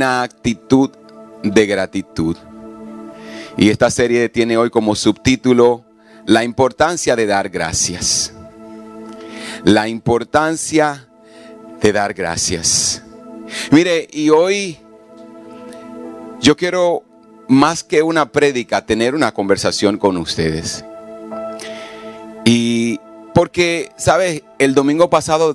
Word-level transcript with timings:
una 0.00 0.22
actitud 0.22 0.88
de 1.42 1.66
gratitud. 1.66 2.34
Y 3.58 3.68
esta 3.68 3.90
serie 3.90 4.30
tiene 4.30 4.56
hoy 4.56 4.70
como 4.70 4.94
subtítulo 4.94 5.84
La 6.24 6.42
importancia 6.42 7.14
de 7.16 7.26
dar 7.26 7.50
gracias. 7.50 8.32
La 9.62 9.88
importancia 9.88 11.06
de 11.82 11.92
dar 11.92 12.14
gracias. 12.14 13.02
Mire, 13.70 14.08
y 14.10 14.30
hoy 14.30 14.78
yo 16.40 16.56
quiero 16.56 17.02
más 17.46 17.84
que 17.84 18.02
una 18.02 18.32
prédica 18.32 18.86
tener 18.86 19.14
una 19.14 19.34
conversación 19.34 19.98
con 19.98 20.16
ustedes. 20.16 20.82
Y 22.46 22.98
porque, 23.34 23.90
¿sabes? 23.98 24.44
El 24.58 24.72
domingo 24.72 25.10
pasado 25.10 25.54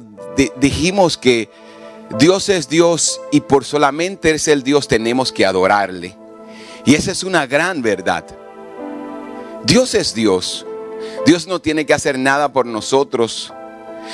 dijimos 0.58 1.18
que 1.18 1.50
Dios 2.12 2.50
es 2.50 2.70
Dios 2.70 3.20
y 3.32 3.42
por 3.42 3.66
solamente 3.66 4.32
es 4.32 4.48
el 4.48 4.64
Dios 4.64 4.88
tenemos 4.88 5.32
que 5.32 5.46
adorarle. 5.46 6.16
Y 6.86 6.96
esa 6.96 7.12
es 7.12 7.24
una 7.24 7.48
gran 7.48 7.82
verdad. 7.82 8.26
Dios 9.64 9.96
es 9.96 10.14
Dios. 10.14 10.66
Dios 11.26 11.48
no 11.48 11.60
tiene 11.60 11.86
que 11.86 11.94
hacer 11.94 12.20
nada 12.20 12.54
por 12.54 12.68
nosotros, 12.68 13.52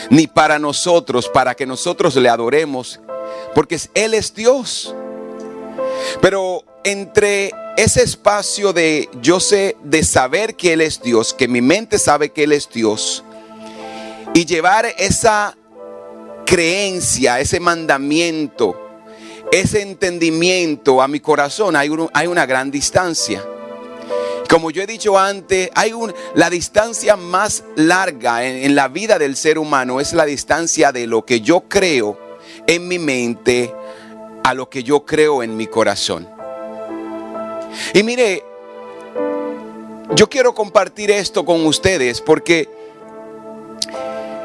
ni 0.09 0.27
para 0.27 0.59
nosotros, 0.59 1.27
para 1.27 1.55
que 1.55 1.65
nosotros 1.65 2.15
le 2.15 2.29
adoremos, 2.29 3.01
porque 3.53 3.77
Él 3.93 4.13
es 4.13 4.33
Dios. 4.33 4.95
Pero 6.21 6.63
entre 6.83 7.51
ese 7.77 8.03
espacio 8.03 8.71
de 8.73 9.09
yo 9.21 9.39
sé, 9.39 9.75
de 9.83 10.03
saber 10.03 10.55
que 10.55 10.73
Él 10.73 10.81
es 10.81 11.01
Dios, 11.01 11.33
que 11.33 11.47
mi 11.47 11.61
mente 11.61 11.99
sabe 11.99 12.29
que 12.29 12.45
Él 12.45 12.53
es 12.53 12.69
Dios, 12.69 13.23
y 14.33 14.45
llevar 14.45 14.85
esa 14.97 15.57
creencia, 16.45 17.39
ese 17.39 17.59
mandamiento, 17.59 18.75
ese 19.51 19.81
entendimiento 19.81 21.01
a 21.01 21.07
mi 21.07 21.19
corazón, 21.19 21.75
hay, 21.75 21.89
hay 22.13 22.27
una 22.27 22.45
gran 22.45 22.71
distancia. 22.71 23.43
Como 24.49 24.69
yo 24.69 24.81
he 24.81 24.87
dicho 24.87 25.17
antes, 25.17 25.69
hay 25.75 25.93
un, 25.93 26.13
la 26.35 26.49
distancia 26.49 27.15
más 27.15 27.63
larga 27.75 28.45
en, 28.45 28.65
en 28.65 28.75
la 28.75 28.89
vida 28.89 29.17
del 29.17 29.37
ser 29.37 29.57
humano 29.57 30.01
es 30.01 30.13
la 30.13 30.25
distancia 30.25 30.91
de 30.91 31.07
lo 31.07 31.25
que 31.25 31.39
yo 31.39 31.61
creo 31.69 32.19
en 32.67 32.87
mi 32.87 32.99
mente 32.99 33.73
a 34.43 34.53
lo 34.53 34.69
que 34.69 34.83
yo 34.83 35.05
creo 35.05 35.43
en 35.43 35.55
mi 35.55 35.67
corazón. 35.67 36.27
Y 37.93 38.03
mire, 38.03 38.43
yo 40.15 40.29
quiero 40.29 40.53
compartir 40.53 41.11
esto 41.11 41.45
con 41.45 41.65
ustedes 41.65 42.21
porque 42.21 42.67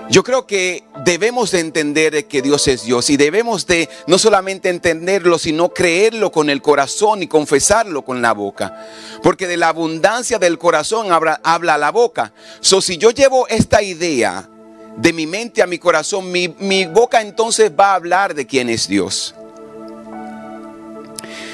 yo 0.09 0.23
creo 0.23 0.47
que 0.47 0.85
debemos 1.05 1.51
de 1.51 1.61
entender 1.61 2.27
que 2.27 2.41
Dios 2.41 2.69
es 2.69 2.85
Dios 2.85 3.11
y 3.11 3.17
debemos 3.17 3.67
de 3.67 3.89
no 4.07 4.19
solamente 4.19 4.69
entenderlo, 4.69 5.39
sino 5.39 5.71
creerlo 5.71 6.31
con 6.31 6.49
el 6.49 6.62
corazón 6.62 7.23
y 7.23 7.27
confesarlo 7.27 8.03
con 8.03 8.23
la 8.23 8.33
boca. 8.33 8.87
Porque 9.23 9.49
de 9.49 9.57
la 9.57 9.69
abundancia 9.69 10.39
del 10.39 10.59
corazón 10.59 11.09
habla, 11.11 11.79
la 11.79 11.91
boca. 11.91 12.33
So, 12.61 12.81
si 12.81 12.99
yo 12.99 13.11
llevo 13.11 13.49
esta 13.49 13.83
idea 13.83 14.49
de 14.97 15.12
mi 15.12 15.27
mente 15.27 15.61
a 15.61 15.67
mi 15.67 15.79
corazón, 15.79 16.31
mi, 16.31 16.55
mi 16.61 16.87
boca 16.87 17.21
entonces 17.21 17.73
va 17.79 17.91
a 17.91 17.95
hablar 17.97 18.34
de 18.34 18.47
quién 18.47 18.71
es 18.71 18.87
Dios. 18.87 19.34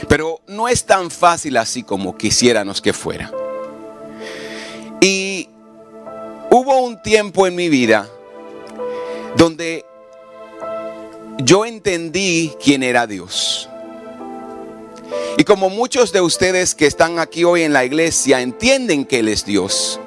Pero 0.08 0.41
no 0.47 0.69
es 0.69 0.84
tan 0.84 1.11
fácil 1.11 1.56
así 1.56 1.83
como 1.83 2.19
quisiéramos 2.19 2.83
que 2.83 2.92
fuera. 2.92 3.33
Y 5.00 5.48
hubo 6.50 6.80
un 6.83 7.00
tiempo 7.03 7.47
en 7.47 7.55
mi 7.55 7.70
vida 7.70 8.08
donde 9.36 9.84
yo 11.39 11.64
entendí 11.64 12.52
quién 12.62 12.83
era 12.83 13.07
Dios. 13.07 13.68
Y 15.36 15.45
como 15.45 15.70
muchos 15.70 16.12
de 16.12 16.20
ustedes 16.20 16.74
que 16.74 16.86
están 16.86 17.18
aquí 17.18 17.45
hoy 17.45 17.62
en 17.62 17.73
la 17.73 17.84
iglesia 17.84 18.40
entienden 18.40 19.05
que 19.05 19.20
Él 19.20 19.29
es 19.29 19.45
Dios. 19.45 19.98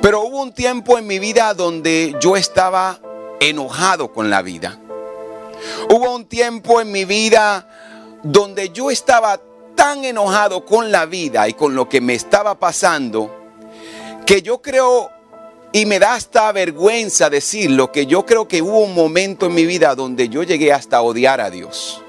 Pero 0.00 0.22
hubo 0.22 0.42
un 0.42 0.52
tiempo 0.52 0.98
en 0.98 1.06
mi 1.06 1.18
vida 1.18 1.54
donde 1.54 2.14
yo 2.20 2.36
estaba 2.36 3.00
enojado 3.40 4.12
con 4.12 4.30
la 4.30 4.42
vida. 4.42 4.78
Hubo 5.90 6.14
un 6.14 6.26
tiempo 6.26 6.80
en 6.80 6.92
mi 6.92 7.04
vida 7.04 7.68
donde 8.22 8.70
yo 8.70 8.90
estaba 8.90 9.40
tan 9.74 10.04
enojado 10.04 10.64
con 10.64 10.90
la 10.92 11.06
vida 11.06 11.48
y 11.48 11.54
con 11.54 11.74
lo 11.74 11.88
que 11.88 12.00
me 12.00 12.14
estaba 12.14 12.58
pasando 12.58 13.34
que 14.26 14.42
yo 14.42 14.60
creo 14.60 15.10
y 15.72 15.86
me 15.86 15.98
da 15.98 16.14
hasta 16.14 16.50
vergüenza 16.52 17.28
decirlo, 17.28 17.92
que 17.92 18.06
yo 18.06 18.24
creo 18.24 18.48
que 18.48 18.62
hubo 18.62 18.80
un 18.80 18.94
momento 18.94 19.46
en 19.46 19.54
mi 19.54 19.66
vida 19.66 19.94
donde 19.94 20.28
yo 20.28 20.42
llegué 20.42 20.72
hasta 20.72 21.02
odiar 21.02 21.40
a 21.40 21.50
Dios. 21.50 22.02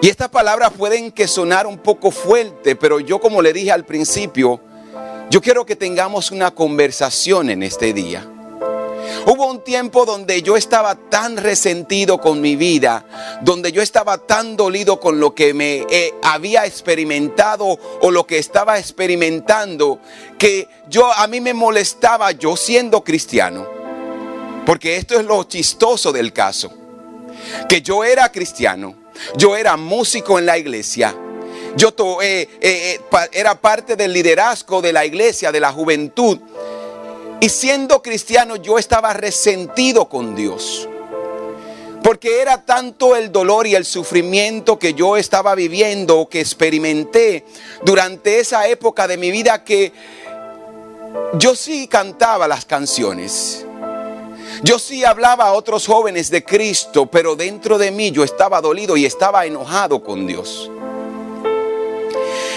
Y 0.00 0.08
estas 0.08 0.30
palabras 0.30 0.72
pueden 0.72 1.12
que 1.12 1.28
sonar 1.28 1.66
un 1.66 1.78
poco 1.78 2.10
fuerte, 2.10 2.74
pero 2.74 2.98
yo 2.98 3.20
como 3.20 3.40
le 3.42 3.52
dije 3.52 3.70
al 3.70 3.84
principio, 3.84 4.60
yo 5.30 5.40
quiero 5.40 5.64
que 5.64 5.76
tengamos 5.76 6.30
una 6.30 6.50
conversación 6.50 7.50
en 7.50 7.62
este 7.62 7.92
día. 7.92 8.31
Hubo 9.26 9.46
un 9.46 9.62
tiempo 9.62 10.04
donde 10.04 10.42
yo 10.42 10.56
estaba 10.56 10.94
tan 10.94 11.36
resentido 11.36 12.18
con 12.18 12.40
mi 12.40 12.56
vida, 12.56 13.04
donde 13.42 13.72
yo 13.72 13.82
estaba 13.82 14.18
tan 14.18 14.56
dolido 14.56 15.00
con 15.00 15.20
lo 15.20 15.34
que 15.34 15.54
me 15.54 15.86
eh, 15.90 16.14
había 16.22 16.66
experimentado 16.66 17.78
o 18.00 18.10
lo 18.10 18.26
que 18.26 18.38
estaba 18.38 18.78
experimentando, 18.78 20.00
que 20.38 20.68
yo 20.88 21.12
a 21.12 21.26
mí 21.26 21.40
me 21.40 21.54
molestaba 21.54 22.32
yo 22.32 22.56
siendo 22.56 23.04
cristiano. 23.04 23.66
Porque 24.66 24.96
esto 24.96 25.18
es 25.18 25.24
lo 25.24 25.42
chistoso 25.44 26.12
del 26.12 26.32
caso. 26.32 26.72
Que 27.68 27.82
yo 27.82 28.04
era 28.04 28.30
cristiano, 28.30 28.94
yo 29.36 29.56
era 29.56 29.76
músico 29.76 30.38
en 30.38 30.46
la 30.46 30.58
iglesia, 30.58 31.14
yo 31.76 31.94
eh, 32.20 32.48
eh, 32.60 33.00
era 33.32 33.54
parte 33.60 33.96
del 33.96 34.12
liderazgo 34.12 34.82
de 34.82 34.92
la 34.92 35.04
iglesia, 35.04 35.50
de 35.50 35.60
la 35.60 35.72
juventud. 35.72 36.38
Y 37.42 37.48
siendo 37.48 38.02
cristiano 38.02 38.54
yo 38.54 38.78
estaba 38.78 39.12
resentido 39.14 40.08
con 40.08 40.36
Dios. 40.36 40.88
Porque 42.00 42.40
era 42.40 42.64
tanto 42.64 43.16
el 43.16 43.32
dolor 43.32 43.66
y 43.66 43.74
el 43.74 43.84
sufrimiento 43.84 44.78
que 44.78 44.94
yo 44.94 45.16
estaba 45.16 45.56
viviendo, 45.56 46.28
que 46.28 46.38
experimenté 46.38 47.44
durante 47.82 48.38
esa 48.38 48.68
época 48.68 49.08
de 49.08 49.16
mi 49.16 49.32
vida 49.32 49.64
que 49.64 49.92
yo 51.34 51.56
sí 51.56 51.88
cantaba 51.88 52.46
las 52.46 52.64
canciones. 52.64 53.66
Yo 54.62 54.78
sí 54.78 55.04
hablaba 55.04 55.46
a 55.46 55.52
otros 55.54 55.88
jóvenes 55.88 56.30
de 56.30 56.44
Cristo, 56.44 57.06
pero 57.06 57.34
dentro 57.34 57.76
de 57.76 57.90
mí 57.90 58.12
yo 58.12 58.22
estaba 58.22 58.60
dolido 58.60 58.96
y 58.96 59.04
estaba 59.04 59.46
enojado 59.46 60.00
con 60.04 60.28
Dios. 60.28 60.70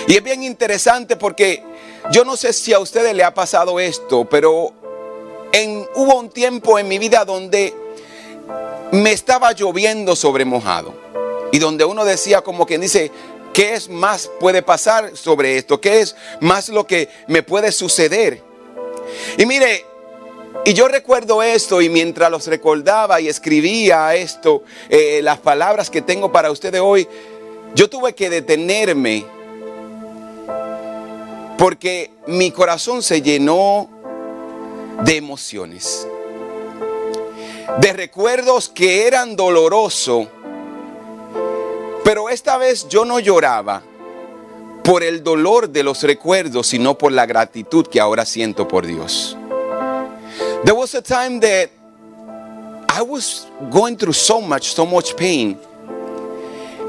Y 0.07 0.16
es 0.16 0.23
bien 0.23 0.44
interesante 0.44 1.16
porque 1.16 1.63
yo 2.12 2.23
no 2.23 2.38
sé 2.38 2.53
si 2.53 2.72
a 2.72 2.79
ustedes 2.79 3.16
le 3.16 3.23
ha 3.23 3.34
pasado 3.34 3.79
esto, 3.79 4.25
pero 4.25 4.73
en, 5.55 5.88
hubo 5.95 6.19
un 6.19 6.29
tiempo 6.29 6.77
en 6.77 6.88
mi 6.89 6.99
vida 6.99 7.23
donde 7.23 7.73
me 8.91 9.13
estaba 9.13 9.53
lloviendo 9.53 10.16
sobre 10.16 10.43
mojado. 10.43 10.93
Y 11.51 11.59
donde 11.59 11.85
uno 11.85 12.03
decía 12.03 12.41
como 12.41 12.66
quien 12.66 12.81
dice, 12.81 13.09
¿qué 13.53 13.73
es 13.73 13.88
más 13.88 14.29
puede 14.39 14.61
pasar 14.61 15.16
sobre 15.16 15.57
esto? 15.57 15.79
¿Qué 15.79 16.01
es 16.01 16.16
más 16.41 16.67
lo 16.67 16.85
que 16.85 17.07
me 17.27 17.41
puede 17.41 17.71
suceder? 17.71 18.41
Y 19.38 19.45
mire, 19.45 19.85
y 20.66 20.73
yo 20.73 20.89
recuerdo 20.89 21.41
esto 21.41 21.81
y 21.81 21.87
mientras 21.87 22.29
los 22.29 22.47
recordaba 22.47 23.22
y 23.22 23.29
escribía 23.29 24.13
esto, 24.16 24.63
eh, 24.89 25.22
las 25.23 25.39
palabras 25.39 25.89
que 25.89 26.01
tengo 26.01 26.33
para 26.33 26.51
ustedes 26.51 26.81
hoy, 26.81 27.07
yo 27.75 27.89
tuve 27.89 28.13
que 28.13 28.29
detenerme 28.29 29.25
porque 31.58 32.11
mi 32.28 32.51
corazón 32.51 33.01
se 33.01 33.22
llenó 33.22 33.95
de 35.03 35.18
emociones, 35.18 36.08
de 37.80 37.94
recuerdos 37.94 38.70
que 38.70 39.08
eran 39.08 39.36
dolorosos, 39.36 40.28
pero 42.03 42.30
esta 42.30 42.58
vez 42.58 42.88
yo 42.88 43.03
no 43.03 43.20
lloraba 43.20 43.82
por 44.84 45.03
el 45.03 45.24
dolor 45.24 45.70
de 45.70 45.84
los 45.84 46.03
recuerdos, 46.03 46.68
sino 46.68 46.97
por 46.97 47.12
la 47.12 47.26
gratitud 47.26 47.88
que 47.88 48.00
ahora 48.00 48.26
siento 48.26 48.68
por 48.68 48.86
Dios. 48.86 49.36
There 50.64 50.76
was 50.76 50.94
a 50.96 51.02
time 51.02 51.40
that 51.42 51.70
I 52.90 53.02
was 53.02 53.47
going 53.72 53.97
through 53.97 54.14
so 54.14 54.40
much, 54.40 54.74
so 54.74 54.86
much 54.86 55.16
pain. 55.16 55.58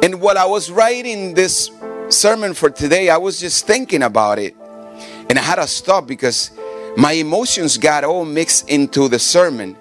And 0.02 0.20
while 0.20 0.38
I 0.38 0.44
was 0.44 0.70
writing 0.70 1.34
this 1.34 1.70
sermon 2.08 2.54
for 2.54 2.70
today, 2.70 3.10
I 3.10 3.16
was 3.16 3.40
just 3.40 3.66
thinking 3.66 4.02
about 4.02 4.38
it. 4.38 4.54
And 5.28 5.38
I 5.38 5.42
had 5.42 5.56
to 5.56 5.66
stop 5.66 6.06
because 6.06 6.52
my 6.96 7.12
emotions 7.12 7.76
got 7.76 8.04
all 8.04 8.24
mixed 8.24 8.68
into 8.68 9.08
the 9.08 9.18
sermon. 9.18 9.76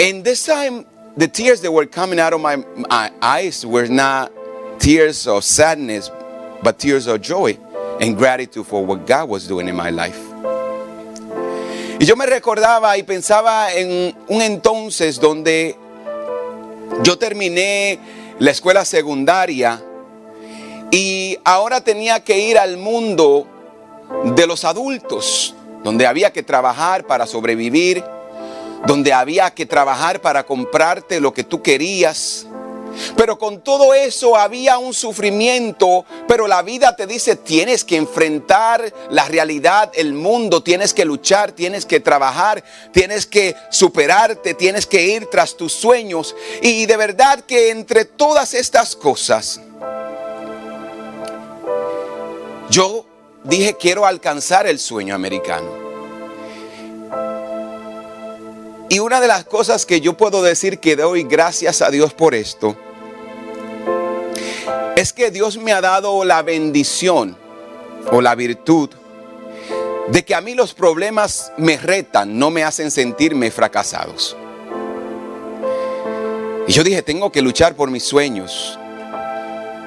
And 0.00 0.24
this 0.24 0.46
time, 0.46 0.86
the 1.16 1.28
tears 1.28 1.60
that 1.60 1.70
were 1.70 1.86
coming 1.86 2.18
out 2.18 2.32
of 2.32 2.40
my, 2.40 2.56
my 2.56 3.12
eyes 3.20 3.64
were 3.64 3.86
not 3.86 4.32
tears 4.78 5.26
of 5.26 5.44
sadness, 5.44 6.10
but 6.62 6.78
tears 6.78 7.06
of 7.06 7.20
joy 7.20 7.58
and 8.00 8.16
gratitude 8.16 8.66
for 8.66 8.84
what 8.84 9.06
God 9.06 9.28
was 9.28 9.46
doing 9.46 9.68
in 9.68 9.76
my 9.76 9.90
life. 9.90 10.18
Y 12.00 12.06
yo 12.06 12.16
me 12.16 12.26
recordaba 12.26 12.96
y 12.98 13.02
pensaba 13.02 13.72
en 13.72 14.14
un 14.28 14.42
entonces 14.42 15.20
donde 15.20 15.76
yo 17.02 17.16
terminé 17.16 17.98
la 18.40 18.50
escuela 18.50 18.84
secundaria 18.84 19.80
y 20.90 21.38
ahora 21.44 21.82
tenía 21.82 22.20
que 22.20 22.38
ir 22.38 22.58
al 22.58 22.76
mundo 22.76 23.46
de 24.24 24.46
los 24.46 24.64
adultos, 24.64 25.54
donde 25.82 26.06
había 26.06 26.32
que 26.32 26.42
trabajar 26.42 27.06
para 27.06 27.26
sobrevivir, 27.26 28.04
donde 28.86 29.12
había 29.12 29.52
que 29.52 29.66
trabajar 29.66 30.20
para 30.20 30.44
comprarte 30.44 31.20
lo 31.20 31.32
que 31.32 31.44
tú 31.44 31.62
querías. 31.62 32.46
Pero 33.16 33.38
con 33.38 33.62
todo 33.62 33.92
eso 33.92 34.36
había 34.36 34.78
un 34.78 34.94
sufrimiento, 34.94 36.04
pero 36.28 36.46
la 36.46 36.62
vida 36.62 36.94
te 36.94 37.06
dice, 37.06 37.36
tienes 37.36 37.84
que 37.84 37.96
enfrentar 37.96 38.92
la 39.10 39.24
realidad, 39.26 39.90
el 39.94 40.14
mundo, 40.14 40.62
tienes 40.62 40.94
que 40.94 41.04
luchar, 41.04 41.52
tienes 41.52 41.86
que 41.86 42.00
trabajar, 42.00 42.62
tienes 42.92 43.26
que 43.26 43.56
superarte, 43.70 44.54
tienes 44.54 44.86
que 44.86 45.06
ir 45.06 45.26
tras 45.26 45.56
tus 45.56 45.72
sueños. 45.72 46.36
Y 46.62 46.86
de 46.86 46.96
verdad 46.96 47.40
que 47.40 47.70
entre 47.70 48.04
todas 48.04 48.54
estas 48.54 48.94
cosas, 48.94 49.60
yo 52.70 53.06
dije, 53.44 53.76
quiero 53.78 54.06
alcanzar 54.06 54.66
el 54.66 54.78
sueño 54.78 55.14
americano. 55.14 55.84
Y 58.88 58.98
una 58.98 59.20
de 59.20 59.28
las 59.28 59.44
cosas 59.44 59.86
que 59.86 60.00
yo 60.00 60.16
puedo 60.16 60.42
decir 60.42 60.78
que 60.78 60.96
doy 60.96 61.22
gracias 61.24 61.82
a 61.82 61.90
Dios 61.90 62.12
por 62.12 62.34
esto, 62.34 62.76
es 64.96 65.12
que 65.12 65.30
Dios 65.30 65.58
me 65.58 65.72
ha 65.72 65.80
dado 65.80 66.24
la 66.24 66.42
bendición 66.42 67.36
o 68.10 68.20
la 68.20 68.34
virtud 68.34 68.90
de 70.08 70.24
que 70.24 70.34
a 70.34 70.40
mí 70.40 70.54
los 70.54 70.74
problemas 70.74 71.52
me 71.56 71.76
retan, 71.76 72.38
no 72.38 72.50
me 72.50 72.62
hacen 72.62 72.90
sentirme 72.90 73.50
fracasados. 73.50 74.36
Y 76.66 76.72
yo 76.72 76.84
dije, 76.84 77.02
tengo 77.02 77.32
que 77.32 77.42
luchar 77.42 77.74
por 77.74 77.90
mis 77.90 78.04
sueños. 78.04 78.78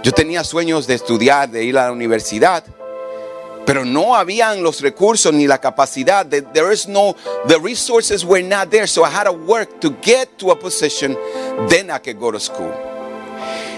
Yo 0.03 0.11
tenía 0.11 0.43
sueños 0.43 0.85
de 0.87 0.95
estudiar, 0.95 1.49
de 1.49 1.63
ir 1.63 1.77
a 1.77 1.85
la 1.85 1.91
universidad, 1.91 2.63
pero 3.67 3.83
no 3.83 4.15
habían 4.15 4.63
los 4.63 4.79
recursos 4.79 5.33
ni 5.33 5.45
la 5.45 5.59
capacidad. 5.59 6.25
There 6.25 6.71
is 6.71 6.87
no, 6.87 7.17
the 7.47 7.59
resources 7.59 8.23
were 8.23 8.41
not 8.41 8.69
there, 8.69 8.87
so 8.87 9.03
I 9.03 9.09
had 9.09 9.25
to 9.25 9.33
work 9.33 9.81
to 9.81 9.93
get 10.01 10.37
to 10.37 10.51
a 10.51 10.55
position, 10.55 11.17
then 11.67 11.91
I 11.91 11.99
could 11.99 12.17
go 12.17 12.31
to 12.31 12.39
school. 12.39 12.71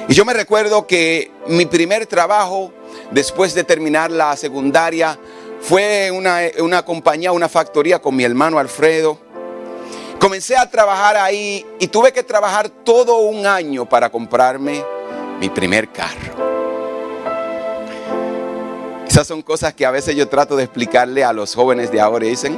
Y 0.08 0.14
yo 0.14 0.26
me 0.26 0.34
recuerdo 0.34 0.86
que 0.86 1.32
mi 1.48 1.66
primer 1.66 2.06
trabajo, 2.06 2.72
después 3.10 3.56
de 3.56 3.64
terminar 3.64 4.12
la 4.12 4.38
secundaria, 4.38 5.18
fue 5.60 6.12
una, 6.12 6.42
una 6.60 6.86
compañía, 6.86 7.32
una 7.32 7.50
factoría 7.50 8.00
con 8.00 8.16
mi 8.16 8.24
hermano 8.24 8.60
Alfredo. 8.60 9.18
Comencé 10.20 10.56
a 10.56 10.70
trabajar 10.70 11.18
ahí 11.18 11.66
y 11.80 11.88
tuve 11.88 12.12
que 12.12 12.22
trabajar 12.22 12.70
todo 12.70 13.18
un 13.22 13.48
año 13.48 13.90
para 13.90 14.12
comprarme 14.12 14.84
mi 15.40 15.50
primer 15.50 15.92
carro. 15.92 16.49
Esas 19.10 19.26
son 19.26 19.42
cosas 19.42 19.74
que 19.74 19.88
a 19.88 19.92
veces 19.92 20.16
yo 20.16 20.30
trato 20.30 20.56
de 20.56 20.66
explicarle 20.66 21.24
a 21.24 21.34
los 21.34 21.56
jóvenes 21.56 21.92
de 21.92 22.00
ahora 22.00 22.28
y 22.28 22.30
dicen, 22.30 22.56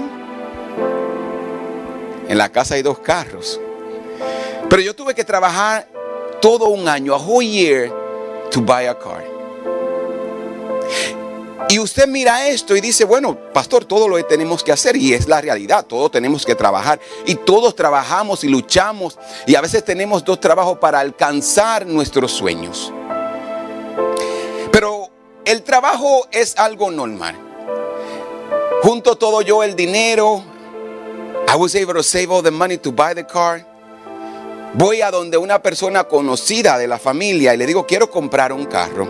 en 2.27 2.38
la 2.38 2.50
casa 2.50 2.75
hay 2.75 2.81
dos 2.81 3.00
carros. 3.00 3.57
Pero 4.69 4.81
yo 4.81 4.94
tuve 4.94 5.15
que 5.15 5.24
trabajar 5.24 5.88
todo 6.42 6.68
un 6.68 6.89
año, 6.89 7.15
a 7.15 7.18
whole 7.18 7.48
year, 7.48 7.89
to 8.51 8.59
buy 8.59 8.86
a 8.86 9.00
car. 9.00 9.24
Y 11.69 11.80
usted 11.80 12.06
mira 12.06 12.45
esto 12.45 12.75
y 12.75 12.81
dice, 12.81 13.06
bueno, 13.06 13.38
pastor, 13.54 13.86
todo 13.86 14.09
lo 14.09 14.18
que 14.18 14.24
tenemos 14.24 14.62
que 14.62 14.74
hacer 14.74 14.97
y 14.97 15.13
es 15.13 15.30
la 15.30 15.39
realidad, 15.39 15.86
todos 15.86 16.12
tenemos 16.12 16.45
que 16.45 16.54
trabajar 16.54 17.00
y 17.25 17.36
todos 17.36 17.77
trabajamos 17.77 18.44
y 18.44 18.50
luchamos 18.50 19.18
y 19.47 19.56
a 19.56 19.62
veces 19.62 19.86
tenemos 19.86 20.25
dos 20.25 20.42
trabajos 20.42 20.80
para 20.80 21.00
alcanzar 21.00 21.86
nuestros 21.86 22.33
sueños. 22.33 22.92
El 25.45 25.63
trabajo 25.63 26.27
es 26.31 26.55
algo 26.57 26.91
normal. 26.91 27.35
Junto 28.83 29.15
todo 29.15 29.41
yo 29.41 29.63
el 29.63 29.75
dinero. 29.75 30.43
I 31.47 31.55
was 31.55 31.75
able 31.75 31.93
to 31.95 32.03
save 32.03 32.31
all 32.31 32.43
the 32.43 32.51
money 32.51 32.77
to 32.77 32.91
buy 32.91 33.13
the 33.15 33.25
car. 33.25 33.65
Voy 34.73 35.01
a 35.01 35.11
donde 35.11 35.38
una 35.38 35.61
persona 35.61 36.03
conocida 36.03 36.77
de 36.77 36.88
la 36.88 36.97
familia 36.97 37.53
y 37.53 37.57
le 37.57 37.65
digo, 37.65 37.85
quiero 37.85 38.09
comprar 38.09 38.53
un 38.53 38.65
carro. 38.65 39.07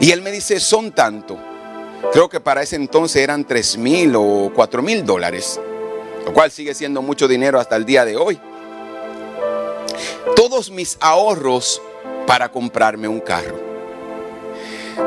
Y 0.00 0.10
él 0.10 0.20
me 0.20 0.30
dice, 0.30 0.60
son 0.60 0.92
tanto. 0.92 1.38
Creo 2.12 2.28
que 2.28 2.40
para 2.40 2.62
ese 2.62 2.76
entonces 2.76 3.22
eran 3.22 3.44
3 3.44 3.78
mil 3.78 4.14
o 4.16 4.52
4 4.54 4.82
mil 4.82 5.04
dólares. 5.04 5.58
Lo 6.26 6.32
cual 6.32 6.50
sigue 6.50 6.74
siendo 6.74 7.00
mucho 7.02 7.26
dinero 7.26 7.58
hasta 7.58 7.76
el 7.76 7.84
día 7.84 8.04
de 8.04 8.16
hoy. 8.16 8.38
Todos 10.36 10.70
mis 10.70 10.98
ahorros 11.00 11.80
para 12.26 12.50
comprarme 12.50 13.08
un 13.08 13.20
carro. 13.20 13.71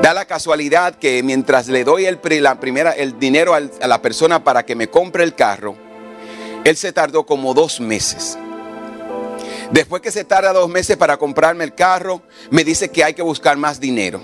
Da 0.02 0.14
la 0.14 0.26
casualidad 0.26 0.96
que 0.96 1.22
mientras 1.24 1.68
le 1.68 1.84
doy 1.84 2.06
el, 2.06 2.20
la 2.42 2.60
primera, 2.60 2.92
el 2.92 3.20
dinero 3.20 3.54
a 3.54 3.88
la 3.88 4.02
persona 4.02 4.44
para 4.44 4.66
que 4.66 4.76
me 4.76 4.90
compre 4.90 5.24
el 5.24 5.36
carro, 5.36 5.76
él 6.64 6.76
se 6.78 6.92
tardó 6.92 7.26
como 7.26 7.54
dos 7.54 7.80
meses. 7.80 8.38
Después 9.72 10.02
que 10.02 10.12
se 10.12 10.24
tarda 10.24 10.54
dos 10.54 10.70
meses 10.70 10.98
para 10.98 11.18
comprarme 11.18 11.64
el 11.64 11.74
carro, 11.74 12.22
me 12.50 12.64
dice 12.64 12.90
que 12.90 13.04
hay 13.04 13.14
que 13.14 13.22
buscar 13.22 13.58
más 13.58 13.80
dinero. 13.80 14.22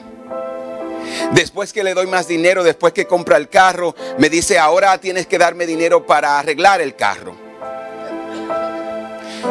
Después 1.33 1.73
que 1.73 1.83
le 1.83 1.93
doy 1.93 2.07
más 2.07 2.27
dinero, 2.27 2.63
después 2.63 2.93
que 2.93 3.05
compra 3.05 3.37
el 3.37 3.49
carro, 3.49 3.95
me 4.17 4.29
dice, 4.29 4.59
ahora 4.59 4.97
tienes 4.99 5.27
que 5.27 5.37
darme 5.37 5.65
dinero 5.65 6.05
para 6.05 6.39
arreglar 6.39 6.81
el 6.81 6.95
carro. 6.95 7.35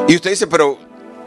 Y 0.07 0.15
usted 0.15 0.31
dice, 0.31 0.47
pero 0.47 0.79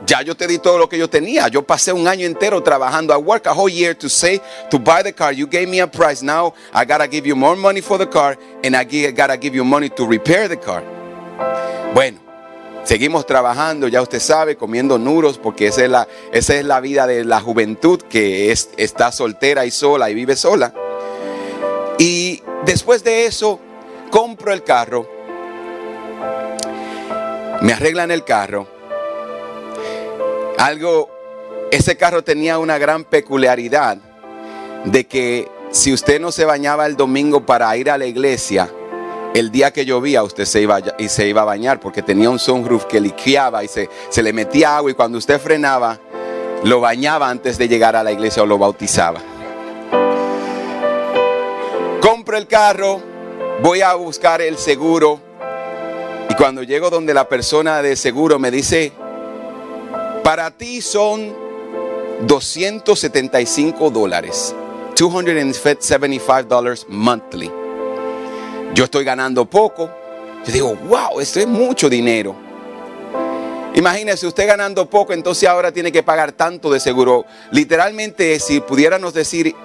ya 0.06 0.22
yo 0.22 0.36
te 0.36 0.48
di 0.48 0.60
todo 0.60 0.78
lo 0.78 0.88
que 0.88 0.98
yo 0.98 1.10
tenía. 1.10 1.48
Yo 1.48 1.64
pasé 1.64 1.94
un 1.94 2.08
año 2.08 2.26
entero 2.26 2.62
trabajando. 2.62 3.14
I 3.14 3.18
work 3.18 3.48
a 3.48 3.54
whole 3.54 3.72
year 3.72 3.96
to 3.96 4.10
say, 4.10 4.42
to 4.70 4.80
buy 4.80 5.04
the 5.04 5.14
car. 5.14 5.34
You 5.34 5.48
gave 5.48 5.68
me 5.68 5.80
a 5.82 5.88
price. 5.88 6.24
Now 6.24 6.54
I 6.74 6.86
gotta 6.86 7.08
give 7.08 7.28
you 7.28 7.36
more 7.36 7.56
money 7.56 7.82
for 7.82 7.98
the 7.98 8.08
car 8.08 8.38
and 8.64 8.76
I 8.76 8.84
gotta 9.12 9.38
give 9.38 9.56
you 9.56 9.64
money 9.64 9.90
to 9.90 10.06
repair 10.06 10.48
the 10.48 10.58
car. 10.58 10.84
Bueno, 11.94 12.20
seguimos 12.84 13.26
trabajando, 13.26 13.88
ya 13.88 14.02
usted 14.02 14.20
sabe, 14.20 14.56
comiendo 14.56 14.98
nuros, 14.98 15.38
porque 15.38 15.68
esa 15.68 15.84
es 15.84 15.90
la, 15.90 16.08
esa 16.32 16.56
es 16.56 16.66
la 16.66 16.80
vida 16.80 17.06
de 17.06 17.24
la 17.24 17.40
juventud 17.40 18.02
que 18.02 18.52
es, 18.52 18.70
está 18.78 19.12
soltera 19.12 19.66
y 19.66 19.72
sola 19.72 20.10
y 20.10 20.16
vive 20.16 20.36
sola. 20.36 20.74
Y 22.00 22.42
después 22.66 23.04
de 23.04 23.28
eso, 23.28 23.60
compro 24.10 24.52
el 24.52 24.64
carro, 24.64 25.08
me 27.62 27.74
arreglan 27.74 28.10
el 28.10 28.24
carro 28.24 28.68
algo, 30.58 31.10
ese 31.72 31.98
carro 31.98 32.24
tenía 32.24 32.60
una 32.60 32.78
gran 32.78 33.04
peculiaridad 33.04 33.98
de 34.86 35.06
que 35.06 35.50
si 35.72 35.94
usted 35.94 36.20
no 36.20 36.32
se 36.32 36.46
bañaba 36.46 36.86
el 36.86 36.96
domingo 36.96 37.46
para 37.46 37.76
ir 37.78 37.90
a 37.90 37.98
la 37.98 38.06
iglesia, 38.06 38.70
el 39.34 39.52
día 39.52 39.72
que 39.72 39.86
llovía 39.86 40.22
usted 40.24 40.46
se 40.46 40.62
iba, 40.62 40.80
y 41.00 41.10
se 41.10 41.28
iba 41.28 41.42
a 41.42 41.46
bañar 41.46 41.80
porque 41.80 42.04
tenía 42.04 42.30
un 42.30 42.40
sunroof 42.40 42.86
que 42.86 43.00
liqueaba 43.00 43.64
y 43.64 43.68
se, 43.68 43.90
se 44.10 44.22
le 44.22 44.32
metía 44.32 44.78
agua 44.78 44.92
y 44.92 44.94
cuando 44.94 45.18
usted 45.18 45.40
frenaba, 45.40 46.00
lo 46.64 46.80
bañaba 46.80 47.30
antes 47.30 47.58
de 47.58 47.68
llegar 47.68 47.96
a 47.96 48.04
la 48.04 48.12
iglesia 48.12 48.44
o 48.44 48.46
lo 48.46 48.58
bautizaba. 48.58 49.20
Compro 52.00 52.38
el 52.38 52.48
carro, 52.48 53.02
voy 53.62 53.82
a 53.82 53.96
buscar 53.96 54.42
el 54.42 54.58
seguro 54.58 55.20
y 56.30 56.36
cuando 56.36 56.64
llego 56.64 56.90
donde 56.90 57.14
la 57.14 57.28
persona 57.28 57.82
de 57.82 57.96
seguro 57.96 58.40
me 58.40 58.52
dice, 58.52 58.92
para 60.24 60.50
ti 60.52 60.82
son 60.82 61.36
275 62.26 63.90
dólares. 63.90 64.56
275 64.96 66.44
dólares 66.44 66.86
monthly. 66.88 67.52
Yo 68.74 68.86
estoy 68.86 69.04
ganando 69.04 69.46
poco. 69.46 69.90
Yo 70.46 70.52
digo, 70.52 70.76
wow, 70.88 71.20
esto 71.20 71.40
es 71.40 71.48
mucho 71.48 71.90
dinero. 71.90 72.36
Imagínese 73.76 74.28
usted 74.28 74.48
ganando 74.48 74.88
poco, 74.88 75.14
entonces 75.14 75.50
ahora 75.50 75.72
tiene 75.72 75.92
que 75.92 76.04
pagar 76.04 76.32
tanto 76.32 76.72
de 76.72 76.80
seguro. 76.80 77.26
Literalmente, 77.52 78.40
si 78.40 78.60
pudiéramos 78.60 79.14
decir 79.14 79.56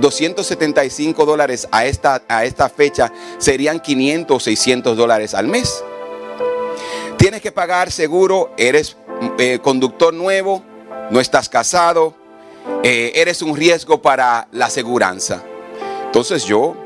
275 0.00 1.26
dólares 1.26 1.66
a 1.72 1.84
esta, 1.84 2.22
a 2.28 2.44
esta 2.44 2.68
fecha, 2.68 3.12
serían 3.38 3.80
500 3.80 4.36
o 4.36 4.40
600 4.40 4.96
dólares 4.96 5.34
al 5.34 5.48
mes. 5.48 5.82
Tienes 7.16 7.40
que 7.40 7.50
pagar 7.50 7.90
seguro, 7.90 8.52
eres 8.58 8.96
eh, 9.38 9.58
conductor 9.62 10.12
nuevo, 10.12 10.62
no 11.10 11.18
estás 11.18 11.48
casado, 11.48 12.14
eh, 12.82 13.12
eres 13.14 13.40
un 13.42 13.56
riesgo 13.56 14.02
para 14.02 14.48
la 14.52 14.68
seguridad. 14.68 15.16
Entonces 16.04 16.44
yo, 16.44 16.76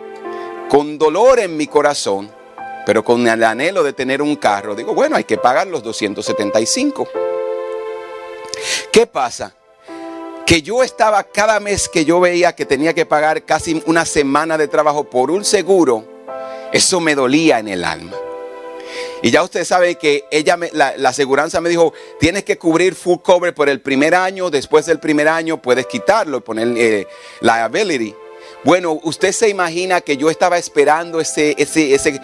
con 0.68 0.98
dolor 0.98 1.40
en 1.40 1.56
mi 1.56 1.66
corazón, 1.66 2.30
pero 2.86 3.02
con 3.04 3.26
el 3.26 3.42
anhelo 3.42 3.82
de 3.82 3.92
tener 3.92 4.22
un 4.22 4.36
carro, 4.36 4.74
digo, 4.74 4.94
bueno, 4.94 5.16
hay 5.16 5.24
que 5.24 5.36
pagar 5.36 5.66
los 5.66 5.82
275. 5.82 7.08
¿Qué 8.92 9.06
pasa? 9.06 9.52
Que 10.46 10.62
yo 10.62 10.82
estaba 10.82 11.22
cada 11.24 11.58
mes 11.60 11.88
que 11.88 12.04
yo 12.04 12.20
veía 12.20 12.54
que 12.54 12.66
tenía 12.66 12.94
que 12.94 13.06
pagar 13.06 13.44
casi 13.44 13.82
una 13.86 14.04
semana 14.04 14.56
de 14.56 14.68
trabajo 14.68 15.04
por 15.04 15.30
un 15.30 15.44
seguro, 15.44 16.04
eso 16.72 17.00
me 17.00 17.14
dolía 17.14 17.58
en 17.58 17.68
el 17.68 17.84
alma. 17.84 18.16
Y 19.22 19.30
ya 19.30 19.42
usted 19.42 19.64
sabe 19.64 19.96
que 19.96 20.24
ella, 20.30 20.58
la, 20.72 20.94
aseguranza 21.08 21.60
me 21.60 21.68
dijo, 21.68 21.92
tienes 22.18 22.44
que 22.44 22.56
cubrir 22.56 22.94
full 22.94 23.18
cover 23.18 23.54
por 23.54 23.68
el 23.68 23.80
primer 23.80 24.14
año, 24.14 24.50
después 24.50 24.86
del 24.86 24.98
primer 24.98 25.28
año 25.28 25.60
puedes 25.60 25.86
quitarlo 25.86 26.38
y 26.38 26.40
poner 26.40 26.68
eh, 26.76 27.06
liability. 27.40 28.14
Bueno, 28.64 28.98
usted 29.02 29.32
se 29.32 29.48
imagina 29.48 30.00
que 30.00 30.16
yo 30.16 30.30
estaba 30.30 30.56
esperando 30.58 31.20
ese, 31.20 31.54
ese, 31.58 31.94
ese, 31.94 32.20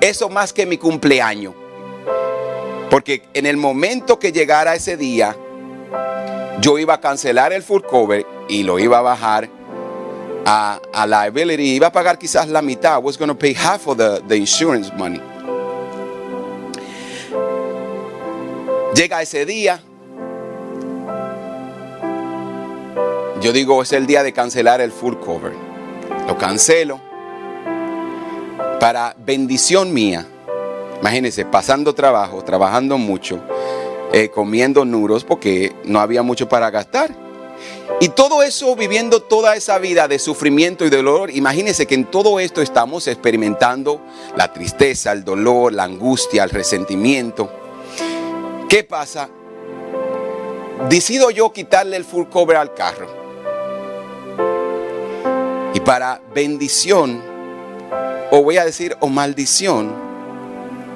eso 0.00 0.28
más 0.28 0.52
que 0.52 0.66
mi 0.66 0.76
cumpleaños. 0.76 1.54
Porque 2.90 3.22
en 3.34 3.46
el 3.46 3.56
momento 3.56 4.18
que 4.18 4.32
llegara 4.32 4.74
ese 4.74 4.96
día, 4.96 5.36
yo 6.60 6.78
iba 6.78 6.94
a 6.94 7.00
cancelar 7.00 7.52
el 7.52 7.62
full 7.62 7.82
cover 7.82 8.26
y 8.48 8.64
lo 8.64 8.80
iba 8.80 8.98
a 8.98 9.02
bajar 9.02 9.48
a, 10.44 10.80
a 10.92 11.06
liability. 11.06 11.76
Iba 11.76 11.88
a 11.88 11.92
pagar 11.92 12.18
quizás 12.18 12.48
la 12.48 12.62
mitad. 12.62 12.96
I 12.96 12.98
was 12.98 13.16
going 13.16 13.28
to 13.28 13.34
pay 13.34 13.54
half 13.54 13.86
of 13.86 13.98
the, 13.98 14.20
the 14.26 14.36
insurance 14.36 14.92
money. 14.96 15.20
Llega 18.94 19.22
ese 19.22 19.46
día. 19.46 19.80
Yo 23.40 23.52
digo, 23.52 23.82
es 23.82 23.92
el 23.92 24.06
día 24.06 24.22
de 24.22 24.32
cancelar 24.32 24.80
el 24.80 24.90
full 24.90 25.14
cover. 25.14 25.52
Lo 26.26 26.36
cancelo. 26.36 27.00
Para 28.80 29.14
bendición 29.18 29.94
mía. 29.94 30.26
Imagínense, 31.00 31.44
pasando 31.44 31.94
trabajo, 31.94 32.42
trabajando 32.42 32.98
mucho, 32.98 33.40
eh, 34.12 34.28
comiendo 34.28 34.84
nuros 34.84 35.24
porque 35.24 35.72
no 35.84 36.00
había 36.00 36.22
mucho 36.22 36.48
para 36.48 36.70
gastar. 36.70 37.14
Y 38.00 38.08
todo 38.08 38.42
eso, 38.42 38.74
viviendo 38.76 39.22
toda 39.22 39.54
esa 39.56 39.78
vida 39.78 40.08
de 40.08 40.18
sufrimiento 40.18 40.84
y 40.84 40.90
dolor, 40.90 41.30
imagínense 41.30 41.86
que 41.86 41.94
en 41.94 42.06
todo 42.06 42.40
esto 42.40 42.60
estamos 42.60 43.06
experimentando 43.06 44.00
la 44.36 44.52
tristeza, 44.52 45.12
el 45.12 45.24
dolor, 45.24 45.72
la 45.72 45.84
angustia, 45.84 46.44
el 46.44 46.50
resentimiento. 46.50 47.59
¿Qué 48.70 48.84
pasa? 48.84 49.28
Decido 50.88 51.32
yo 51.32 51.52
quitarle 51.52 51.96
el 51.96 52.04
full 52.04 52.26
cover 52.28 52.56
al 52.56 52.72
carro. 52.72 53.08
Y 55.74 55.80
para 55.80 56.22
bendición, 56.32 57.20
o 58.30 58.44
voy 58.44 58.58
a 58.58 58.64
decir, 58.64 58.96
o 59.00 59.08
maldición 59.08 59.92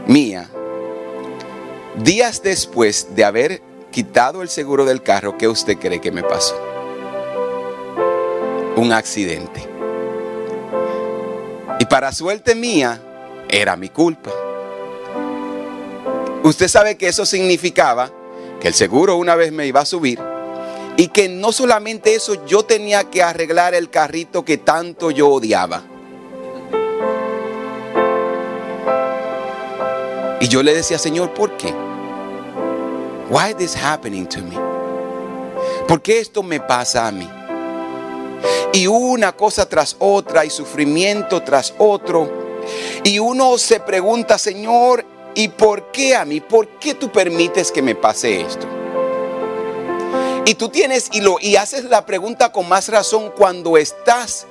mía, 0.07 0.49
días 1.97 2.45
después 2.45 3.17
de 3.17 3.25
haber 3.25 3.61
quitado 3.91 4.43
el 4.43 4.49
seguro 4.49 4.85
del 4.85 5.03
carro, 5.03 5.37
¿qué 5.37 5.49
usted 5.49 5.77
cree 5.77 6.01
que 6.01 6.13
me 6.13 6.23
pasó? 6.23 6.57
Un 8.77 8.93
accidente. 8.93 9.69
Y 11.81 11.87
para 11.87 12.13
suerte 12.13 12.55
mía, 12.55 13.03
era 13.49 13.75
mi 13.75 13.89
culpa. 13.89 14.31
Usted 16.45 16.69
sabe 16.69 16.99
que 16.99 17.09
eso 17.09 17.25
significaba 17.25 18.11
que 18.61 18.69
el 18.69 18.75
seguro 18.75 19.17
una 19.17 19.35
vez 19.35 19.51
me 19.51 19.67
iba 19.67 19.81
a 19.81 19.87
subir 19.87 20.21
y 20.95 21.09
que 21.09 21.27
no 21.27 21.53
solamente 21.53 22.15
eso, 22.15 22.45
yo 22.45 22.65
tenía 22.65 23.05
que 23.05 23.23
arreglar 23.23 23.75
el 23.75 23.89
carrito 23.89 24.45
que 24.45 24.59
tanto 24.59 25.11
yo 25.11 25.31
odiaba. 25.31 25.85
Y 30.39 30.49
yo 30.49 30.63
le 30.63 30.75
decía, 30.75 30.99
Señor, 30.99 31.33
¿por 31.33 31.57
qué? 31.57 31.73
Why 33.31 33.53
is 33.53 33.57
this 33.57 33.75
happening 33.75 34.27
to 34.27 34.43
me? 34.43 34.59
¿Por 35.89 36.03
qué 36.03 36.19
esto 36.19 36.43
me 36.43 36.61
pasa 36.61 37.09
a 37.09 37.11
mí? 37.11 37.27
Y 38.75 38.87
una 38.87 39.33
cosa 39.33 39.67
tras 39.67 39.97
otra 39.99 40.45
y 40.45 40.51
sufrimiento 40.51 41.43
tras 41.43 41.73
otro. 41.79 42.31
Y 43.03 43.19
uno 43.19 43.57
se 43.57 43.81
pregunta, 43.81 44.37
Señor, 44.37 45.14
¿Y 45.35 45.49
por 45.49 45.91
qué 45.91 46.15
a 46.15 46.25
mí? 46.25 46.41
¿Por 46.41 46.69
qué 46.79 46.95
tú 46.95 47.11
permites 47.11 47.73
que 47.73 47.83
me 47.83 47.95
pase 47.95 48.41
esto? 48.41 48.67
Y 50.47 50.55
tú 50.55 50.69
tienes 50.69 51.09
y 51.13 51.21
lo 51.21 51.39
y 51.41 51.57
haces 51.57 51.85
la 51.85 52.05
pregunta 52.05 52.53
con 52.53 52.69
más 52.69 52.89
razón 52.89 53.33
cuando 53.37 53.77
estás 53.77 54.47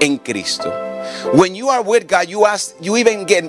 en 0.00 0.18
Cristo. 0.18 0.72
When 1.34 1.54
you 1.54 1.70
are 1.70 1.82
with 1.82 2.06
God, 2.08 2.28
you 2.28 2.46
ask, 2.46 2.74
you 2.80 2.96
even 2.96 3.26
get 3.26 3.44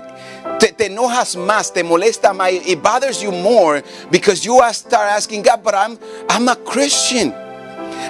te, 0.60 0.74
te, 0.74 0.88
enojas 0.88 1.36
más, 1.36 1.72
te 1.72 1.84
molesta 1.84 2.34
más, 2.34 2.52
it 2.52 2.82
bothers 2.82 3.22
you 3.22 3.32
more 3.32 3.82
because 4.12 4.44
you 4.44 4.62
start 4.74 5.10
asking 5.10 5.44
God, 5.44 5.64
but 5.64 5.74
I'm 5.74 5.98
I'm 6.30 6.50
a 6.50 6.56
Christian. 6.58 7.45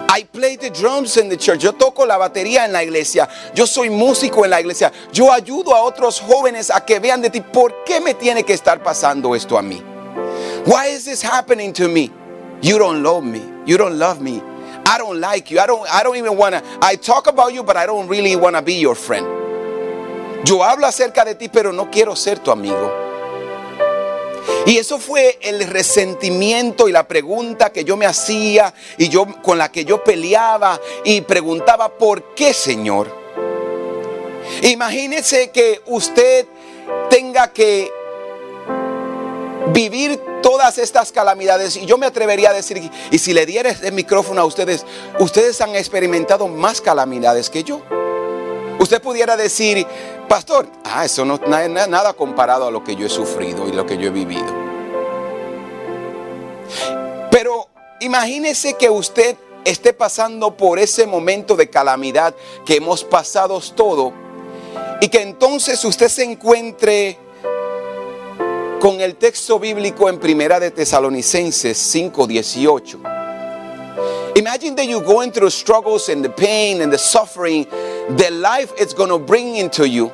I 0.09 0.23
play 0.23 0.57
the 0.57 0.69
drums 0.69 1.17
in 1.17 1.29
the 1.29 1.37
church. 1.37 1.61
Yo 1.61 1.73
toco 1.73 2.05
la 2.05 2.17
batería 2.17 2.65
en 2.65 2.73
la 2.73 2.83
iglesia. 2.83 3.27
Yo 3.53 3.65
soy 3.65 3.89
músico 3.89 4.43
en 4.43 4.51
la 4.51 4.59
iglesia. 4.59 4.91
Yo 5.11 5.31
ayudo 5.31 5.75
a 5.75 5.81
otros 5.81 6.19
jóvenes 6.21 6.69
a 6.69 6.85
que 6.85 6.99
vean 6.99 7.21
de 7.21 7.29
ti. 7.29 7.41
¿Por 7.41 7.83
qué 7.85 7.99
me 7.99 8.13
tiene 8.13 8.43
que 8.43 8.53
estar 8.53 8.81
pasando 8.83 9.35
esto 9.35 9.57
a 9.57 9.61
mí? 9.61 9.81
Why 10.65 10.87
is 10.87 11.05
this 11.05 11.21
happening 11.23 11.73
to 11.73 11.87
me? 11.87 12.11
You 12.61 12.77
don't 12.77 13.03
love 13.03 13.23
me. 13.23 13.41
You 13.65 13.77
don't 13.77 13.97
love 13.97 14.21
me. 14.21 14.41
I 14.85 14.97
don't 14.97 15.19
like 15.19 15.51
you. 15.51 15.59
I 15.59 15.67
don't 15.67 15.85
I 15.91 16.03
don't 16.03 16.17
even 16.17 16.37
want 16.37 16.55
to 16.55 16.63
I 16.81 16.95
talk 16.95 17.27
about 17.27 17.53
you 17.53 17.63
but 17.63 17.75
I 17.75 17.85
don't 17.85 18.07
really 18.07 18.35
want 18.35 18.55
to 18.55 18.61
be 18.61 18.75
your 18.75 18.95
friend. 18.95 19.25
Yo 20.45 20.63
hablo 20.63 20.85
acerca 20.85 21.25
de 21.25 21.35
ti 21.35 21.49
pero 21.49 21.71
no 21.71 21.89
quiero 21.89 22.15
ser 22.15 22.39
tu 22.39 22.51
amigo. 22.51 23.04
Y 24.65 24.77
eso 24.77 24.99
fue 24.99 25.37
el 25.41 25.65
resentimiento 25.67 26.87
y 26.87 26.91
la 26.91 27.07
pregunta 27.07 27.71
que 27.71 27.83
yo 27.83 27.97
me 27.97 28.05
hacía 28.05 28.73
y 28.97 29.09
yo 29.09 29.25
con 29.41 29.57
la 29.57 29.71
que 29.71 29.85
yo 29.85 30.03
peleaba 30.03 30.79
y 31.03 31.21
preguntaba, 31.21 31.97
¿por 31.97 32.33
qué, 32.35 32.53
Señor? 32.53 33.15
Imagínese 34.63 35.51
que 35.51 35.81
usted 35.85 36.45
tenga 37.09 37.51
que 37.51 37.91
vivir 39.73 40.19
todas 40.41 40.77
estas 40.77 41.11
calamidades 41.11 41.75
y 41.75 41.85
yo 41.85 41.97
me 41.97 42.05
atrevería 42.05 42.51
a 42.51 42.53
decir, 42.53 42.89
y 43.11 43.17
si 43.17 43.33
le 43.33 43.45
dieras 43.45 43.81
el 43.81 43.93
micrófono 43.93 44.41
a 44.41 44.45
ustedes, 44.45 44.85
ustedes 45.19 45.59
han 45.61 45.75
experimentado 45.75 46.47
más 46.47 46.81
calamidades 46.81 47.49
que 47.49 47.63
yo. 47.63 47.81
Usted 48.77 49.01
pudiera 49.01 49.37
decir, 49.37 49.87
pastor, 50.27 50.67
ah, 50.83 51.05
eso 51.05 51.25
no 51.25 51.35
es 51.35 51.69
nada 51.69 52.13
comparado 52.13 52.67
a 52.67 52.71
lo 52.71 52.83
que 52.83 52.95
yo 52.95 53.05
he 53.05 53.09
sufrido 53.09 53.67
y 53.67 53.71
lo 53.71 53.85
que 53.85 53.97
yo 53.97 54.07
he 54.07 54.11
vivido. 54.11 54.45
Pero 57.31 57.67
imagínese 57.99 58.75
que 58.75 58.89
usted 58.89 59.35
esté 59.65 59.93
pasando 59.93 60.55
por 60.55 60.79
ese 60.79 61.07
momento 61.07 61.55
de 61.55 61.69
calamidad 61.69 62.35
que 62.65 62.77
hemos 62.77 63.03
pasado 63.03 63.59
todo 63.75 64.13
y 65.01 65.09
que 65.09 65.21
entonces 65.21 65.83
usted 65.83 66.07
se 66.07 66.23
encuentre 66.23 67.17
con 68.79 69.01
el 69.01 69.15
texto 69.15 69.59
bíblico 69.59 70.09
en 70.09 70.19
Primera 70.19 70.59
de 70.59 70.71
Tesalonicenses 70.71 71.77
5:18. 71.77 73.24
Imagine 74.35 74.75
that 74.75 74.85
you're 74.85 75.01
going 75.01 75.31
through 75.31 75.49
struggles 75.49 76.09
and 76.09 76.23
the 76.23 76.29
pain 76.29 76.81
and 76.81 76.91
the 76.91 76.97
suffering 76.97 77.65
the 78.17 78.29
life 78.31 78.73
it's 78.77 78.93
going 78.93 79.09
to 79.09 79.17
bring 79.17 79.55
into 79.55 79.87
you. 79.87 80.11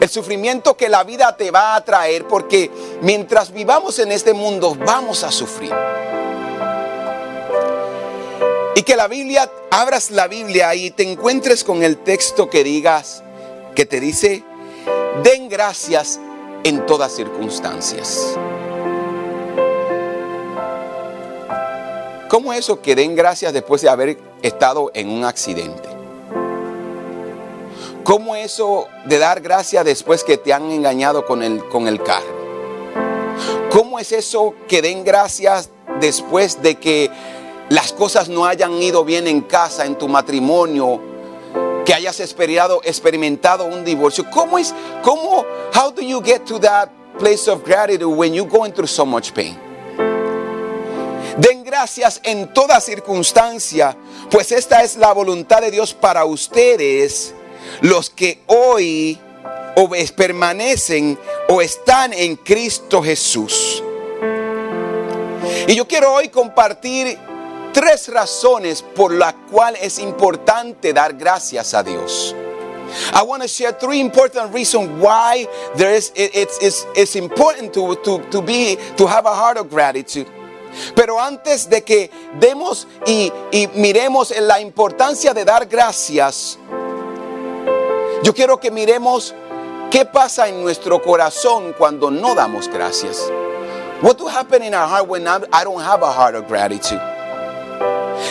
El 0.00 0.08
sufrimiento 0.08 0.76
que 0.76 0.88
la 0.88 1.02
vida 1.02 1.36
te 1.36 1.50
va 1.50 1.74
a 1.74 1.84
traer 1.84 2.26
porque 2.28 2.70
mientras 3.02 3.52
vivamos 3.52 3.98
en 3.98 4.12
este 4.12 4.32
mundo 4.32 4.76
vamos 4.86 5.24
a 5.24 5.32
sufrir. 5.32 5.74
Y 8.76 8.82
que 8.82 8.94
la 8.94 9.08
Biblia, 9.08 9.50
abras 9.72 10.12
la 10.12 10.28
Biblia 10.28 10.74
y 10.76 10.92
te 10.92 11.02
encuentres 11.02 11.64
con 11.64 11.82
el 11.82 11.98
texto 11.98 12.48
que 12.48 12.62
digas, 12.62 13.24
que 13.74 13.84
te 13.84 13.98
dice, 13.98 14.44
den 15.24 15.48
gracias 15.48 16.20
en 16.62 16.86
todas 16.86 17.12
circunstancias. 17.16 18.38
¿Cómo 22.28 22.52
eso 22.52 22.82
que 22.82 22.94
den 22.94 23.16
gracias 23.16 23.54
después 23.54 23.80
de 23.80 23.88
haber 23.88 24.18
estado 24.42 24.90
en 24.92 25.08
un 25.08 25.24
accidente? 25.24 25.88
¿Cómo 28.04 28.36
eso 28.36 28.86
de 29.06 29.18
dar 29.18 29.40
gracias 29.40 29.82
después 29.86 30.24
que 30.24 30.36
te 30.36 30.52
han 30.52 30.70
engañado 30.70 31.24
con 31.24 31.42
el, 31.42 31.66
con 31.68 31.88
el 31.88 32.02
carro? 32.02 32.38
¿Cómo 33.70 33.98
es 33.98 34.12
eso 34.12 34.54
que 34.68 34.82
den 34.82 35.04
gracias 35.04 35.70
después 36.00 36.60
de 36.60 36.74
que 36.74 37.10
las 37.70 37.94
cosas 37.94 38.28
no 38.28 38.44
hayan 38.44 38.74
ido 38.74 39.06
bien 39.06 39.26
en 39.26 39.40
casa, 39.40 39.86
en 39.86 39.96
tu 39.96 40.06
matrimonio, 40.06 41.00
que 41.86 41.94
hayas 41.94 42.20
experimentado, 42.20 42.82
experimentado 42.84 43.64
un 43.64 43.86
divorcio? 43.86 44.28
¿Cómo 44.30 44.58
es, 44.58 44.74
cómo, 45.02 45.46
how 45.74 45.90
do 45.90 46.02
you 46.02 46.22
get 46.22 46.44
to 46.44 46.58
that 46.60 46.90
place 47.18 47.50
of 47.50 47.64
gratitude 47.64 48.14
when 48.14 48.34
you're 48.34 48.50
going 48.50 48.72
through 48.72 48.88
so 48.88 49.06
much 49.06 49.32
pain? 49.32 49.67
Gracias 51.68 52.18
en 52.22 52.54
toda 52.54 52.80
circunstancia, 52.80 53.94
pues 54.30 54.52
esta 54.52 54.82
es 54.82 54.96
la 54.96 55.12
voluntad 55.12 55.60
de 55.60 55.70
Dios 55.70 55.92
para 55.92 56.24
ustedes, 56.24 57.34
los 57.82 58.08
que 58.08 58.40
hoy 58.46 59.18
o 59.76 59.90
permanecen 60.16 61.18
o 61.50 61.60
están 61.60 62.14
en 62.14 62.36
Cristo 62.36 63.02
Jesús. 63.02 63.82
Y 65.66 65.74
yo 65.74 65.86
quiero 65.86 66.14
hoy 66.14 66.30
compartir 66.30 67.18
tres 67.74 68.08
razones 68.08 68.82
por 68.82 69.12
las 69.12 69.34
cuales 69.50 69.82
es 69.82 69.98
importante 69.98 70.94
dar 70.94 71.12
gracias 71.12 71.74
a 71.74 71.82
Dios. 71.82 72.34
I 73.12 73.22
want 73.22 73.42
to 73.42 73.48
share 73.48 73.72
three 73.72 74.00
important 74.00 74.54
reasons 74.54 74.88
why 75.02 75.46
there 75.76 75.94
is 75.94 76.10
it, 76.16 76.30
it's, 76.34 76.86
it's, 76.96 77.14
important 77.14 77.74
to, 77.74 77.94
to 78.30 78.40
be 78.40 78.78
to 78.96 79.06
have 79.06 79.26
a 79.26 79.34
heart 79.34 79.58
of 79.58 79.68
gratitude. 79.68 80.37
Pero 80.94 81.20
antes 81.20 81.68
de 81.68 81.82
que 81.82 82.10
demos 82.38 82.86
y, 83.06 83.32
y 83.50 83.68
miremos 83.74 84.32
la 84.38 84.60
importancia 84.60 85.34
de 85.34 85.44
dar 85.44 85.66
gracias, 85.66 86.58
yo 88.22 88.34
quiero 88.34 88.58
que 88.58 88.70
miremos 88.70 89.34
qué 89.90 90.04
pasa 90.04 90.48
en 90.48 90.62
nuestro 90.62 91.00
corazón 91.02 91.74
cuando 91.78 92.10
no 92.10 92.34
damos 92.34 92.68
gracias. 92.68 93.30
What 94.00 94.20
will 94.20 94.28
happen 94.28 94.62
in 94.62 94.74
our 94.74 94.88
heart 94.88 95.08
when 95.08 95.26
I 95.26 95.64
don't 95.64 95.82
have 95.82 96.02
a 96.02 96.12
heart 96.12 96.36
of 96.36 96.48
gratitude? 96.48 97.00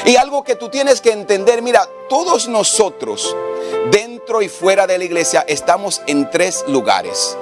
Y 0.05 0.15
algo 0.15 0.43
que 0.43 0.55
tú 0.55 0.69
tienes 0.69 1.01
que 1.01 1.11
entender, 1.11 1.61
mira, 1.61 1.87
todos 2.09 2.47
nosotros, 2.47 3.35
dentro 3.91 4.41
y 4.41 4.49
fuera 4.49 4.87
de 4.87 4.97
la 4.97 5.03
iglesia, 5.03 5.43
estamos 5.47 6.01
en 6.07 6.29
tres 6.29 6.63
lugares. 6.67 7.37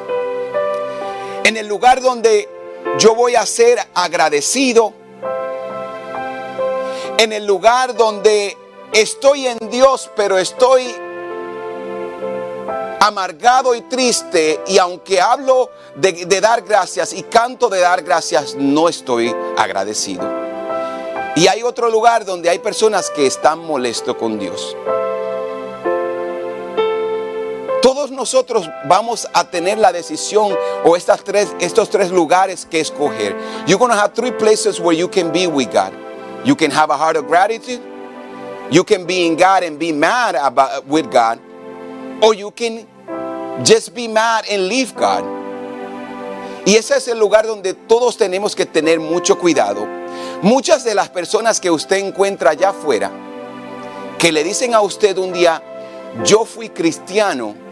En 1.44 1.58
el 1.58 1.68
lugar 1.68 2.02
donde 2.02 2.50
yo 3.00 3.16
voy 3.16 3.36
a 3.36 3.46
ser 3.46 3.80
agradecido. 3.94 4.94
En 7.18 7.32
el 7.32 7.46
lugar 7.46 7.96
donde 7.96 8.58
estoy 8.92 9.48
en 9.48 9.58
Dios, 9.70 10.10
pero 10.16 10.38
estoy 10.38 10.94
amargado 13.00 13.76
y 13.76 13.82
triste. 13.82 14.62
Y 14.68 14.78
aunque 14.78 15.22
hablo 15.22 15.70
de, 15.96 16.26
dar 16.42 16.62
gracias 16.62 17.14
y 17.14 17.24
canto 17.24 17.70
de 17.70 17.80
dar 17.82 18.02
gracias, 18.04 18.56
no 18.56 18.90
estoy 18.90 19.34
agradecido. 19.58 20.24
Y 21.36 21.48
hay 21.48 21.64
otro 21.64 21.90
lugar 21.90 22.26
donde 22.26 22.50
hay 22.50 22.60
personas 22.60 23.10
que 23.10 23.26
están 23.26 23.60
molestos 23.60 24.16
con 24.16 24.40
Dios. 24.40 24.76
Todos 27.86 28.10
nosotros 28.10 28.68
vamos 28.86 29.28
a 29.32 29.44
tener 29.44 29.78
la 29.78 29.92
decisión 29.92 30.58
o 30.84 30.96
estas 30.96 31.24
tres, 31.24 31.56
estos 31.60 31.88
tres 31.88 32.10
lugares 32.10 32.66
que 32.66 32.80
escoger. 32.80 33.36
You're 33.68 33.78
going 33.78 33.92
to 33.92 33.96
have 33.96 34.16
three 34.16 34.32
places 34.32 34.80
where 34.80 34.98
you 34.98 35.08
can 35.08 35.32
be 35.32 35.46
with 35.46 35.72
God. 35.72 35.94
You 36.44 36.56
can 36.56 36.72
have 36.72 36.90
a 36.90 36.98
heart 36.98 37.16
of 37.16 37.28
gratitude. 37.28 37.80
You 38.72 38.84
can 38.84 39.06
be 39.06 39.28
in 39.28 39.36
God 39.36 39.62
and 39.62 39.78
be 39.78 39.92
mad 39.92 40.34
about, 40.34 40.88
with 40.88 41.12
God. 41.12 41.40
Or 42.24 42.34
you 42.34 42.50
can 42.50 42.88
just 43.64 43.94
be 43.94 44.08
mad 44.08 44.46
and 44.50 44.68
leave 44.68 44.96
God. 44.96 45.24
Y 46.66 46.78
ese 46.78 46.98
es 46.98 47.08
el 47.08 47.20
lugar 47.20 47.46
donde 47.46 47.76
todos 47.76 48.18
tenemos 48.18 48.56
que 48.56 48.66
tener 48.66 49.00
mucho 49.00 49.38
cuidado. 49.38 49.86
Muchas 50.42 50.84
de 50.84 50.96
las 50.96 51.10
personas 51.10 51.60
que 51.60 51.70
usted 51.70 51.98
encuentra 51.98 52.50
allá 52.50 52.70
afuera, 52.70 53.12
que 54.18 54.32
le 54.32 54.44
dicen 54.44 54.74
a 54.74 54.82
usted 54.82 55.16
un 55.20 55.32
día, 55.32 55.62
yo 56.24 56.46
fui 56.46 56.70
cristiano, 56.70 57.64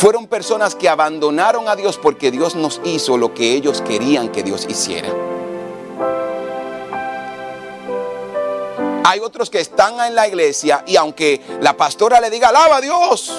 fueron 0.00 0.26
personas 0.26 0.74
que 0.74 0.88
abandonaron 0.88 1.68
a 1.68 1.76
Dios 1.76 1.98
porque 1.98 2.30
Dios 2.30 2.54
nos 2.54 2.80
hizo 2.84 3.18
lo 3.18 3.34
que 3.34 3.52
ellos 3.52 3.82
querían 3.82 4.30
que 4.30 4.42
Dios 4.42 4.66
hiciera. 4.66 5.10
Hay 9.04 9.20
otros 9.20 9.50
que 9.50 9.60
están 9.60 10.00
en 10.00 10.14
la 10.14 10.26
iglesia 10.26 10.84
y 10.86 10.96
aunque 10.96 11.42
la 11.60 11.76
pastora 11.76 12.18
le 12.18 12.30
diga, 12.30 12.48
alaba 12.48 12.76
a 12.76 12.80
Dios, 12.80 13.30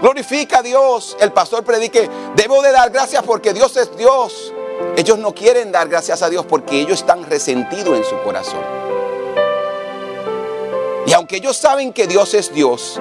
glorifica 0.00 0.58
a 0.58 0.62
Dios, 0.62 1.16
el 1.18 1.32
pastor 1.32 1.64
predique, 1.64 2.08
debo 2.36 2.62
de 2.62 2.70
dar 2.70 2.90
gracias 2.90 3.24
porque 3.24 3.52
Dios 3.52 3.76
es 3.76 3.96
Dios. 3.96 4.52
Ellos 4.96 5.18
no 5.18 5.34
quieren 5.34 5.72
dar 5.72 5.88
gracias 5.88 6.22
a 6.22 6.28
Dios 6.28 6.46
porque 6.46 6.78
ellos 6.80 7.00
están 7.00 7.24
resentidos 7.24 7.96
en 7.96 8.04
su 8.04 8.16
corazón. 8.22 8.60
Y 11.06 11.12
aunque 11.14 11.36
ellos 11.36 11.56
saben 11.56 11.92
que 11.92 12.06
Dios 12.06 12.32
es 12.34 12.52
Dios, 12.52 13.00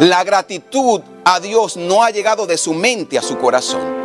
la 0.00 0.24
gratitud 0.24 1.00
a 1.24 1.40
Dios 1.40 1.76
no 1.76 2.02
ha 2.02 2.10
llegado 2.10 2.46
de 2.46 2.56
su 2.56 2.74
mente 2.74 3.18
a 3.18 3.22
su 3.22 3.38
corazón. 3.38 4.02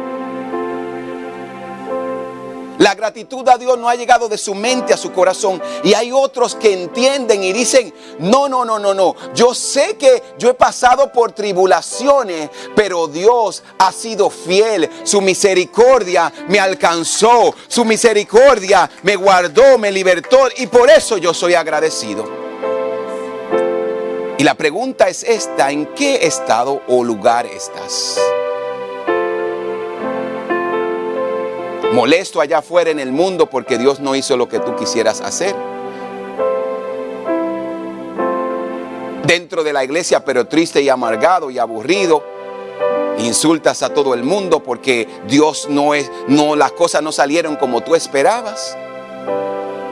La 2.79 2.93
gratitud 2.93 3.47
a 3.49 3.57
Dios 3.57 3.77
no 3.77 3.89
ha 3.89 3.95
llegado 3.95 4.29
de 4.29 4.37
su 4.37 4.53
mente 4.53 4.93
a 4.93 4.97
su 4.97 5.11
corazón. 5.11 5.61
Y 5.83 5.95
hay 5.95 6.11
otros 6.11 6.53
que 6.53 6.73
entienden 6.73 7.43
y 7.43 7.51
dicen, 7.51 7.91
no, 8.19 8.47
no, 8.47 8.63
no, 8.65 8.77
no, 8.77 8.93
no. 8.93 9.15
Yo 9.33 9.55
sé 9.55 9.97
que 9.97 10.21
yo 10.37 10.49
he 10.49 10.53
pasado 10.53 11.11
por 11.11 11.31
tribulaciones, 11.31 12.49
pero 12.75 13.07
Dios 13.07 13.63
ha 13.79 13.91
sido 13.91 14.29
fiel. 14.29 14.89
Su 15.03 15.21
misericordia 15.21 16.31
me 16.49 16.59
alcanzó. 16.59 17.55
Su 17.67 17.83
misericordia 17.83 18.89
me 19.01 19.15
guardó, 19.15 19.79
me 19.79 19.91
libertó. 19.91 20.47
Y 20.57 20.67
por 20.67 20.89
eso 20.89 21.17
yo 21.17 21.33
soy 21.33 21.55
agradecido. 21.55 22.46
Y 24.39 24.43
la 24.43 24.53
pregunta 24.53 25.09
es 25.09 25.23
esta, 25.23 25.71
¿en 25.71 25.87
qué 25.95 26.27
estado 26.27 26.83
o 26.87 27.03
lugar 27.03 27.47
estás? 27.47 28.19
Molesto 31.91 32.39
allá 32.39 32.59
afuera 32.59 32.91
en 32.91 32.99
el 32.99 33.11
mundo 33.11 33.49
porque 33.49 33.79
Dios 33.79 33.99
no 33.99 34.15
hizo 34.15 34.37
lo 34.37 34.47
que 34.47 34.59
tú 34.59 34.75
quisieras 34.75 35.21
hacer. 35.21 35.55
Dentro 39.25 39.63
de 39.63 39.73
la 39.73 39.83
iglesia, 39.83 40.23
pero 40.23 40.45
triste 40.45 40.83
y 40.83 40.89
amargado 40.89 41.49
y 41.49 41.57
aburrido. 41.57 42.23
Insultas 43.17 43.81
a 43.81 43.91
todo 43.91 44.13
el 44.13 44.21
mundo 44.21 44.61
porque 44.61 45.07
Dios 45.27 45.65
no 45.67 45.95
es, 45.95 46.11
no, 46.27 46.55
las 46.55 46.73
cosas 46.73 47.01
no 47.01 47.11
salieron 47.11 47.55
como 47.55 47.81
tú 47.81 47.95
esperabas. 47.95 48.77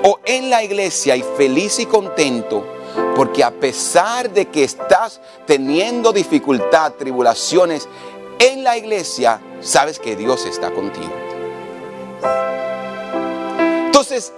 O 0.03 0.19
en 0.23 0.51
la 0.51 0.63
iglesia 0.63 1.15
y 1.15 1.23
feliz 1.35 1.79
y 1.79 1.87
contento 1.87 2.74
porque 3.15 3.43
a 3.43 3.51
pesar 3.51 4.29
de 4.29 4.45
que 4.47 4.63
estás 4.63 5.21
teniendo 5.45 6.11
dificultad, 6.11 6.93
tribulaciones 6.93 7.87
en 8.39 8.63
la 8.63 8.77
iglesia, 8.77 9.39
sabes 9.61 9.99
que 9.99 10.15
Dios 10.15 10.45
está 10.45 10.71
contigo. 10.71 11.13
Entonces, 13.85 14.33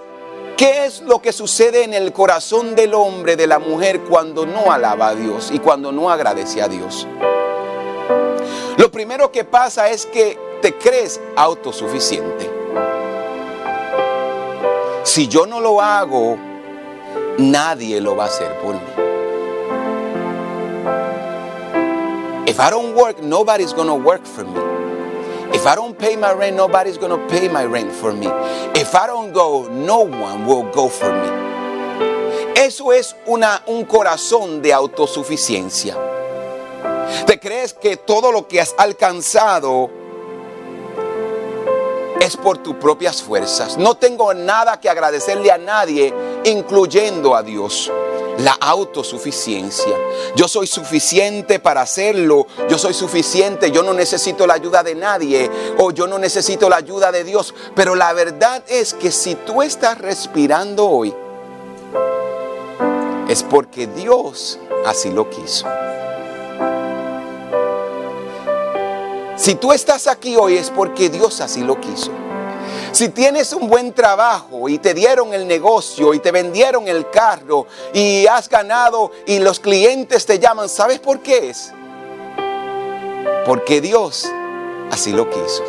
¿qué 0.56 0.86
es 0.86 1.00
lo 1.02 1.20
que 1.20 1.32
sucede 1.32 1.82
en 1.82 1.94
el 1.94 2.12
corazón 2.12 2.74
del 2.74 2.94
hombre, 2.94 3.36
de 3.36 3.46
la 3.46 3.58
mujer, 3.58 4.00
cuando 4.00 4.46
no 4.46 4.70
alaba 4.70 5.08
a 5.08 5.14
Dios 5.14 5.50
y 5.52 5.58
cuando 5.58 5.90
no 5.90 6.10
agradece 6.10 6.62
a 6.62 6.68
Dios? 6.68 7.06
Lo 8.76 8.90
primero 8.90 9.32
que 9.32 9.44
pasa 9.44 9.90
es 9.90 10.06
que 10.06 10.38
te 10.62 10.74
crees 10.78 11.20
autosuficiente. 11.36 12.48
Si 15.02 15.26
yo 15.26 15.46
no 15.46 15.60
lo 15.60 15.80
hago, 15.80 16.36
nadie 17.38 18.00
lo 18.00 18.14
va 18.14 18.24
a 18.24 18.26
hacer 18.26 18.52
por 18.60 18.74
mí. 18.74 18.80
If 22.46 22.60
I 22.60 22.70
don't 22.70 22.94
work, 22.94 23.22
nobody's 23.22 23.72
to 23.72 23.94
work 23.94 24.26
for 24.26 24.44
me. 24.44 24.60
If 25.54 25.66
I 25.66 25.74
don't 25.74 25.96
pay 25.98 26.16
my 26.16 26.32
rent, 26.32 26.56
nobody's 26.56 26.98
to 26.98 27.26
pay 27.28 27.48
my 27.48 27.64
rent 27.64 27.92
for 27.92 28.12
me. 28.12 28.28
If 28.74 28.94
I 28.94 29.06
don't 29.06 29.32
go, 29.32 29.68
no 29.70 30.00
one 30.00 30.46
will 30.46 30.70
go 30.72 30.88
for 30.88 31.12
me. 31.12 31.48
Eso 32.56 32.92
es 32.92 33.14
una, 33.26 33.62
un 33.66 33.84
corazón 33.84 34.60
de 34.60 34.72
autosuficiencia. 34.72 35.96
Te 37.26 37.38
crees 37.38 37.72
que 37.72 37.96
todo 37.96 38.32
lo 38.32 38.48
que 38.48 38.60
has 38.60 38.74
alcanzado 38.76 39.90
es 42.20 42.36
por 42.36 42.58
tus 42.58 42.76
propias 42.76 43.22
fuerzas. 43.22 43.76
No 43.76 43.94
tengo 43.94 44.34
nada 44.34 44.80
que 44.80 44.88
agradecerle 44.88 45.50
a 45.50 45.58
nadie, 45.58 46.12
incluyendo 46.44 47.34
a 47.34 47.42
Dios. 47.42 47.90
La 48.38 48.52
autosuficiencia. 48.60 49.96
Yo 50.36 50.46
soy 50.46 50.68
suficiente 50.68 51.58
para 51.58 51.80
hacerlo. 51.80 52.46
Yo 52.68 52.78
soy 52.78 52.94
suficiente. 52.94 53.72
Yo 53.72 53.82
no 53.82 53.92
necesito 53.92 54.46
la 54.46 54.54
ayuda 54.54 54.84
de 54.84 54.94
nadie. 54.94 55.50
O 55.78 55.90
yo 55.90 56.06
no 56.06 56.18
necesito 56.18 56.68
la 56.68 56.76
ayuda 56.76 57.10
de 57.10 57.24
Dios. 57.24 57.52
Pero 57.74 57.96
la 57.96 58.12
verdad 58.12 58.62
es 58.68 58.94
que 58.94 59.10
si 59.10 59.34
tú 59.34 59.60
estás 59.60 59.98
respirando 59.98 60.88
hoy, 60.88 61.12
es 63.28 63.42
porque 63.42 63.88
Dios 63.88 64.60
así 64.86 65.10
lo 65.10 65.28
quiso. 65.28 65.66
Si 69.38 69.54
tú 69.54 69.72
estás 69.72 70.08
aquí 70.08 70.36
hoy 70.36 70.56
es 70.56 70.68
porque 70.68 71.08
Dios 71.08 71.40
así 71.40 71.62
lo 71.62 71.80
quiso. 71.80 72.10
Si 72.90 73.08
tienes 73.10 73.52
un 73.52 73.68
buen 73.68 73.92
trabajo 73.92 74.68
y 74.68 74.78
te 74.78 74.94
dieron 74.94 75.32
el 75.32 75.46
negocio 75.46 76.12
y 76.12 76.18
te 76.18 76.32
vendieron 76.32 76.88
el 76.88 77.08
carro 77.08 77.68
y 77.94 78.26
has 78.26 78.48
ganado 78.48 79.12
y 79.26 79.38
los 79.38 79.60
clientes 79.60 80.26
te 80.26 80.40
llaman, 80.40 80.68
¿sabes 80.68 80.98
por 80.98 81.20
qué 81.20 81.50
es? 81.50 81.72
Porque 83.46 83.80
Dios 83.80 84.26
así 84.90 85.12
lo 85.12 85.30
quiso. 85.30 85.62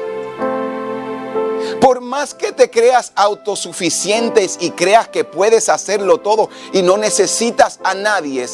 Por 1.80 2.02
más 2.02 2.34
que 2.34 2.52
te 2.52 2.72
creas 2.72 3.12
autosuficientes 3.16 4.58
y 4.60 4.72
creas 4.72 5.10
que 5.10 5.26
puedes 5.26 5.70
hacerlo 5.70 6.18
todo 6.18 6.50
y 6.74 6.82
no 6.82 6.98
necesitas 6.98 7.80
a 7.84 7.94
nadie, 7.94 8.48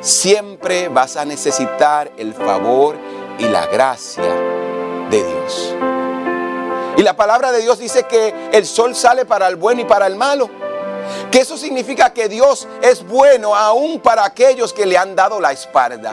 siempre 0.00 0.88
vas 0.88 1.16
a 1.16 1.24
necesitar 1.24 2.12
el 2.16 2.32
favor 2.32 2.96
y 3.38 3.44
la 3.44 3.66
gracia 3.66 4.22
de 5.10 5.24
Dios. 5.24 5.74
Y 6.96 7.02
la 7.02 7.16
palabra 7.16 7.52
de 7.52 7.62
Dios 7.62 7.78
dice 7.78 8.04
que 8.04 8.34
el 8.52 8.66
sol 8.66 8.94
sale 8.94 9.24
para 9.24 9.48
el 9.48 9.56
bueno 9.56 9.82
y 9.82 9.84
para 9.84 10.06
el 10.06 10.16
malo. 10.16 10.50
Que 11.30 11.40
eso 11.40 11.56
significa 11.56 12.12
que 12.12 12.28
Dios 12.28 12.68
es 12.82 13.06
bueno 13.06 13.56
aún 13.56 14.00
para 14.00 14.24
aquellos 14.24 14.72
que 14.72 14.86
le 14.86 14.98
han 14.98 15.16
dado 15.16 15.40
la 15.40 15.52
espalda. 15.52 16.12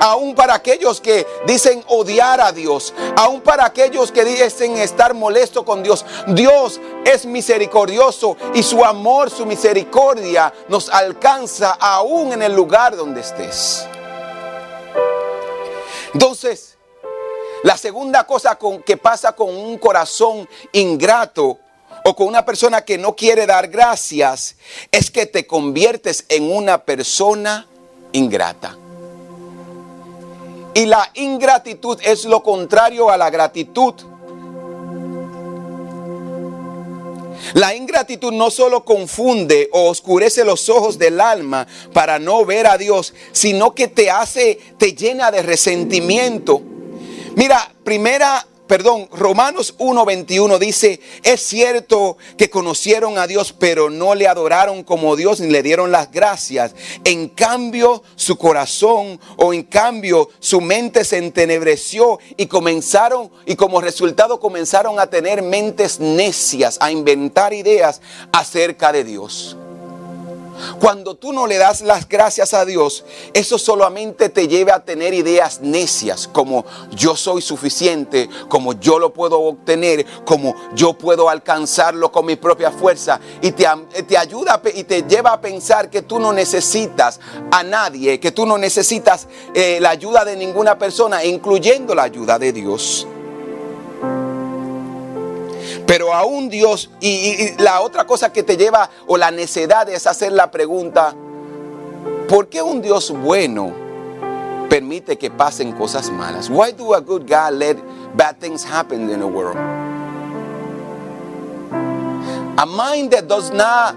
Aún 0.00 0.34
para 0.34 0.54
aquellos 0.54 1.00
que 1.00 1.26
dicen 1.46 1.82
odiar 1.86 2.40
a 2.40 2.52
Dios. 2.52 2.92
Aún 3.16 3.40
para 3.40 3.64
aquellos 3.64 4.10
que 4.10 4.24
dicen 4.24 4.76
estar 4.76 5.14
molesto 5.14 5.64
con 5.64 5.82
Dios. 5.82 6.04
Dios 6.28 6.80
es 7.04 7.24
misericordioso 7.24 8.36
y 8.54 8.62
su 8.62 8.84
amor, 8.84 9.30
su 9.30 9.46
misericordia 9.46 10.52
nos 10.68 10.88
alcanza 10.90 11.76
aún 11.78 12.32
en 12.32 12.42
el 12.42 12.54
lugar 12.54 12.96
donde 12.96 13.20
estés. 13.20 13.86
Entonces, 16.16 16.78
la 17.62 17.76
segunda 17.76 18.26
cosa 18.26 18.58
que 18.86 18.96
pasa 18.96 19.32
con 19.32 19.54
un 19.54 19.76
corazón 19.76 20.48
ingrato 20.72 21.58
o 22.06 22.16
con 22.16 22.26
una 22.26 22.42
persona 22.42 22.86
que 22.86 22.96
no 22.96 23.14
quiere 23.14 23.44
dar 23.44 23.68
gracias 23.68 24.56
es 24.90 25.10
que 25.10 25.26
te 25.26 25.46
conviertes 25.46 26.24
en 26.30 26.50
una 26.50 26.86
persona 26.86 27.66
ingrata. 28.12 28.78
Y 30.72 30.86
la 30.86 31.10
ingratitud 31.12 32.00
es 32.02 32.24
lo 32.24 32.42
contrario 32.42 33.10
a 33.10 33.18
la 33.18 33.28
gratitud. 33.28 33.92
La 37.54 37.74
ingratitud 37.74 38.32
no 38.32 38.50
solo 38.50 38.84
confunde 38.84 39.68
o 39.72 39.88
oscurece 39.88 40.44
los 40.44 40.68
ojos 40.68 40.98
del 40.98 41.20
alma 41.20 41.66
para 41.92 42.18
no 42.18 42.44
ver 42.44 42.66
a 42.66 42.78
Dios, 42.78 43.14
sino 43.32 43.74
que 43.74 43.88
te 43.88 44.10
hace, 44.10 44.58
te 44.78 44.92
llena 44.94 45.30
de 45.30 45.42
resentimiento. 45.42 46.60
Mira, 47.34 47.72
primera 47.84 48.46
perdón, 48.66 49.08
Romanos 49.12 49.74
1:21 49.78 50.58
dice, 50.58 51.00
es 51.22 51.40
cierto 51.40 52.16
que 52.36 52.50
conocieron 52.50 53.18
a 53.18 53.26
Dios, 53.26 53.52
pero 53.52 53.90
no 53.90 54.14
le 54.14 54.28
adoraron 54.28 54.82
como 54.84 55.16
Dios 55.16 55.40
ni 55.40 55.48
le 55.48 55.62
dieron 55.62 55.92
las 55.92 56.10
gracias. 56.10 56.74
En 57.04 57.28
cambio, 57.28 58.02
su 58.16 58.36
corazón 58.36 59.20
o 59.36 59.52
en 59.52 59.62
cambio 59.62 60.28
su 60.40 60.60
mente 60.60 61.04
se 61.04 61.18
entenebreció 61.18 62.18
y 62.36 62.46
comenzaron 62.46 63.30
y 63.46 63.56
como 63.56 63.80
resultado 63.80 64.40
comenzaron 64.40 64.98
a 64.98 65.08
tener 65.08 65.42
mentes 65.42 66.00
necias, 66.00 66.78
a 66.80 66.90
inventar 66.90 67.52
ideas 67.52 68.00
acerca 68.32 68.92
de 68.92 69.04
Dios. 69.04 69.56
Cuando 70.80 71.14
tú 71.14 71.32
no 71.32 71.46
le 71.46 71.56
das 71.56 71.80
las 71.80 72.08
gracias 72.08 72.54
a 72.54 72.64
Dios, 72.64 73.04
eso 73.32 73.58
solamente 73.58 74.28
te 74.28 74.48
lleva 74.48 74.76
a 74.76 74.84
tener 74.84 75.14
ideas 75.14 75.60
necias, 75.60 76.28
como 76.28 76.64
yo 76.92 77.16
soy 77.16 77.42
suficiente, 77.42 78.28
como 78.48 78.74
yo 78.74 78.98
lo 78.98 79.12
puedo 79.12 79.40
obtener, 79.40 80.04
como 80.24 80.54
yo 80.74 80.94
puedo 80.94 81.28
alcanzarlo 81.28 82.12
con 82.12 82.26
mi 82.26 82.36
propia 82.36 82.70
fuerza. 82.70 83.20
Y 83.42 83.52
te, 83.52 83.66
te 84.06 84.16
ayuda 84.16 84.60
y 84.74 84.84
te 84.84 85.02
lleva 85.02 85.32
a 85.32 85.40
pensar 85.40 85.90
que 85.90 86.02
tú 86.02 86.18
no 86.18 86.32
necesitas 86.32 87.20
a 87.50 87.62
nadie, 87.62 88.20
que 88.20 88.32
tú 88.32 88.46
no 88.46 88.58
necesitas 88.58 89.28
eh, 89.54 89.78
la 89.80 89.90
ayuda 89.90 90.24
de 90.24 90.36
ninguna 90.36 90.78
persona, 90.78 91.24
incluyendo 91.24 91.94
la 91.94 92.04
ayuda 92.04 92.38
de 92.38 92.52
Dios. 92.52 93.06
Pero 95.86 96.12
aún 96.12 96.48
Dios, 96.48 96.90
y, 97.00 97.50
la 97.58 97.80
otra 97.80 98.06
cosa 98.06 98.32
que 98.32 98.42
te 98.42 98.56
lleva, 98.56 98.90
o 99.06 99.16
la 99.16 99.30
necedad 99.30 99.88
es 99.88 100.06
hacer 100.06 100.32
la 100.32 100.50
pregunta, 100.50 101.14
¿por 102.28 102.48
qué 102.48 102.62
un 102.62 102.82
Dios 102.82 103.10
bueno 103.10 103.72
permite 104.68 105.16
que 105.16 105.30
pasen 105.30 105.72
cosas 105.72 106.10
malas? 106.10 106.50
Why 106.50 106.72
do 106.72 106.94
a 106.94 107.00
good 107.00 107.28
God 107.28 107.54
let 107.54 107.76
bad 108.14 108.38
things 108.38 108.64
happen 108.64 109.10
in 109.10 109.20
the 109.20 109.26
world? 109.26 109.56
A 112.58 112.64
mind 112.64 113.10
that 113.12 113.28
does 113.28 113.50
not 113.50 113.94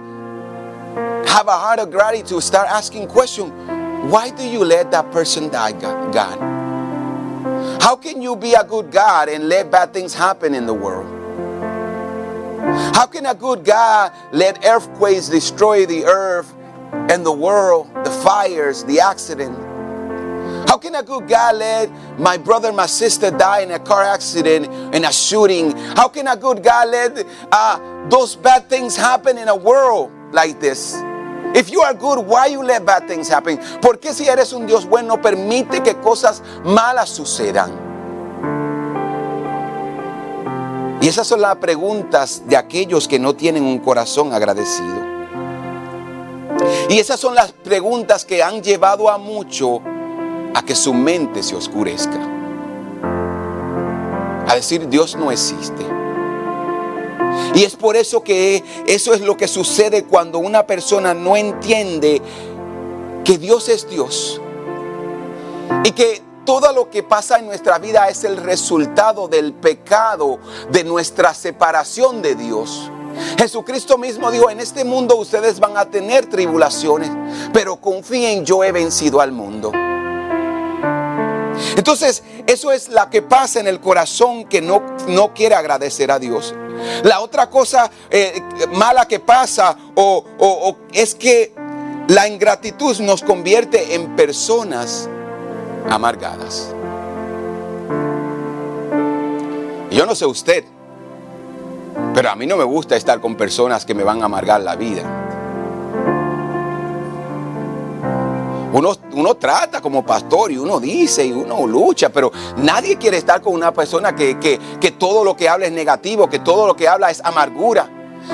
have 1.27 1.47
a 1.47 1.57
heart 1.57 1.79
of 1.79 1.91
gratitude 1.91 2.43
start 2.43 2.67
asking 2.67 3.07
questions. 3.07 3.51
Why 4.11 4.31
do 4.31 4.43
you 4.43 4.63
let 4.65 4.91
that 4.91 5.11
person 5.11 5.49
die, 5.49 5.71
God? 5.73 6.39
How 7.81 7.95
can 7.95 8.21
you 8.21 8.35
be 8.35 8.53
a 8.53 8.63
good 8.63 8.91
God 8.91 9.29
and 9.29 9.47
let 9.47 9.71
bad 9.71 9.93
things 9.93 10.13
happen 10.13 10.53
in 10.53 10.65
the 10.65 10.73
world? 10.73 11.18
How 12.93 13.05
can 13.05 13.25
a 13.25 13.33
good 13.33 13.63
God 13.63 14.11
let 14.31 14.65
earthquakes 14.65 15.29
destroy 15.29 15.85
the 15.85 16.05
earth 16.05 16.53
and 17.09 17.25
the 17.25 17.31
world, 17.31 17.89
the 18.03 18.11
fires, 18.11 18.83
the 18.83 18.99
accident? 18.99 19.57
How 20.67 20.77
can 20.77 20.95
a 20.95 21.03
good 21.03 21.27
God 21.27 21.55
let 21.55 22.19
my 22.19 22.37
brother, 22.37 22.71
my 22.71 22.85
sister 22.85 23.31
die 23.31 23.61
in 23.61 23.71
a 23.71 23.79
car 23.79 24.03
accident, 24.03 24.67
in 24.93 25.05
a 25.05 25.11
shooting? 25.11 25.75
How 25.95 26.07
can 26.07 26.27
a 26.27 26.35
good 26.35 26.63
God 26.63 26.89
let 26.89 27.25
uh, 27.51 28.07
those 28.09 28.35
bad 28.35 28.69
things 28.69 28.95
happen 28.95 29.37
in 29.37 29.47
a 29.47 29.55
world 29.55 30.11
like 30.31 30.59
this? 30.59 30.95
If 31.55 31.71
you 31.71 31.81
are 31.81 31.95
good, 31.95 32.19
why 32.19 32.47
you 32.47 32.63
let 32.63 32.85
bad 32.85 33.07
things 33.07 33.27
happen? 33.27 33.57
¿Por 33.81 33.97
qué 33.97 34.13
si 34.13 34.27
eres 34.27 34.53
un 34.53 34.67
Dios 34.67 34.85
bueno 34.85 35.19
permite 35.19 35.81
que 35.81 35.95
cosas 35.95 36.43
malas 36.63 37.09
sucedan? 37.09 37.88
Y 41.01 41.07
esas 41.07 41.27
son 41.27 41.41
las 41.41 41.55
preguntas 41.57 42.43
de 42.45 42.57
aquellos 42.57 43.07
que 43.07 43.19
no 43.19 43.33
tienen 43.33 43.63
un 43.63 43.79
corazón 43.79 44.33
agradecido. 44.33 45.09
Y 46.89 46.99
esas 46.99 47.19
son 47.19 47.35
las 47.35 47.51
preguntas 47.53 48.25
que 48.25 48.43
han 48.43 48.61
llevado 48.61 49.09
a 49.09 49.17
mucho 49.17 49.81
a 50.53 50.61
que 50.63 50.75
su 50.75 50.93
mente 50.93 51.41
se 51.41 51.55
oscurezca. 51.55 52.19
A 54.47 54.55
decir, 54.55 54.89
Dios 54.89 55.15
no 55.15 55.31
existe. 55.31 55.85
Y 57.55 57.63
es 57.63 57.75
por 57.75 57.95
eso 57.95 58.23
que 58.23 58.63
eso 58.85 59.13
es 59.13 59.21
lo 59.21 59.37
que 59.37 59.47
sucede 59.47 60.03
cuando 60.03 60.39
una 60.39 60.67
persona 60.67 61.13
no 61.13 61.37
entiende 61.37 62.21
que 63.23 63.37
Dios 63.37 63.69
es 63.69 63.89
Dios. 63.89 64.41
Y 65.85 65.91
que 65.91 66.21
todo 66.49 66.73
lo 66.73 66.89
que 66.89 67.03
pasa 67.03 67.37
en 67.37 67.45
nuestra 67.45 67.77
vida 67.77 68.09
es 68.09 68.23
el 68.23 68.35
resultado 68.35 69.27
del 69.27 69.53
pecado, 69.53 70.39
de 70.71 70.83
nuestra 70.83 71.31
separación 71.35 72.23
de 72.23 72.33
Dios. 72.33 72.89
Jesucristo 73.37 73.99
mismo 73.99 74.31
dijo, 74.31 74.49
en 74.49 74.59
este 74.59 74.83
mundo 74.83 75.15
ustedes 75.17 75.59
van 75.59 75.77
a 75.77 75.85
tener 75.85 76.25
tribulaciones, 76.25 77.11
pero 77.53 77.75
confíen, 77.75 78.47
yo 78.47 78.63
he 78.63 78.71
vencido 78.71 79.21
al 79.21 79.31
mundo. 79.31 79.71
Entonces, 81.75 82.23
eso 82.47 82.71
es 82.71 82.89
la 82.89 83.11
que 83.11 83.21
pasa 83.21 83.59
en 83.59 83.67
el 83.67 83.79
corazón 83.79 84.45
que 84.45 84.59
no, 84.59 84.81
no 85.07 85.35
quiere 85.35 85.53
agradecer 85.53 86.09
a 86.09 86.17
Dios. 86.17 86.55
La 87.03 87.19
otra 87.19 87.51
cosa 87.51 87.91
eh, 88.09 88.41
mala 88.71 89.07
que 89.07 89.19
pasa 89.19 89.77
o 89.93 90.75
es 90.93 91.13
que 91.13 91.53
la 92.07 92.27
ingratitud 92.27 92.97
nos 93.01 93.21
convierte 93.21 93.93
en 93.93 94.15
personas 94.15 95.07
amargadas. 95.89 96.73
yo 99.91 100.05
no 100.05 100.15
sé 100.15 100.25
usted, 100.25 100.63
pero 102.13 102.29
a 102.29 102.35
mí 102.35 102.45
no 102.45 102.55
me 102.55 102.63
gusta 102.63 102.95
estar 102.95 103.19
con 103.19 103.35
personas 103.35 103.85
que 103.85 103.93
me 103.93 104.03
van 104.03 104.21
a 104.21 104.25
amargar 104.25 104.61
la 104.61 104.77
vida. 104.77 105.03
Uno, 108.71 108.93
uno, 109.13 109.35
trata 109.35 109.81
como 109.81 110.05
pastor 110.05 110.51
y 110.51 110.57
uno 110.57 110.79
dice 110.79 111.25
y 111.25 111.33
uno 111.33 111.67
lucha, 111.67 112.09
pero 112.09 112.31
nadie 112.57 112.97
quiere 112.97 113.17
estar 113.17 113.41
con 113.41 113.53
una 113.53 113.73
persona 113.73 114.15
que, 114.15 114.39
que 114.39 114.91
todo 114.91 115.23
lo 115.23 115.35
que 115.35 115.49
habla 115.49 115.65
es 115.65 115.71
negativo, 115.71 116.29
que 116.29 116.39
todo 116.39 116.67
lo 116.67 116.75
que 116.75 116.87
habla 116.87 117.09
es 117.09 117.19
amargura, 117.25 117.89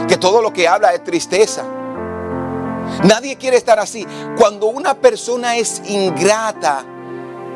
que 0.07 0.17
todo 0.17 0.41
lo 0.41 0.53
que 0.53 0.67
habla 0.67 0.93
es 0.93 1.03
tristeza. 1.03 1.63
Nadie 3.05 3.37
quiere 3.37 3.57
estar 3.57 3.79
así. 3.79 4.05
Cuando 4.37 4.67
una 4.67 4.93
persona 4.95 5.55
es 5.55 5.81
ingrata, 5.87 6.85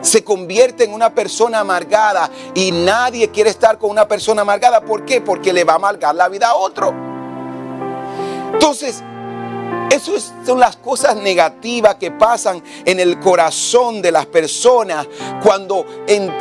se 0.02 0.24
convierte 0.24 0.84
en 0.84 0.94
una 0.94 1.14
persona 1.14 1.60
amargada 1.60 2.30
y 2.54 2.72
nadie 2.72 3.30
quiere 3.30 3.50
estar 3.50 3.78
con 3.78 3.90
una 3.90 4.08
persona 4.08 4.42
amargada. 4.42 4.82
¿Por 4.82 5.06
qué? 5.06 5.22
Porque 5.22 5.54
le 5.54 5.64
va 5.64 5.74
a 5.74 5.78
amargar 5.78 6.16
la 6.16 6.30
vida 6.30 6.50
a 6.50 6.56
otro. 6.56 6.94
Entonces, 8.54 9.04
esas 9.90 10.34
son 10.46 10.60
las 10.60 10.78
cosas 10.78 11.16
negativas 11.16 11.96
que 11.96 12.12
pasan 12.12 12.62
en 12.86 13.00
el 13.00 13.20
corazón 13.20 14.02
de 14.02 14.12
las 14.12 14.26
personas 14.28 15.08
cuando, 15.44 15.86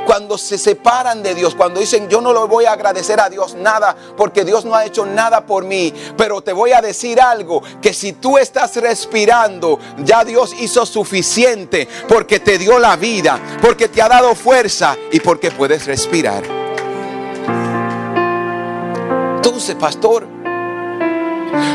cuando 0.06 0.36
se 0.36 0.58
separan 0.58 1.22
de 1.22 1.34
Dios, 1.34 1.54
cuando 1.54 1.80
dicen 1.80 2.08
yo 2.08 2.20
no 2.20 2.32
le 2.32 2.40
voy 2.46 2.66
a 2.66 2.72
agradecer 2.72 3.20
a 3.20 3.28
Dios 3.28 3.54
nada 3.54 3.96
porque 4.16 4.44
Dios 4.44 4.64
no 4.64 4.74
ha 4.74 4.84
hecho 4.84 5.06
nada 5.06 5.46
por 5.46 5.64
mí. 5.64 5.92
Pero 6.16 6.40
te 6.42 6.52
voy 6.52 6.72
a 6.72 6.80
decir 6.80 7.20
algo, 7.20 7.62
que 7.80 7.94
si 7.94 8.12
tú 8.12 8.38
estás 8.38 8.76
respirando, 8.76 9.78
ya 9.98 10.24
Dios 10.24 10.54
hizo 10.58 10.84
suficiente 10.84 11.88
porque 12.08 12.40
te 12.40 12.58
dio 12.58 12.78
la 12.78 12.96
vida, 12.96 13.40
porque 13.60 13.88
te 13.88 14.02
ha 14.02 14.08
dado 14.08 14.34
fuerza 14.34 14.96
y 15.10 15.20
porque 15.20 15.50
puedes 15.50 15.86
respirar. 15.86 16.42
Entonces, 19.36 19.74
pastor, 19.76 20.37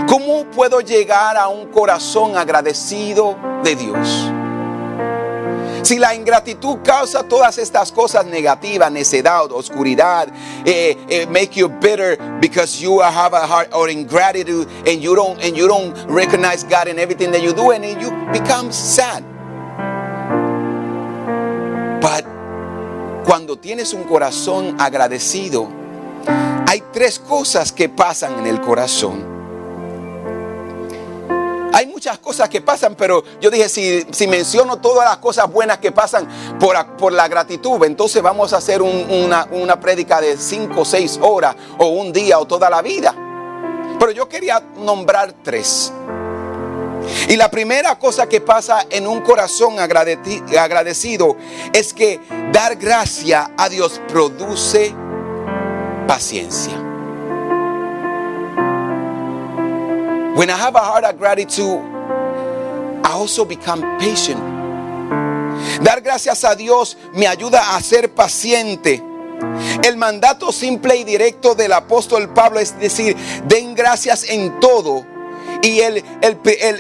¿Cómo 0.08 0.46
puedo 0.46 0.82
llegar 0.82 1.38
a 1.38 1.48
un 1.48 1.68
corazón 1.68 2.38
agradecido 2.38 3.36
de 3.64 3.76
Dios? 3.76 4.32
Si 5.84 6.00
la 6.00 6.16
ingratitud 6.16 6.78
causa 6.82 7.24
todas 7.24 7.58
estas 7.58 7.92
cosas 7.92 8.26
negativas, 8.26 8.90
necedad, 8.90 9.52
oscuridad, 9.52 10.30
eh, 10.66 10.98
eh, 11.10 11.28
make 11.28 11.60
you 11.60 11.68
bitter 11.68 12.18
because 12.40 12.82
you 12.82 13.02
have 13.02 13.34
a 13.34 13.46
heart 13.46 13.70
or 13.74 13.90
ingratitude 13.90 14.66
and 14.88 15.02
you 15.02 15.14
don't 15.14 15.44
and 15.44 15.58
you 15.58 15.68
don't 15.68 15.94
recognize 16.08 16.64
God 16.64 16.88
in 16.88 17.00
everything 17.00 17.32
that 17.32 17.42
you 17.42 17.54
do 17.54 17.72
and 17.72 17.84
you 17.84 18.12
become 18.32 18.72
sad. 18.72 19.24
But 22.00 22.24
cuando 23.26 23.58
tienes 23.58 23.94
un 23.94 24.04
corazón 24.04 24.78
agradecido, 24.80 25.68
hay 26.66 26.82
tres 26.94 27.20
cosas 27.20 27.74
que 27.74 27.90
pasan 27.90 28.40
en 28.40 28.48
el 28.48 28.62
corazón. 28.62 29.33
Hay 31.74 31.88
muchas 31.88 32.20
cosas 32.20 32.50
que 32.50 32.62
pasan, 32.62 32.96
pero 32.96 33.24
yo 33.42 33.50
dije, 33.50 33.68
si, 33.68 34.28
menciono 34.28 34.78
todas 34.78 35.10
las 35.10 35.18
cosas 35.18 35.52
buenas 35.52 35.80
que 35.80 35.92
pasan 35.92 36.28
por, 36.60 37.12
la 37.12 37.28
gratitud, 37.28 37.84
entonces 37.84 38.22
vamos 38.22 38.54
a 38.54 38.58
hacer 38.58 38.82
una, 38.82 39.48
una 39.52 39.80
prédica 39.80 40.22
de 40.22 40.38
cinco 40.38 40.82
o 40.82 40.86
seis 40.86 41.20
horas, 41.22 41.56
o 41.80 41.88
un 41.88 42.14
día, 42.14 42.38
o 42.38 42.46
toda 42.46 42.70
la 42.70 42.82
vida. 42.84 43.16
Pero 44.00 44.12
yo 44.12 44.30
quería 44.30 44.62
nombrar 44.78 45.34
tres. 45.44 45.92
Y 47.28 47.36
la 47.36 47.50
primera 47.50 47.98
cosa 47.98 48.30
que 48.30 48.40
pasa 48.40 48.86
en 48.90 49.08
un 49.08 49.22
corazón 49.22 49.80
agradecido 49.80 51.36
es 51.74 51.94
que 51.94 52.20
dar 52.52 52.76
gracia 52.76 53.52
a 53.58 53.68
Dios 53.68 54.00
produce 54.08 54.94
paciencia. 56.08 56.93
When 60.36 60.50
I 60.50 60.58
have 60.58 60.76
a 60.76 60.80
heart 60.80 61.04
of 61.04 61.20
gratitude, 61.20 61.80
I 63.04 63.12
also 63.12 63.46
become 63.46 63.82
patient. 64.00 64.40
Dar 65.84 66.02
gracias 66.02 66.44
a 66.44 66.56
Dios 66.56 66.98
me 67.14 67.28
ayuda 67.28 67.76
a 67.76 67.82
ser 67.82 68.10
paciente. 68.16 69.04
El 69.84 69.96
mandato 69.98 70.52
simple 70.52 70.96
y 70.96 71.04
directo 71.04 71.54
del 71.54 71.74
apóstol 71.74 72.34
Pablo 72.34 72.60
es 72.60 72.80
decir, 72.80 73.16
den 73.46 73.76
gracias 73.76 74.24
en 74.28 74.60
todo 74.60 75.06
y 75.64 75.80
el, 75.80 76.04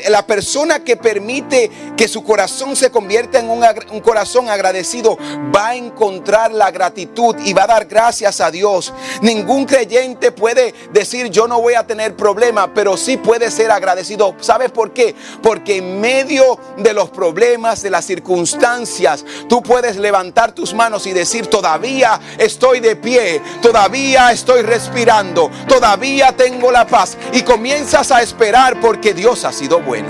la 0.09 0.27
persona 0.27 0.83
que 0.83 0.97
permite 0.97 1.71
que 1.95 2.09
su 2.09 2.21
corazón 2.21 2.75
se 2.75 2.91
convierta 2.91 3.39
en 3.39 3.49
un, 3.49 3.63
un, 3.91 4.01
corazón 4.01 4.49
agradecido 4.49 5.17
va 5.55 5.69
a 5.69 5.75
encontrar 5.75 6.51
la 6.51 6.69
gratitud 6.69 7.33
y 7.45 7.53
va 7.53 7.63
a 7.63 7.67
dar 7.67 7.85
gracias 7.85 8.41
a 8.41 8.51
Dios. 8.51 8.93
Ningún 9.21 9.63
creyente 9.65 10.33
puede 10.33 10.73
decir 10.91 11.29
yo 11.29 11.47
no 11.47 11.61
voy 11.61 11.75
a 11.75 11.87
tener 11.87 12.17
problema, 12.17 12.73
pero 12.73 12.97
sí 12.97 13.15
puede 13.15 13.51
ser 13.51 13.71
agradecido. 13.71 14.35
¿Sabes 14.41 14.69
por 14.69 14.91
qué? 14.91 15.15
Porque 15.41 15.77
en 15.77 16.01
medio 16.01 16.59
de 16.75 16.93
los 16.93 17.09
problemas, 17.09 17.83
de 17.83 17.89
las 17.89 18.03
circunstancias, 18.03 19.23
tú 19.47 19.63
puedes 19.63 19.95
levantar 19.95 20.51
tus 20.51 20.73
manos 20.73 21.07
y 21.07 21.13
decir 21.13 21.47
todavía 21.47 22.19
estoy 22.37 22.81
de 22.81 22.97
pie, 22.97 23.41
todavía 23.61 24.33
estoy 24.33 24.61
respirando, 24.61 25.49
todavía 25.69 26.35
tengo 26.35 26.69
la 26.69 26.85
paz 26.85 27.17
y 27.31 27.43
comienzas 27.43 28.11
a 28.11 28.21
esperar 28.21 28.72
porque 28.75 29.13
Dios 29.13 29.45
ha 29.45 29.51
sido 29.51 29.79
bueno. 29.81 30.09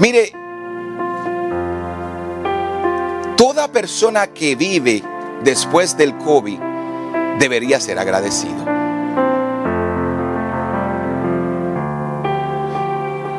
Mire, 0.00 0.32
toda 3.36 3.68
persona 3.68 4.26
que 4.26 4.56
vive 4.56 5.02
después 5.44 5.96
del 5.96 6.16
COVID 6.18 6.58
debería 7.38 7.80
ser 7.80 7.98
agradecido. 7.98 8.72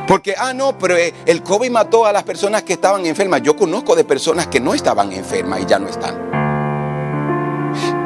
Porque, 0.08 0.36
ah, 0.38 0.54
no, 0.54 0.78
pero 0.78 0.96
eh, 0.96 1.14
el 1.26 1.42
COVID 1.42 1.72
mató 1.72 2.06
a 2.06 2.12
las 2.12 2.24
personas 2.24 2.64
que 2.64 2.74
estaban 2.74 3.06
enfermas. 3.06 3.42
Yo 3.42 3.56
conozco 3.56 3.96
de 3.96 4.04
personas 4.04 4.48
que 4.48 4.60
no 4.60 4.74
estaban 4.74 5.12
enfermas 5.12 5.62
y 5.62 5.66
ya 5.66 5.80
no 5.80 5.88
están. 5.88 6.32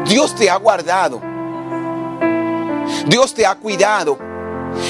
Dios 0.05 0.33
te 0.35 0.49
ha 0.49 0.55
guardado. 0.55 1.37
Dios 3.08 3.34
te 3.34 3.45
ha 3.45 3.56
cuidado. 3.56 4.17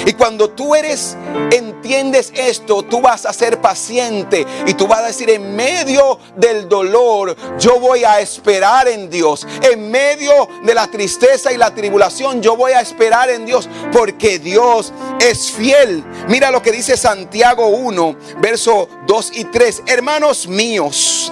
Y 0.06 0.14
cuando 0.14 0.50
tú 0.50 0.76
eres, 0.76 1.16
entiendes 1.52 2.32
esto, 2.36 2.84
tú 2.84 3.02
vas 3.02 3.26
a 3.26 3.34
ser 3.34 3.62
paciente 3.62 4.46
y 4.66 4.74
tú 4.74 4.88
vas 4.88 5.00
a 5.00 5.08
decir, 5.08 5.30
en 5.30 5.56
medio 5.56 6.20
del 6.36 6.68
dolor, 6.68 7.36
yo 7.60 7.80
voy 7.80 8.04
a 8.04 8.20
esperar 8.20 8.88
en 8.88 9.10
Dios. 9.10 9.46
En 9.62 9.90
medio 9.90 10.50
de 10.64 10.74
la 10.74 10.88
tristeza 10.88 11.52
y 11.52 11.58
la 11.58 11.74
tribulación, 11.74 12.42
yo 12.42 12.56
voy 12.56 12.74
a 12.74 12.82
esperar 12.82 13.30
en 13.30 13.46
Dios 13.46 13.70
porque 13.92 14.40
Dios 14.40 14.94
es 15.20 15.52
fiel. 15.52 16.04
Mira 16.28 16.52
lo 16.52 16.62
que 16.62 16.72
dice 16.72 16.98
Santiago 16.98 17.68
1, 17.68 18.18
verso 18.42 18.90
2 19.06 19.32
y 19.36 19.46
3. 19.46 19.84
Hermanos 19.88 20.48
míos, 20.48 21.32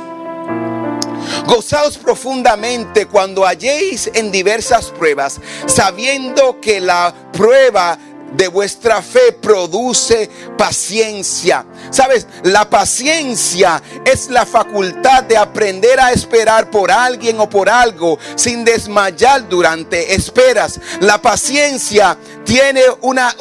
Gozaos 1.47 1.97
profundamente 1.97 3.05
cuando 3.05 3.45
halléis 3.45 4.10
en 4.13 4.31
diversas 4.31 4.88
pruebas, 4.88 5.39
sabiendo 5.67 6.60
que 6.60 6.79
la 6.79 7.13
prueba 7.31 7.97
de 8.36 8.47
vuestra 8.47 9.01
fe 9.01 9.31
produce 9.31 10.29
paciencia. 10.58 11.65
Sabes, 11.89 12.27
la 12.43 12.69
paciencia 12.69 13.81
es 14.03 14.29
la 14.29 14.45
facultad 14.45 15.23
de 15.23 15.38
aprender 15.38 15.99
a 15.99 16.12
esperar 16.12 16.69
por 16.69 16.91
alguien 16.91 17.39
o 17.39 17.49
por 17.49 17.69
algo 17.69 18.17
sin 18.36 18.65
desmayar 18.65 19.47
durante 19.47 20.15
esperas. 20.15 20.79
La 20.99 21.21
paciencia 21.21 22.17
tiene 22.43 22.81
una, 23.01 23.36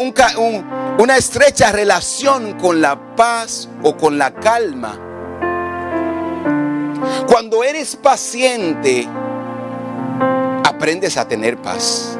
una 0.99 1.17
estrecha 1.17 1.73
relación 1.73 2.59
con 2.59 2.81
la 2.81 3.17
paz 3.17 3.69
o 3.83 3.97
con 3.97 4.19
la 4.19 4.35
calma 4.35 5.04
cuando 7.27 7.65
eres 7.65 7.97
paciente, 7.97 9.09
aprendes 10.65 11.17
a 11.17 11.27
tener 11.27 11.57
paz. 11.57 12.19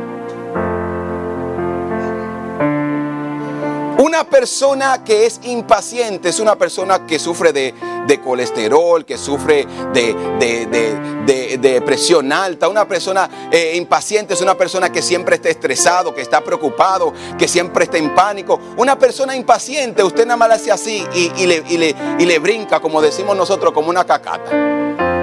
Una 3.99 4.25
persona 4.25 5.03
que 5.05 5.27
es 5.27 5.41
impaciente 5.43 6.29
es 6.29 6.39
una 6.39 6.57
persona 6.57 7.07
que 7.07 7.19
sufre 7.19 7.53
de, 7.53 7.75
colesterol, 8.23 9.05
que 9.05 9.19
sufre 9.19 9.67
de, 9.93 11.83
presión 11.85 12.33
alta. 12.33 12.69
Una 12.69 12.87
persona 12.87 13.49
eh, 13.51 13.73
impaciente 13.77 14.35
es 14.35 14.41
una 14.41 14.55
persona 14.57 14.91
que 14.91 15.03
siempre 15.03 15.37
está 15.37 15.49
estresado, 15.49 16.15
que 16.15 16.23
está 16.23 16.41
preocupado, 16.43 17.13
que 17.39 17.49
siempre 17.49 17.85
está 17.85 17.99
en 17.99 18.15
pánico. 18.15 18.59
Una 18.77 18.99
persona 18.99 19.37
impaciente, 19.37 20.03
usted 20.03 20.27
nada 20.27 20.37
más 20.37 20.49
le 20.49 20.55
hace 20.55 20.73
así 20.73 21.05
y, 21.15 21.47
le, 21.47 21.95
y 22.19 22.27
le 22.27 22.39
brinca, 22.39 22.81
como 22.81 23.01
decimos 23.03 23.37
nosotros, 23.37 23.73
como 23.73 23.91
una 23.91 24.05
cacata. 24.05 25.14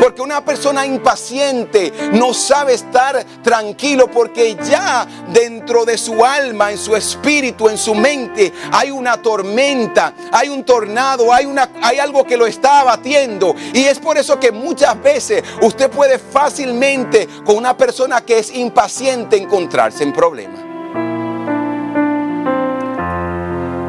Porque 0.00 0.22
una 0.22 0.44
persona 0.44 0.86
impaciente 0.86 1.92
no 2.12 2.34
sabe 2.34 2.74
estar 2.74 3.24
tranquilo 3.42 4.10
porque 4.10 4.56
ya 4.68 5.06
dentro 5.32 5.84
de 5.84 5.98
su 5.98 6.24
alma, 6.24 6.70
en 6.70 6.78
su 6.78 6.94
espíritu, 6.96 7.68
en 7.68 7.78
su 7.78 7.94
mente, 7.94 8.52
hay 8.72 8.90
una 8.90 9.20
tormenta, 9.20 10.12
hay 10.32 10.48
un 10.48 10.64
tornado, 10.64 11.32
hay, 11.32 11.46
una, 11.46 11.70
hay 11.82 11.98
algo 11.98 12.24
que 12.24 12.36
lo 12.36 12.46
está 12.46 12.80
abatiendo. 12.80 13.54
Y 13.72 13.84
es 13.84 13.98
por 13.98 14.18
eso 14.18 14.38
que 14.38 14.52
muchas 14.52 15.00
veces 15.02 15.42
usted 15.62 15.90
puede 15.90 16.18
fácilmente 16.18 17.28
con 17.44 17.56
una 17.56 17.76
persona 17.76 18.20
que 18.20 18.38
es 18.38 18.54
impaciente 18.54 19.36
encontrarse 19.36 20.02
en 20.02 20.12
problemas. 20.12 20.68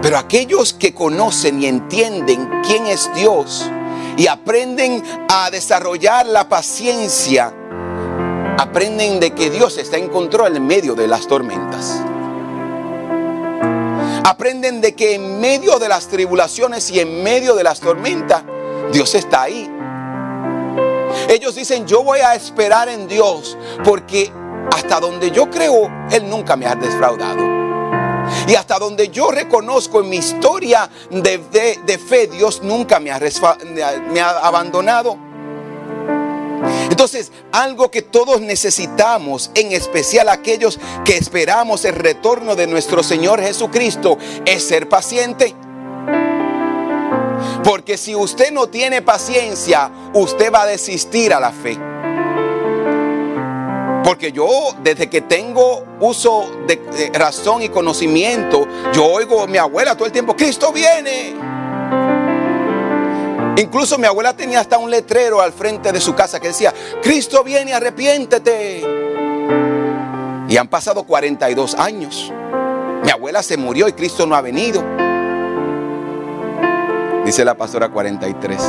Pero 0.01 0.17
aquellos 0.17 0.73
que 0.73 0.93
conocen 0.93 1.61
y 1.61 1.67
entienden 1.67 2.61
quién 2.65 2.87
es 2.87 3.13
Dios, 3.13 3.69
y 4.17 4.27
aprenden 4.27 5.03
a 5.29 5.49
desarrollar 5.49 6.25
la 6.25 6.47
paciencia, 6.49 7.53
aprenden 8.57 9.19
de 9.19 9.31
que 9.31 9.49
Dios 9.49 9.77
está 9.77 9.97
en 9.97 10.09
control 10.09 10.55
en 10.57 10.67
medio 10.67 10.95
de 10.95 11.07
las 11.07 11.27
tormentas. 11.27 12.01
Aprenden 14.23 14.81
de 14.81 14.93
que 14.93 15.15
en 15.15 15.39
medio 15.39 15.79
de 15.79 15.89
las 15.89 16.07
tribulaciones 16.07 16.89
y 16.91 16.99
en 16.99 17.23
medio 17.23 17.55
de 17.55 17.63
las 17.63 17.79
tormentas, 17.79 18.43
Dios 18.91 19.15
está 19.15 19.43
ahí. 19.43 19.69
Ellos 21.29 21.55
dicen, 21.55 21.85
yo 21.87 22.03
voy 22.03 22.19
a 22.19 22.35
esperar 22.35 22.89
en 22.89 23.07
Dios 23.07 23.57
porque 23.83 24.31
hasta 24.73 24.99
donde 24.99 25.31
yo 25.31 25.49
creo, 25.49 25.89
Él 26.11 26.29
nunca 26.29 26.55
me 26.55 26.65
ha 26.65 26.75
defraudado. 26.75 27.68
Y 28.49 28.55
hasta 28.55 28.79
donde 28.79 29.09
yo 29.09 29.29
reconozco 29.29 30.01
en 30.01 30.09
mi 30.09 30.17
historia 30.17 30.89
de, 31.11 31.99
fe, 31.99 32.25
Dios 32.25 32.63
nunca 32.63 32.99
me 32.99 33.11
ha, 33.11 33.19
me 33.19 34.21
ha 34.21 34.29
abandonado. 34.39 35.15
Entonces, 36.89 37.31
algo 37.51 37.91
que 37.91 38.01
todos 38.01 38.41
necesitamos, 38.41 39.51
en 39.53 39.71
especial 39.71 40.29
aquellos 40.29 40.79
que 41.05 41.15
esperamos 41.15 41.85
el 41.85 41.93
retorno 41.93 42.55
de 42.55 42.65
nuestro 42.65 43.03
Señor 43.03 43.39
Jesucristo, 43.39 44.17
es 44.45 44.67
ser 44.67 44.89
paciente. 44.89 45.55
Porque 47.63 47.99
si 47.99 48.15
usted 48.15 48.51
no 48.51 48.67
tiene 48.67 49.03
paciencia, 49.03 49.91
usted 50.15 50.51
va 50.51 50.63
a 50.63 50.65
desistir 50.65 51.35
a 51.35 51.39
la 51.39 51.51
fe. 51.51 51.77
Porque 54.09 54.31
yo 54.31 54.47
desde 54.81 55.07
que 55.07 55.21
tengo 55.21 55.85
uso 55.99 56.49
de, 56.65 57.11
razón 57.13 57.61
y 57.61 57.69
conocimiento, 57.69 58.67
yo 58.91 59.05
oigo 59.05 59.43
a 59.43 59.45
mi 59.45 59.59
abuela 59.59 59.93
todo 59.93 60.07
el 60.07 60.11
tiempo, 60.11 60.35
Cristo 60.35 60.73
viene. 60.73 61.35
Incluso 63.55 63.99
mi 63.99 64.07
abuela 64.07 64.35
tenía 64.35 64.61
hasta 64.61 64.79
un 64.79 64.89
letrero 64.89 65.41
al 65.41 65.53
frente 65.53 65.91
de 65.91 66.01
su 66.01 66.15
casa 66.15 66.39
que 66.39 66.47
decía, 66.47 66.73
Cristo 67.03 67.43
viene, 67.43 67.71
arrepiéntete. 67.71 68.83
Y 70.49 70.57
han 70.57 70.67
pasado 70.69 71.03
42 71.03 71.75
años. 71.75 72.33
Mi 73.03 73.11
abuela 73.11 73.43
se 73.43 73.57
murió 73.57 73.87
y 73.87 73.93
Cristo 73.93 74.25
no 74.25 74.33
ha 74.33 74.41
venido. 74.41 74.83
Dice 77.23 77.45
la 77.45 77.53
pastora 77.53 77.89
43. 77.89 78.59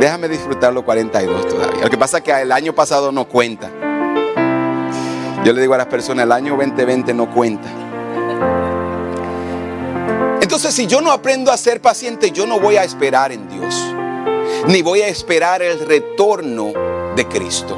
Déjame 0.00 0.28
disfrutar 0.28 0.72
los 0.72 0.84
42 0.84 1.48
todavía. 1.48 1.82
Lo 1.82 1.90
que 1.90 1.96
pasa 1.96 2.18
es 2.18 2.24
que 2.24 2.32
el 2.32 2.52
año 2.52 2.74
pasado 2.74 3.12
no 3.12 3.26
cuenta. 3.26 3.70
Yo 5.44 5.52
le 5.52 5.60
digo 5.60 5.74
a 5.74 5.78
las 5.78 5.86
personas, 5.86 6.24
el 6.24 6.32
año 6.32 6.56
2020 6.56 7.14
no 7.14 7.30
cuenta. 7.30 7.68
Entonces, 10.40 10.74
si 10.74 10.86
yo 10.86 11.00
no 11.00 11.12
aprendo 11.12 11.50
a 11.50 11.56
ser 11.56 11.80
paciente, 11.80 12.30
yo 12.30 12.46
no 12.46 12.60
voy 12.60 12.76
a 12.76 12.84
esperar 12.84 13.32
en 13.32 13.48
Dios. 13.48 13.74
Ni 14.68 14.82
voy 14.82 15.02
a 15.02 15.08
esperar 15.08 15.62
el 15.62 15.80
retorno 15.80 16.72
de 17.14 17.26
Cristo. 17.26 17.76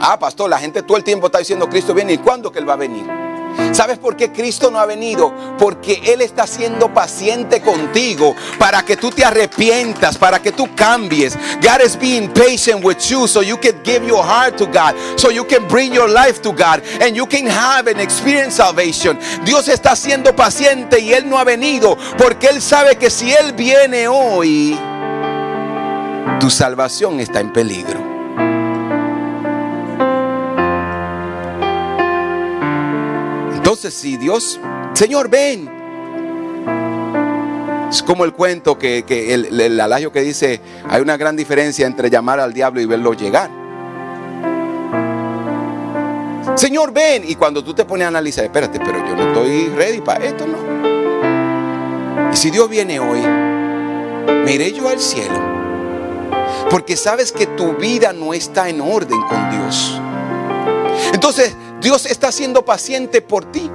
Ah, 0.00 0.18
pastor, 0.20 0.50
la 0.50 0.58
gente 0.58 0.82
todo 0.82 0.96
el 0.96 1.04
tiempo 1.04 1.26
está 1.26 1.38
diciendo 1.38 1.68
Cristo 1.68 1.94
viene 1.94 2.12
y 2.12 2.18
cuándo 2.18 2.52
que 2.52 2.58
Él 2.58 2.68
va 2.68 2.74
a 2.74 2.76
venir. 2.76 3.23
¿Sabes 3.72 3.98
por 3.98 4.16
qué 4.16 4.30
Cristo 4.30 4.70
no 4.70 4.78
ha 4.78 4.86
venido? 4.86 5.32
Porque 5.58 6.00
Él 6.06 6.20
está 6.20 6.46
siendo 6.46 6.92
paciente 6.92 7.60
contigo 7.60 8.34
para 8.58 8.84
que 8.84 8.96
tú 8.96 9.10
te 9.10 9.24
arrepientas, 9.24 10.16
para 10.16 10.40
que 10.40 10.52
tú 10.52 10.74
cambies. 10.74 11.36
God 11.60 11.84
is 11.84 11.98
being 11.98 12.28
patient 12.28 12.84
with 12.84 12.98
you 13.08 13.26
so 13.26 13.42
you 13.42 13.56
can 13.56 13.82
give 13.84 14.06
your 14.06 14.24
heart 14.24 14.56
to 14.58 14.66
God, 14.66 14.94
so 15.16 15.30
you 15.30 15.44
can 15.44 15.66
bring 15.68 15.92
your 15.92 16.08
life 16.08 16.40
to 16.42 16.52
God 16.52 16.82
and 17.00 17.16
you 17.16 17.26
can 17.26 17.46
have 17.46 17.88
and 17.90 18.00
experience 18.00 18.56
salvation. 18.56 19.18
Dios 19.44 19.68
está 19.68 19.96
siendo 19.96 20.34
paciente 20.34 21.00
y 21.00 21.12
Él 21.12 21.28
no 21.28 21.38
ha 21.38 21.44
venido 21.44 21.96
porque 22.16 22.48
Él 22.48 22.62
sabe 22.62 22.96
que 22.96 23.10
si 23.10 23.32
Él 23.32 23.52
viene 23.52 24.08
hoy, 24.08 24.78
tu 26.40 26.50
salvación 26.50 27.20
está 27.20 27.40
en 27.40 27.52
peligro. 27.52 28.13
Entonces, 33.74 34.00
si 34.00 34.16
Dios, 34.16 34.60
Señor, 34.92 35.28
ven. 35.28 35.68
Es 37.90 38.04
como 38.04 38.24
el 38.24 38.32
cuento 38.32 38.78
que, 38.78 39.04
el, 39.34 39.80
alagio 39.80 40.12
que 40.12 40.20
dice, 40.20 40.60
hay 40.88 41.02
una 41.02 41.16
gran 41.16 41.34
diferencia 41.34 41.84
entre 41.84 42.08
llamar 42.08 42.38
al 42.38 42.52
diablo 42.52 42.80
y 42.80 42.86
verlo 42.86 43.14
llegar. 43.14 43.50
Señor, 46.54 46.92
ven. 46.92 47.24
Y 47.28 47.34
cuando 47.34 47.64
tú 47.64 47.74
te 47.74 47.84
pones 47.84 48.04
a 48.04 48.08
analizar, 48.08 48.44
espérate, 48.44 48.78
pero 48.78 49.04
yo 49.08 49.16
no 49.16 49.26
estoy 49.26 49.66
ready 49.70 50.00
para 50.00 50.24
esto, 50.24 50.46
no. 50.46 52.30
Y 52.32 52.36
si 52.36 52.52
Dios 52.52 52.70
viene 52.70 53.00
hoy, 53.00 53.22
me 54.44 54.52
iré 54.52 54.70
yo 54.70 54.88
al 54.88 55.00
cielo. 55.00 55.34
Porque 56.70 56.96
sabes 56.96 57.32
que 57.32 57.48
tu 57.48 57.72
vida 57.72 58.12
no 58.12 58.34
está 58.34 58.68
en 58.68 58.80
orden 58.80 59.20
con 59.22 59.50
Dios. 59.50 60.00
Entonces, 61.12 61.56
Dios 61.84 62.06
está 62.06 62.32
siendo 62.32 62.64
paciente 62.64 63.20
por 63.20 63.44
ti. 63.52 63.70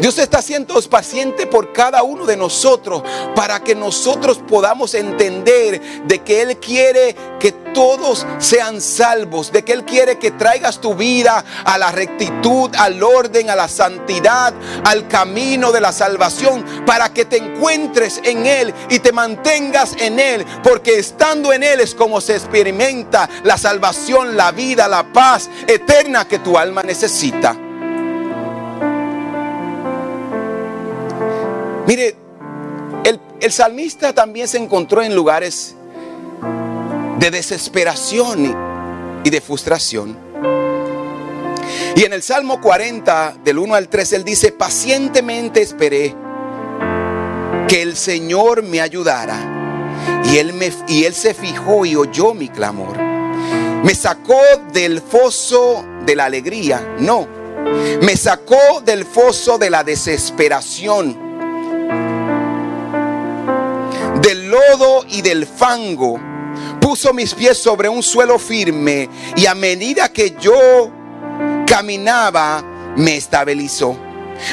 Dios 0.00 0.18
está 0.18 0.40
siendo 0.40 0.80
paciente 0.88 1.46
por 1.46 1.72
cada 1.72 2.02
uno 2.02 2.26
de 2.26 2.36
nosotros 2.36 3.02
para 3.34 3.60
que 3.60 3.74
nosotros 3.74 4.38
podamos 4.48 4.94
entender 4.94 5.80
de 6.06 6.18
que 6.20 6.42
Él 6.42 6.56
quiere 6.58 7.14
que 7.38 7.52
todos 7.52 8.26
sean 8.38 8.80
salvos, 8.80 9.52
de 9.52 9.62
que 9.62 9.72
Él 9.72 9.84
quiere 9.84 10.18
que 10.18 10.30
traigas 10.30 10.80
tu 10.80 10.94
vida 10.94 11.44
a 11.64 11.78
la 11.78 11.90
rectitud, 11.90 12.70
al 12.76 13.02
orden, 13.02 13.50
a 13.50 13.56
la 13.56 13.68
santidad, 13.68 14.52
al 14.84 15.06
camino 15.06 15.72
de 15.72 15.80
la 15.80 15.92
salvación, 15.92 16.64
para 16.86 17.12
que 17.12 17.24
te 17.24 17.36
encuentres 17.36 18.20
en 18.24 18.46
Él 18.46 18.74
y 18.88 19.00
te 19.00 19.12
mantengas 19.12 19.94
en 19.98 20.18
Él, 20.18 20.44
porque 20.62 20.98
estando 20.98 21.52
en 21.52 21.62
Él 21.62 21.80
es 21.80 21.94
como 21.94 22.20
se 22.20 22.36
experimenta 22.36 23.28
la 23.44 23.58
salvación, 23.58 24.36
la 24.36 24.50
vida, 24.50 24.88
la 24.88 25.12
paz 25.12 25.48
eterna 25.66 26.26
que 26.26 26.38
tu 26.38 26.58
alma 26.58 26.82
necesita. 26.82 27.69
Mire, 31.90 32.14
el, 33.40 33.50
salmista 33.50 34.12
también 34.12 34.46
se 34.46 34.58
encontró 34.58 35.02
en 35.02 35.12
lugares 35.12 35.74
de 37.18 37.30
desesperación 37.32 38.56
y, 39.24 39.28
de 39.28 39.40
frustración. 39.40 40.16
Y 41.96 42.04
en 42.04 42.12
el 42.12 42.22
Salmo 42.22 42.60
40, 42.60 43.38
del 43.42 43.58
1 43.58 43.74
al 43.74 43.88
3, 43.88 44.12
él 44.12 44.22
dice, 44.22 44.52
pacientemente 44.52 45.62
esperé 45.62 46.14
que 47.66 47.82
el 47.82 47.96
Señor 47.96 48.62
me 48.62 48.80
ayudara. 48.80 50.22
Y 50.26 50.36
él, 50.36 50.52
me, 50.52 50.70
y 50.86 51.06
él 51.06 51.14
se 51.14 51.34
fijó 51.34 51.84
y 51.84 51.96
oyó 51.96 52.34
mi 52.34 52.50
clamor. 52.50 52.96
Me 53.82 53.96
sacó 53.96 54.40
del 54.72 55.00
foso 55.00 55.84
de 56.06 56.14
la 56.14 56.26
alegría. 56.26 56.94
No, 57.00 57.26
me 58.00 58.16
sacó 58.16 58.80
del 58.84 59.04
foso 59.04 59.58
de 59.58 59.70
la 59.70 59.82
desesperación 59.82 61.29
lodo 64.50 65.04
y 65.08 65.22
del 65.22 65.46
fango. 65.46 66.20
Puso 66.80 67.12
mis 67.12 67.34
pies 67.34 67.58
sobre 67.58 67.88
un 67.88 68.02
suelo 68.02 68.38
firme 68.38 69.08
y 69.36 69.46
a 69.46 69.54
medida 69.54 70.12
que 70.12 70.36
yo 70.40 70.90
caminaba 71.66 72.62
me 72.96 73.16
estabilizó. 73.16 74.09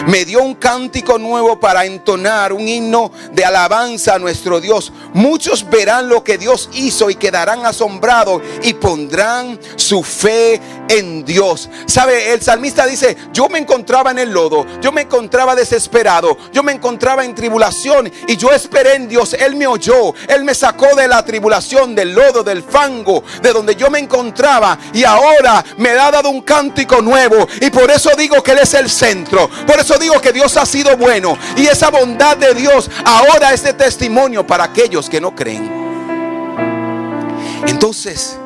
Me 0.08 0.26
dio 0.26 0.42
un 0.42 0.56
cántico 0.56 1.18
nuevo 1.18 1.60
para 1.60 1.86
entonar 1.86 2.54
un 2.54 2.68
himno 2.68 3.12
de 3.32 3.46
alabanza 3.46 4.16
a 4.16 4.20
nuestro 4.20 4.60
Dios. 4.60 4.92
Muchos 5.14 5.70
verán 5.70 6.10
lo 6.10 6.24
que 6.24 6.38
Dios 6.38 6.70
hizo 6.74 7.10
y 7.10 7.16
quedarán 7.16 7.66
asombrados 7.66 8.42
y 8.64 8.74
pondrán 8.74 9.60
su 9.76 10.04
fe 10.04 10.62
en 10.90 11.26
Dios. 11.26 11.70
¿Sabe? 11.86 12.34
El 12.34 12.42
salmista 12.42 12.86
dice, 12.86 13.18
yo 13.34 13.50
me 13.50 13.60
encontraba 13.60 14.12
en 14.12 14.20
el 14.20 14.32
lodo, 14.32 14.66
yo 14.82 14.92
me 14.92 15.02
encontraba 15.02 15.56
desesperado, 15.56 16.38
yo 16.52 16.64
me 16.64 16.72
encontraba 16.72 17.26
en 17.26 17.36
tribulación 17.36 18.12
y 18.28 18.38
yo 18.38 18.52
esperé 18.52 18.96
en 18.96 19.08
Dios. 19.08 19.34
Él 19.34 19.56
me 19.56 19.68
oyó, 19.68 20.14
Él 20.28 20.44
me 20.44 20.56
sacó 20.56 20.96
de 20.96 21.08
la 21.08 21.24
tribulación, 21.24 21.96
del 21.96 22.14
lodo, 22.14 22.44
del 22.44 22.64
fango, 22.64 23.24
de 23.42 23.54
donde 23.54 23.76
yo 23.76 23.90
me 23.90 24.00
encontraba 24.00 24.78
y 24.94 25.04
ahora 25.04 25.64
me 25.78 25.90
ha 25.90 26.12
dado 26.12 26.30
un 26.30 26.42
cántico 26.42 27.02
nuevo 27.02 27.48
y 27.62 27.70
por 27.70 27.90
eso 27.92 28.12
digo 28.18 28.42
que 28.44 28.52
Él 28.52 28.60
es 28.60 28.74
el 28.74 28.90
centro. 28.90 29.50
Eso 29.80 29.98
digo 29.98 30.20
que 30.22 30.32
Dios 30.32 30.58
ha 30.58 30.66
sido 30.66 30.96
bueno. 30.98 31.38
Y 31.56 31.68
esa 31.68 31.90
bondad 31.90 32.38
de 32.38 32.54
Dios 32.54 32.90
ahora 33.06 33.54
es 33.54 33.64
de 33.64 33.74
testimonio 33.74 34.46
para 34.46 34.66
aquellos 34.66 35.10
que 35.10 35.22
no 35.22 35.36
creen. 35.36 35.70
Entonces, 37.68 38.38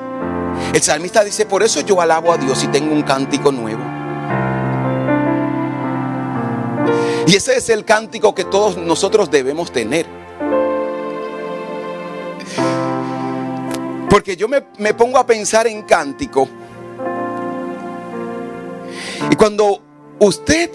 el 0.74 0.82
salmista 0.82 1.24
dice, 1.24 1.46
por 1.46 1.64
eso 1.64 1.82
yo 1.82 2.02
alabo 2.02 2.32
a 2.32 2.38
Dios 2.38 2.64
y 2.64 2.68
tengo 2.68 2.94
un 2.94 3.04
cántico 3.04 3.52
nuevo. 3.52 3.84
Y 7.28 7.36
ese 7.36 7.56
es 7.56 7.70
el 7.70 7.86
cántico 7.86 8.34
que 8.34 8.46
todos 8.46 8.78
nosotros 8.78 9.30
debemos 9.30 9.72
tener. 9.72 10.06
Porque 14.10 14.36
yo 14.36 14.48
me, 14.48 14.64
me 14.78 14.94
pongo 14.94 15.18
a 15.18 15.26
pensar 15.26 15.68
en 15.68 15.84
cántico. 15.84 16.48
Y 19.30 19.36
cuando 19.36 19.82
usted 20.20 20.72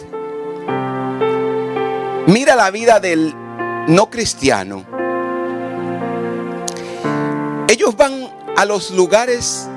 Mira 2.26 2.56
la 2.56 2.72
vida 2.72 2.98
del 2.98 3.32
no 3.86 4.10
cristiano. 4.10 4.84
Ellos 7.68 7.96
van 7.96 8.28
a 8.56 8.64
los 8.64 8.90
lugares 8.90 9.68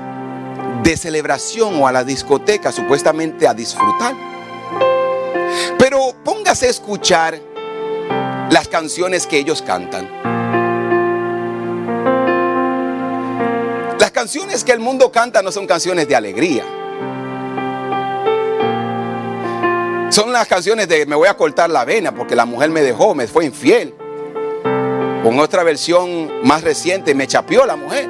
de 0.82 0.96
celebración 0.96 1.80
o 1.80 1.86
a 1.86 1.92
la 1.92 2.02
discoteca 2.02 2.72
supuestamente 2.72 3.46
a 3.46 3.54
disfrutar. 3.54 4.16
Pero 5.78 6.12
póngase 6.24 6.66
a 6.66 6.70
escuchar 6.70 7.40
las 8.50 8.66
canciones 8.66 9.28
que 9.28 9.38
ellos 9.38 9.62
cantan. 9.62 10.08
Las 14.00 14.10
canciones 14.10 14.64
que 14.64 14.72
el 14.72 14.80
mundo 14.80 15.12
canta 15.12 15.40
no 15.40 15.52
son 15.52 15.68
canciones 15.68 16.08
de 16.08 16.16
alegría. 16.16 16.64
Son 20.10 20.32
las 20.32 20.48
canciones 20.48 20.88
de 20.88 21.06
me 21.06 21.14
voy 21.14 21.28
a 21.28 21.36
cortar 21.36 21.70
la 21.70 21.84
vena 21.84 22.12
porque 22.12 22.34
la 22.34 22.44
mujer 22.44 22.68
me 22.70 22.82
dejó, 22.82 23.14
me 23.14 23.28
fue 23.28 23.44
infiel. 23.44 23.94
Con 25.22 25.38
otra 25.38 25.62
versión 25.62 26.44
más 26.44 26.62
reciente, 26.62 27.14
me 27.14 27.28
chapió 27.28 27.64
la 27.64 27.76
mujer. 27.76 28.08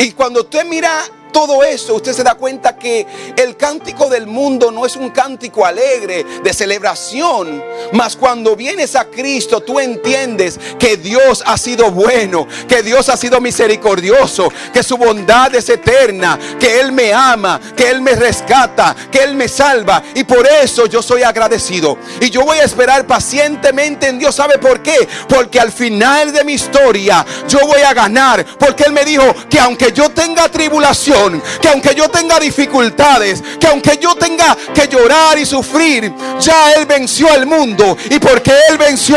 Y 0.00 0.10
cuando 0.10 0.40
usted 0.40 0.64
mira 0.64 0.90
todo 1.36 1.62
eso, 1.62 1.96
usted 1.96 2.14
se 2.14 2.24
da 2.24 2.34
cuenta 2.34 2.78
que 2.78 3.06
el 3.36 3.58
cántico 3.58 4.08
del 4.08 4.26
mundo 4.26 4.70
no 4.70 4.86
es 4.86 4.96
un 4.96 5.10
cántico 5.10 5.66
alegre 5.66 6.24
de 6.42 6.54
celebración, 6.54 7.62
mas 7.92 8.16
cuando 8.16 8.56
vienes 8.56 8.96
a 8.96 9.04
Cristo 9.04 9.60
tú 9.60 9.78
entiendes 9.78 10.58
que 10.78 10.96
Dios 10.96 11.42
ha 11.44 11.58
sido 11.58 11.90
bueno, 11.90 12.48
que 12.66 12.82
Dios 12.82 13.10
ha 13.10 13.18
sido 13.18 13.38
misericordioso, 13.38 14.50
que 14.72 14.82
su 14.82 14.96
bondad 14.96 15.54
es 15.54 15.68
eterna, 15.68 16.38
que 16.58 16.80
Él 16.80 16.90
me 16.90 17.12
ama, 17.12 17.60
que 17.76 17.90
Él 17.90 18.00
me 18.00 18.14
rescata, 18.14 18.96
que 19.12 19.18
Él 19.18 19.34
me 19.34 19.46
salva 19.46 20.02
y 20.14 20.24
por 20.24 20.46
eso 20.46 20.86
yo 20.86 21.02
soy 21.02 21.22
agradecido. 21.22 21.98
Y 22.18 22.30
yo 22.30 22.46
voy 22.46 22.60
a 22.60 22.64
esperar 22.64 23.06
pacientemente 23.06 24.08
en 24.08 24.18
Dios. 24.18 24.34
¿Sabe 24.34 24.56
por 24.56 24.82
qué? 24.82 25.06
Porque 25.28 25.60
al 25.60 25.70
final 25.70 26.32
de 26.32 26.44
mi 26.44 26.54
historia 26.54 27.26
yo 27.46 27.58
voy 27.66 27.82
a 27.82 27.92
ganar. 27.92 28.42
Porque 28.58 28.84
Él 28.84 28.92
me 28.92 29.04
dijo 29.04 29.34
que 29.50 29.60
aunque 29.60 29.92
yo 29.92 30.08
tenga 30.08 30.48
tribulación, 30.48 31.25
que 31.60 31.68
aunque 31.68 31.94
yo 31.94 32.08
tenga 32.08 32.38
dificultades, 32.38 33.42
que 33.58 33.66
aunque 33.66 33.98
yo 34.00 34.14
tenga 34.14 34.56
que 34.74 34.88
llorar 34.88 35.38
y 35.38 35.46
sufrir, 35.46 36.12
ya 36.40 36.72
Él 36.72 36.86
venció 36.86 37.30
al 37.30 37.46
mundo. 37.46 37.96
Y 38.10 38.18
porque 38.18 38.52
Él 38.68 38.78
venció, 38.78 39.16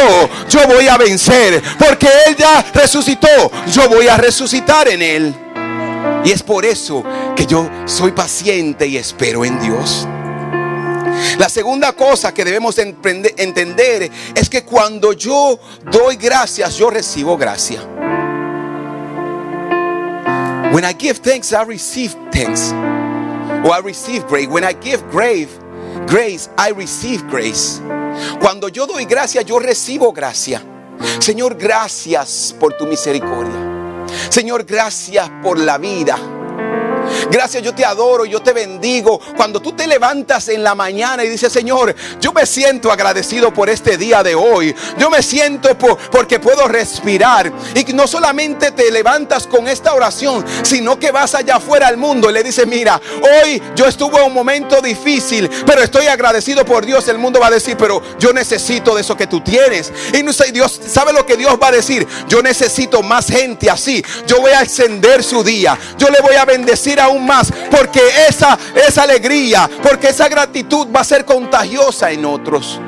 yo 0.49 0.67
voy 0.67 0.87
a 0.87 0.97
vencer. 0.97 1.61
Porque 1.77 2.07
Él 2.27 2.35
ya 2.35 2.65
resucitó, 2.73 3.51
yo 3.71 3.89
voy 3.89 4.07
a 4.07 4.17
resucitar 4.17 4.87
en 4.87 5.01
Él. 5.01 5.35
Y 6.23 6.31
es 6.31 6.43
por 6.43 6.65
eso 6.65 7.03
que 7.35 7.45
yo 7.45 7.69
soy 7.85 8.11
paciente 8.11 8.87
y 8.87 8.97
espero 8.97 9.45
en 9.45 9.59
Dios. 9.59 10.07
La 11.37 11.49
segunda 11.49 11.93
cosa 11.93 12.33
que 12.33 12.45
debemos 12.45 12.77
entender 12.77 14.09
es 14.35 14.49
que 14.49 14.63
cuando 14.63 15.13
yo 15.13 15.59
doy 15.91 16.15
gracias, 16.15 16.75
yo 16.75 16.89
recibo 16.89 17.37
gracia. 17.37 17.81
When 20.71 20.85
I 20.85 20.93
give 20.93 21.17
thanks, 21.17 21.51
I 21.51 21.63
receive 21.63 22.15
thanks. 22.31 22.71
Or 22.71 23.73
I 23.73 23.81
receive 23.83 24.27
grace. 24.27 24.47
When 24.47 24.63
I 24.63 24.73
give 24.73 25.01
grace, 25.09 25.49
grace, 26.07 26.49
I 26.57 26.71
receive 26.71 27.27
grace. 27.27 27.81
Cuando 28.39 28.67
yo 28.69 28.85
doy 28.85 29.05
gracia, 29.05 29.41
yo 29.41 29.59
recibo 29.59 30.13
gracia. 30.13 30.61
Señor, 31.19 31.55
gracias 31.55 32.55
por 32.59 32.73
tu 32.73 32.85
misericordia. 32.85 34.05
Señor, 34.29 34.63
gracias 34.63 35.29
por 35.41 35.57
la 35.57 35.77
vida. 35.77 36.17
Gracias, 37.31 37.63
yo 37.63 37.73
te 37.73 37.85
adoro, 37.85 38.25
yo 38.25 38.41
te 38.41 38.53
bendigo. 38.53 39.19
Cuando 39.35 39.59
tú 39.59 39.73
te 39.73 39.87
levantas 39.87 40.49
en 40.49 40.63
la 40.63 40.75
mañana 40.75 41.23
y 41.23 41.29
dices, 41.29 41.51
Señor, 41.51 41.95
yo 42.19 42.31
me 42.33 42.45
siento 42.45 42.91
agradecido 42.91 43.53
por 43.53 43.69
este 43.69 43.97
día 43.97 44.23
de 44.23 44.35
hoy. 44.35 44.75
Yo 44.97 45.09
me 45.09 45.21
siento 45.21 45.77
porque 45.77 46.39
puedo 46.39 46.67
respirar. 46.67 47.51
Y 47.75 47.93
no 47.93 48.07
solamente 48.07 48.71
te 48.71 48.91
levantas 48.91 49.47
con 49.47 49.67
esta 49.67 49.93
oración, 49.93 50.45
sino 50.63 50.99
que 50.99 51.11
vas 51.11 51.35
allá 51.35 51.57
afuera 51.57 51.87
al 51.87 51.97
mundo 51.97 52.29
y 52.29 52.33
le 52.33 52.43
dices, 52.43 52.67
mira, 52.67 52.99
hoy 53.43 53.61
yo 53.75 53.85
estuve 53.85 54.19
en 54.19 54.25
un 54.25 54.33
momento 54.33 54.81
difícil, 54.81 55.49
pero 55.65 55.81
estoy 55.81 56.07
agradecido 56.07 56.65
por 56.65 56.85
Dios. 56.85 57.07
El 57.07 57.17
mundo 57.17 57.39
va 57.39 57.47
a 57.47 57.51
decir, 57.51 57.75
pero 57.77 58.01
yo 58.19 58.33
necesito 58.33 58.95
de 58.95 59.01
eso 59.01 59.15
que 59.15 59.27
tú 59.27 59.41
tienes. 59.41 59.91
Y 60.13 60.23
no 60.23 60.33
sé, 60.33 60.51
Dios 60.51 60.79
sabe 60.87 61.13
lo 61.13 61.25
que 61.25 61.37
Dios 61.37 61.57
va 61.61 61.67
a 61.67 61.71
decir. 61.71 62.07
Yo 62.27 62.41
necesito 62.41 63.01
más 63.01 63.27
gente 63.27 63.69
así. 63.69 64.03
Yo 64.27 64.41
voy 64.41 64.51
a 64.51 64.61
extender 64.61 65.23
su 65.23 65.43
día. 65.43 65.77
Yo 65.97 66.09
le 66.09 66.21
voy 66.21 66.35
a 66.35 66.45
bendecir 66.45 66.98
aún 66.99 67.25
más. 67.25 67.51
Porque 67.71 68.01
esa, 68.27 68.57
esa 68.87 69.03
alegría, 69.03 69.69
porque 69.81 70.09
esa 70.09 70.27
gratitud 70.27 70.87
va 70.95 71.01
a 71.01 71.03
ser 71.03 71.25
contagiosa 71.25 72.11
en 72.11 72.25
otros. 72.25 72.79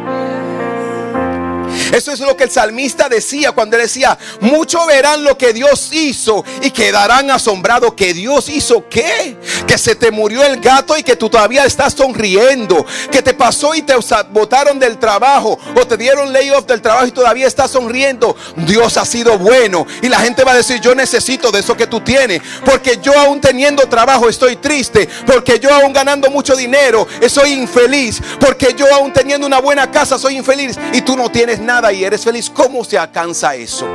Eso 1.91 2.11
es 2.11 2.19
lo 2.19 2.37
que 2.37 2.45
el 2.45 2.51
salmista 2.51 3.09
decía 3.09 3.51
cuando 3.51 3.75
él 3.75 3.83
decía, 3.83 4.17
muchos 4.39 4.85
verán 4.87 5.23
lo 5.23 5.37
que 5.37 5.53
Dios 5.53 5.89
hizo 5.91 6.43
y 6.61 6.71
quedarán 6.71 7.29
asombrados. 7.31 7.93
¿Que 7.93 8.13
Dios 8.13 8.49
hizo 8.49 8.87
qué? 8.89 9.37
Que 9.67 9.77
se 9.77 9.95
te 9.95 10.11
murió 10.11 10.43
el 10.43 10.59
gato 10.61 10.97
y 10.97 11.03
que 11.03 11.15
tú 11.15 11.29
todavía 11.29 11.65
estás 11.65 11.93
sonriendo. 11.93 12.85
Que 13.11 13.21
te 13.21 13.33
pasó 13.33 13.75
y 13.75 13.81
te 13.81 13.93
botaron 14.31 14.79
del 14.79 14.97
trabajo 14.97 15.59
o 15.75 15.85
te 15.85 15.97
dieron 15.97 16.31
layoff 16.31 16.65
del 16.65 16.81
trabajo 16.81 17.07
y 17.07 17.11
todavía 17.11 17.47
estás 17.47 17.71
sonriendo. 17.71 18.35
Dios 18.55 18.97
ha 18.97 19.05
sido 19.05 19.37
bueno. 19.37 19.85
Y 20.01 20.07
la 20.07 20.19
gente 20.19 20.43
va 20.43 20.53
a 20.53 20.57
decir, 20.57 20.79
yo 20.79 20.95
necesito 20.95 21.51
de 21.51 21.59
eso 21.59 21.75
que 21.75 21.87
tú 21.87 21.99
tienes. 21.99 22.41
Porque 22.63 22.99
yo 23.01 23.17
aún 23.17 23.41
teniendo 23.41 23.87
trabajo 23.87 24.29
estoy 24.29 24.55
triste. 24.55 25.09
Porque 25.25 25.59
yo 25.59 25.73
aún 25.73 25.91
ganando 25.91 26.29
mucho 26.29 26.55
dinero 26.55 27.07
soy 27.27 27.53
infeliz. 27.53 28.21
Porque 28.39 28.73
yo 28.77 28.85
aún 28.93 29.11
teniendo 29.11 29.45
una 29.45 29.59
buena 29.59 29.91
casa 29.91 30.17
soy 30.17 30.37
infeliz. 30.37 30.77
Y 30.93 31.01
tú 31.01 31.17
no 31.17 31.29
tienes 31.29 31.59
nada 31.59 31.80
y 31.89 32.03
eres 32.03 32.23
feliz, 32.23 32.49
¿cómo 32.49 32.83
se 32.83 32.97
alcanza 32.97 33.55
eso? 33.55 33.87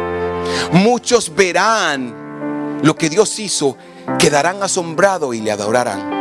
Muchos 0.72 1.34
verán 1.34 2.80
lo 2.82 2.96
que 2.96 3.08
Dios 3.08 3.38
hizo, 3.38 3.76
quedarán 4.18 4.62
asombrados 4.62 5.34
y 5.34 5.40
le 5.40 5.52
adorarán. 5.52 6.16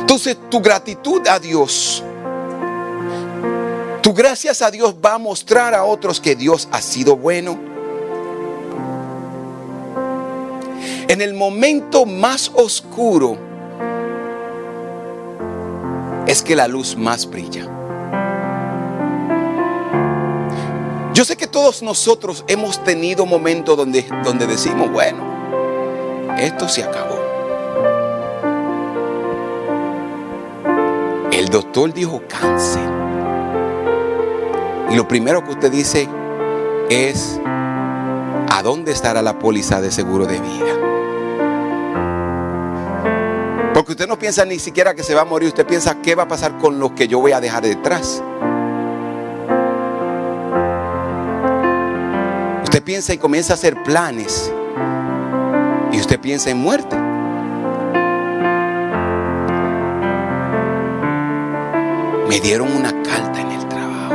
Entonces 0.00 0.36
tu 0.48 0.60
gratitud 0.60 1.26
a 1.28 1.38
Dios, 1.38 2.02
tu 4.00 4.14
gracias 4.14 4.62
a 4.62 4.70
Dios 4.70 4.94
va 5.04 5.14
a 5.14 5.18
mostrar 5.18 5.74
a 5.74 5.84
otros 5.84 6.18
que 6.20 6.34
Dios 6.34 6.68
ha 6.72 6.80
sido 6.80 7.16
bueno. 7.16 7.58
En 11.08 11.20
el 11.20 11.34
momento 11.34 12.06
más 12.06 12.50
oscuro 12.54 13.36
es 16.26 16.42
que 16.42 16.56
la 16.56 16.68
luz 16.68 16.96
más 16.96 17.28
brilla. 17.28 17.77
Yo 21.18 21.24
sé 21.24 21.36
que 21.36 21.48
todos 21.48 21.82
nosotros 21.82 22.44
hemos 22.46 22.84
tenido 22.84 23.26
momentos 23.26 23.76
donde, 23.76 24.06
donde 24.22 24.46
decimos, 24.46 24.88
bueno, 24.92 25.18
esto 26.38 26.68
se 26.68 26.84
acabó. 26.84 27.18
El 31.32 31.48
doctor 31.48 31.92
dijo 31.92 32.22
cáncer. 32.28 32.88
Y 34.92 34.94
lo 34.94 35.08
primero 35.08 35.42
que 35.42 35.50
usted 35.50 35.72
dice 35.72 36.08
es, 36.88 37.40
¿a 37.44 38.62
dónde 38.62 38.92
estará 38.92 39.20
la 39.20 39.40
póliza 39.40 39.80
de 39.80 39.90
seguro 39.90 40.24
de 40.24 40.38
vida? 40.38 40.72
Porque 43.74 43.90
usted 43.90 44.06
no 44.06 44.20
piensa 44.20 44.44
ni 44.44 44.60
siquiera 44.60 44.94
que 44.94 45.02
se 45.02 45.16
va 45.16 45.22
a 45.22 45.24
morir, 45.24 45.48
usted 45.48 45.66
piensa 45.66 46.00
qué 46.00 46.14
va 46.14 46.22
a 46.22 46.28
pasar 46.28 46.58
con 46.58 46.78
lo 46.78 46.94
que 46.94 47.08
yo 47.08 47.18
voy 47.18 47.32
a 47.32 47.40
dejar 47.40 47.64
detrás. 47.64 48.22
Piensa 52.88 53.12
y 53.12 53.18
comienza 53.18 53.52
a 53.52 53.56
hacer 53.56 53.82
planes. 53.82 54.50
Y 55.92 56.00
usted 56.00 56.18
piensa 56.18 56.48
en 56.48 56.56
muerte. 56.56 56.96
Me 62.30 62.40
dieron 62.40 62.74
una 62.74 62.90
carta 63.02 63.42
en 63.42 63.50
el 63.52 63.68
trabajo. 63.68 64.14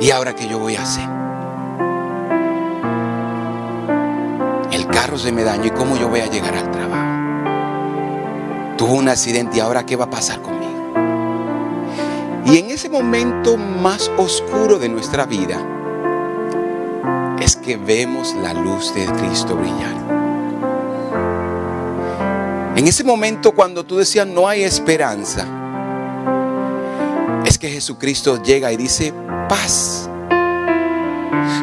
¿Y 0.00 0.12
ahora 0.12 0.32
qué 0.32 0.46
yo 0.46 0.60
voy 0.60 0.76
a 0.76 0.82
hacer? 0.82 1.08
El 4.70 4.86
carro 4.86 5.18
se 5.18 5.32
me 5.32 5.42
dañó 5.42 5.64
y 5.64 5.70
cómo 5.70 5.96
yo 5.96 6.08
voy 6.08 6.20
a 6.20 6.26
llegar 6.26 6.54
al 6.54 6.70
trabajo. 6.70 7.08
Tuvo 8.76 8.92
un 8.92 9.08
accidente 9.08 9.56
y 9.56 9.60
ahora 9.60 9.84
qué 9.84 9.96
va 9.96 10.04
a 10.04 10.10
pasar 10.10 10.36
conmigo. 10.40 10.49
Y 12.50 12.58
en 12.58 12.68
ese 12.68 12.88
momento 12.88 13.56
más 13.56 14.10
oscuro 14.16 14.76
de 14.80 14.88
nuestra 14.88 15.24
vida 15.24 15.64
es 17.40 17.54
que 17.54 17.76
vemos 17.76 18.34
la 18.34 18.52
luz 18.52 18.92
de 18.92 19.06
Cristo 19.06 19.54
brillar. 19.54 19.94
En 22.74 22.88
ese 22.88 23.04
momento 23.04 23.52
cuando 23.52 23.84
tú 23.84 23.98
decías 23.98 24.26
no 24.26 24.48
hay 24.48 24.64
esperanza, 24.64 25.46
es 27.46 27.56
que 27.56 27.70
Jesucristo 27.70 28.42
llega 28.42 28.72
y 28.72 28.76
dice 28.76 29.14
paz, 29.48 30.10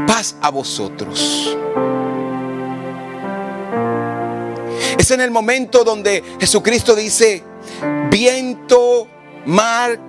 paz 0.07 0.37
a 0.41 0.49
vosotros. 0.49 1.57
Es 4.97 5.11
en 5.11 5.19
el 5.19 5.31
momento 5.31 5.83
donde 5.83 6.23
Jesucristo 6.39 6.95
dice, 6.95 7.43
viento, 8.09 9.09
mar, 9.45 10.06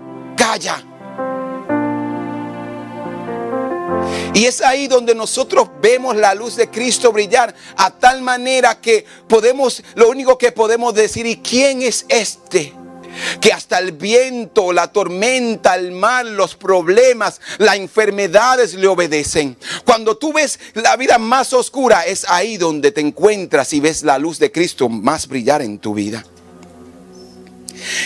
Y 4.35 4.47
es 4.47 4.61
ahí 4.61 4.87
donde 4.87 5.15
nosotros 5.15 5.69
vemos 5.83 6.15
la 6.17 6.35
luz 6.35 6.57
de 6.57 6.71
Cristo 6.71 7.13
brillar 7.13 7.55
a 7.77 7.91
tal 7.91 8.23
manera 8.23 8.81
que 8.81 9.05
podemos, 9.29 9.83
lo 9.95 10.09
único 10.09 10.39
que 10.39 10.53
podemos 10.53 10.95
decir, 10.95 11.27
¿y 11.27 11.39
quién 11.39 11.83
es 11.83 12.07
este? 12.09 12.73
Que 13.41 13.53
hasta 13.53 13.79
el 13.79 13.93
viento, 13.93 14.73
la 14.73 14.93
tormenta, 14.93 15.75
el 15.75 15.91
mar, 15.91 16.25
los 16.25 16.55
problemas, 16.55 17.41
las 17.59 17.77
enfermedades 17.77 18.75
le 18.75 18.87
obedecen. 18.87 19.57
Cuando 19.85 20.17
tú 20.17 20.33
ves 20.33 20.61
la 20.75 20.95
vida 20.97 21.19
más 21.19 21.53
oscura, 21.53 22.03
es 22.03 22.25
ahí 22.29 22.59
donde 22.59 22.93
te 22.93 23.01
encuentras 23.01 23.73
y 23.73 23.81
ves 23.81 24.05
la 24.05 24.19
luz 24.19 24.39
de 24.39 24.53
Cristo 24.53 24.89
más 24.89 25.27
brillar 25.27 25.63
en 25.63 25.79
tu 25.79 25.95
vida. 25.95 26.25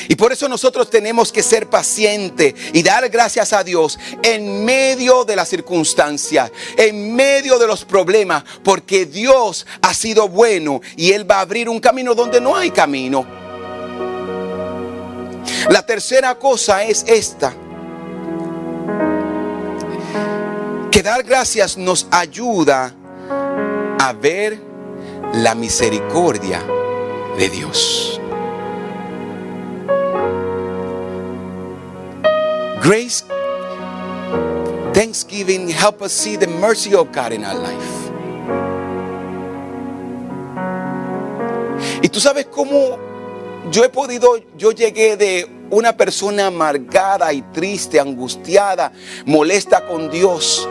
Y 0.09 0.15
por 0.17 0.33
eso 0.33 0.49
nosotros 0.49 0.91
tenemos 0.91 1.33
que 1.33 1.43
ser 1.43 1.69
pacientes 1.69 2.55
y 2.73 2.83
dar 2.83 3.09
gracias 3.09 3.53
a 3.53 3.65
Dios 3.65 3.99
en 4.23 4.65
medio 4.65 5.25
de 5.25 5.37
las 5.37 5.49
circunstancias, 5.49 6.51
en 6.77 7.15
medio 7.15 7.59
de 7.59 7.67
los 7.67 7.85
problemas, 7.85 8.45
porque 8.63 9.07
Dios 9.07 9.67
ha 9.83 9.95
sido 9.95 10.29
bueno 10.29 10.81
y 10.97 11.13
Él 11.13 11.31
va 11.31 11.37
a 11.37 11.41
abrir 11.41 11.69
un 11.69 11.81
camino 11.81 12.15
donde 12.15 12.41
no 12.41 12.57
hay 12.57 12.71
camino. 12.71 13.27
La 15.69 15.85
tercera 15.85 16.39
cosa 16.39 16.85
es 16.85 17.05
esta. 17.07 17.55
Que 20.91 21.03
dar 21.03 21.23
gracias 21.23 21.77
nos 21.77 22.07
ayuda 22.11 22.95
a 23.99 24.13
ver 24.13 24.61
la 25.35 25.55
misericordia 25.55 26.63
de 27.39 27.49
Dios. 27.49 28.22
Grace, 32.83 33.23
Thanksgiving 34.93 35.69
help 35.69 36.03
us 36.03 36.13
see 36.13 36.35
the 36.35 36.49
mercy 36.49 36.97
of 36.97 37.13
God 37.13 37.33
in 37.33 37.45
our 37.45 37.55
life. 37.55 38.11
Y 42.03 42.09
tú 42.09 42.19
sabes 42.19 42.47
cómo 42.47 42.99
yo 43.71 43.85
he 43.85 43.89
podido, 43.89 44.37
yo 44.59 44.73
llegué 44.73 45.17
de 45.17 45.49
una 45.71 45.97
persona 45.97 46.49
amargada 46.49 47.33
y 47.33 47.43
triste, 47.53 48.01
angustiada, 48.01 48.91
molesta 49.27 49.87
con 49.87 50.11
Dios, 50.11 50.69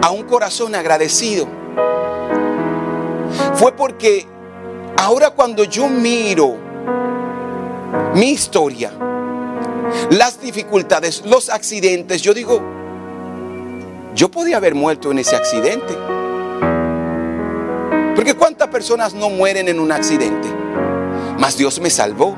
a 0.00 0.10
un 0.12 0.22
corazón 0.22 0.74
agradecido. 0.74 1.46
Fue 3.56 3.72
porque 3.72 4.26
ahora 4.96 5.28
cuando 5.28 5.64
yo 5.64 5.86
miro 5.86 6.56
mi 8.14 8.30
historia, 8.30 8.90
las 10.10 10.40
dificultades, 10.40 11.24
los 11.24 11.50
accidentes, 11.50 12.22
yo 12.22 12.34
digo, 12.34 12.62
yo 14.14 14.30
podía 14.30 14.56
haber 14.56 14.74
muerto 14.74 15.10
en 15.10 15.18
ese 15.18 15.36
accidente. 15.36 15.94
Porque 18.14 18.34
cuántas 18.34 18.68
personas 18.68 19.14
no 19.14 19.28
mueren 19.28 19.68
en 19.68 19.78
un 19.78 19.92
accidente, 19.92 20.48
mas 21.38 21.56
Dios 21.56 21.80
me 21.80 21.90
salvó. 21.90 22.34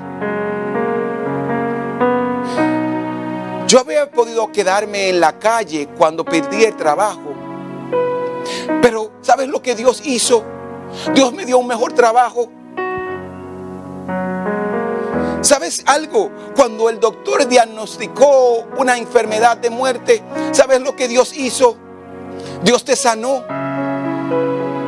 Yo 3.69 3.81
había 3.81 4.11
podido 4.11 4.51
quedarme 4.51 5.11
en 5.11 5.21
la 5.21 5.39
calle 5.39 5.89
cuando 5.97 6.25
perdí 6.25 6.65
el 6.65 6.75
trabajo. 6.75 7.35
Pero 8.81 9.13
¿sabes 9.21 9.49
lo 9.49 9.63
que 9.63 9.75
Dios 9.75 10.03
hizo? 10.05 10.43
Dios 11.15 11.33
me 11.35 11.45
dio 11.45 11.59
un 11.59 11.67
mejor 11.67 11.93
trabajo 11.93 12.51
¿Sabes 15.49 15.83
algo? 15.87 16.31
Cuando 16.55 16.91
el 16.91 17.01
doctor 17.01 17.49
diagnosticó 17.49 18.67
una 18.77 18.99
enfermedad 18.99 19.57
de 19.57 19.71
muerte, 19.71 20.23
¿sabes 20.53 20.83
lo 20.83 20.95
que 20.95 21.09
Dios 21.09 21.33
hizo? 21.35 21.75
Dios 22.63 22.85
te 22.85 22.95
sanó. 22.95 23.47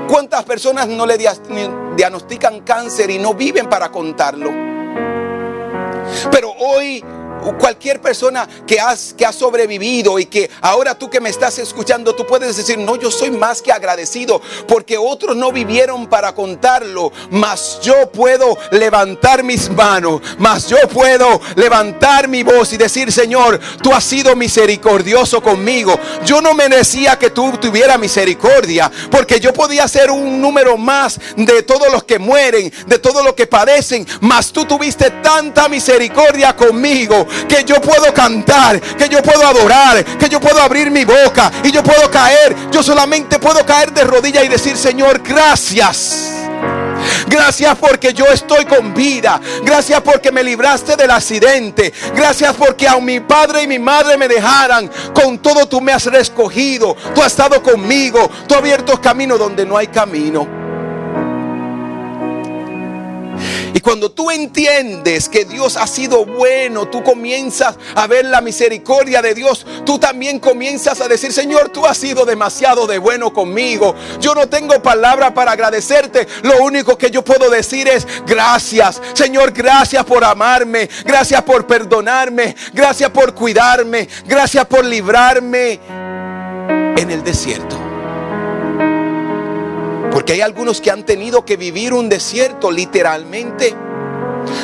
¿Cuántas 0.07 0.45
personas 0.45 0.87
no 0.87 1.07
le 1.07 1.17
diagnostican 1.17 2.61
cáncer 2.61 3.11
y 3.11 3.19
no 3.19 3.33
viven 3.33 3.71
para 3.71 3.91
contarlo? 3.91 4.51
Pero 6.31 6.53
hoy 6.59 7.03
cualquier 7.59 8.01
persona 8.01 8.49
que, 8.67 8.81
has, 8.81 9.15
que 9.17 9.25
ha 9.25 9.33
sobrevivido 9.33 10.19
y 10.19 10.27
que 10.27 10.51
ahora 10.61 10.97
tú 10.97 11.09
que 11.09 11.21
me 11.21 11.31
estás 11.31 11.59
escuchando, 11.59 12.15
tú 12.15 12.27
puedes 12.27 12.57
decir, 12.57 12.79
no, 12.79 12.97
yo 12.97 13.11
soy 13.11 13.31
más 13.31 13.63
que 13.63 13.73
agradecido 13.73 14.41
porque 14.69 14.99
otros 14.99 15.37
no 15.37 15.53
vivieron 15.53 16.07
para 16.07 16.35
contarlo, 16.35 17.13
mas 17.31 17.81
yo 17.83 18.11
puedo 18.11 18.57
levantar 18.71 19.43
mis 19.43 19.71
manos, 19.71 20.21
mas 20.39 20.69
yo 20.69 20.77
puedo 20.93 21.41
levantar 21.57 22.29
mi 22.29 22.43
voz 22.43 22.73
y 22.73 22.77
decir, 22.77 23.13
Señor, 23.13 23.61
tú 23.83 23.93
has 23.93 24.05
sido 24.05 24.37
misericordioso 24.37 25.43
conmigo. 25.43 25.99
Yo 26.25 26.41
no 26.41 26.55
merecía 26.55 27.19
que 27.19 27.31
tú 27.31 27.53
tuvieras 27.61 27.99
misericordia 27.99 28.91
porque 29.11 29.41
yo 29.41 29.53
podía 29.53 29.89
ser 29.89 30.11
un 30.11 30.41
número 30.41 30.77
más 30.77 31.19
de 31.37 31.63
todos 31.63 31.91
los 31.91 32.05
que 32.05 32.19
mueren, 32.19 32.73
de 32.87 32.99
todos 32.99 33.25
los 33.25 33.35
que 33.35 33.47
padecen, 33.47 34.07
mas 34.21 34.53
tú 34.53 34.65
tuviste 34.65 35.11
tanta 35.23 35.69
misericordia 35.69 36.55
conmigo 36.55 37.27
que 37.49 37.65
yo 37.65 37.81
puedo 37.81 38.13
cantar, 38.13 38.81
que 38.81 39.09
yo 39.09 39.23
puedo 39.23 39.47
adorar, 39.47 40.05
que 40.05 40.29
yo 40.29 40.41
puedo 40.41 40.61
abrir 40.61 40.91
mi 40.91 41.05
boca 41.05 41.51
y 41.65 41.71
yo 41.71 41.83
puedo 41.83 42.11
caer. 42.11 42.57
Yo 42.71 42.83
solamente 42.83 43.39
puedo 43.39 43.65
caer 43.65 43.93
de 43.93 44.05
rodillas 44.05 44.45
y 44.45 44.49
decir, 44.49 44.77
Señor, 44.77 45.21
gracias. 45.23 46.41
Gracias 47.27 47.77
porque 47.79 48.13
yo 48.13 48.27
estoy 48.27 48.65
con 48.65 48.93
vida. 48.93 49.41
Gracias 49.63 50.01
porque 50.03 50.33
me 50.33 50.43
libraste 50.43 50.97
del 50.97 51.11
accidente. 51.11 51.93
Gracias 52.15 52.55
porque 52.57 52.89
aun 52.89 53.05
mi 53.05 53.21
padre 53.21 53.63
y 53.63 53.67
mi 53.67 53.79
madre 53.79 54.17
me 54.17 54.29
dejaran, 54.29 54.91
con 55.15 55.39
todo 55.39 55.67
tú 55.67 55.81
me 55.81 55.93
has 55.93 56.07
escogido. 56.07 56.97
Tú 57.15 57.23
has 57.23 57.29
estado 57.29 57.63
conmigo. 57.63 58.31
Tú 58.47 58.55
has 58.55 58.61
abierto 58.61 59.01
camino 59.01 59.39
donde 59.39 59.65
no 59.65 59.77
hay 59.77 59.87
camino. 59.87 60.60
Y 63.75 63.81
cuando 63.81 64.11
tú 64.11 64.31
entiendes 64.31 65.29
que 65.29 65.45
Dios 65.45 65.77
ha 65.77 65.87
sido 65.87 66.25
bueno, 66.25 66.89
tú 66.89 67.03
comienzas 67.03 67.77
a 67.95 68.07
ver 68.07 68.25
la 68.25 68.41
misericordia 68.41 69.23
de 69.23 69.35
Dios. 69.35 69.67
Tú 69.85 69.99
también 69.99 70.39
comienzas 70.39 71.01
a 71.01 71.09
decir, 71.09 71.33
Señor, 71.33 71.71
tú 71.71 71.87
has 71.87 71.99
sido 71.99 72.25
demasiado 72.25 72.87
de 72.87 72.99
bueno 72.99 73.33
conmigo. 73.33 73.95
Yo 74.21 74.35
no 74.35 74.49
tengo 74.49 74.81
palabra 74.83 75.33
para 75.33 75.53
agradecerte. 75.53 76.27
Lo 76.43 76.63
único 76.63 76.97
que 76.99 77.11
yo 77.11 77.23
puedo 77.25 77.51
decir 77.51 77.89
es 77.89 78.07
gracias. 78.27 79.01
Señor, 79.15 79.53
gracias 79.53 80.05
por 80.05 80.25
amarme. 80.25 80.89
Gracias 81.05 81.43
por 81.43 81.67
perdonarme. 81.67 82.57
Gracias 82.73 83.11
por 83.11 83.35
cuidarme. 83.35 84.09
Gracias 84.27 84.67
por 84.67 84.85
librarme 84.85 85.81
en 86.97 87.11
el 87.11 87.23
desierto. 87.23 87.90
Porque 90.13 90.33
hay 90.35 90.41
algunos 90.41 90.81
que 90.81 90.91
han 90.91 91.05
tenido 91.05 91.45
que 91.45 91.57
vivir 91.57 91.93
un 91.93 92.09
desierto 92.09 92.71
literalmente. 92.71 93.75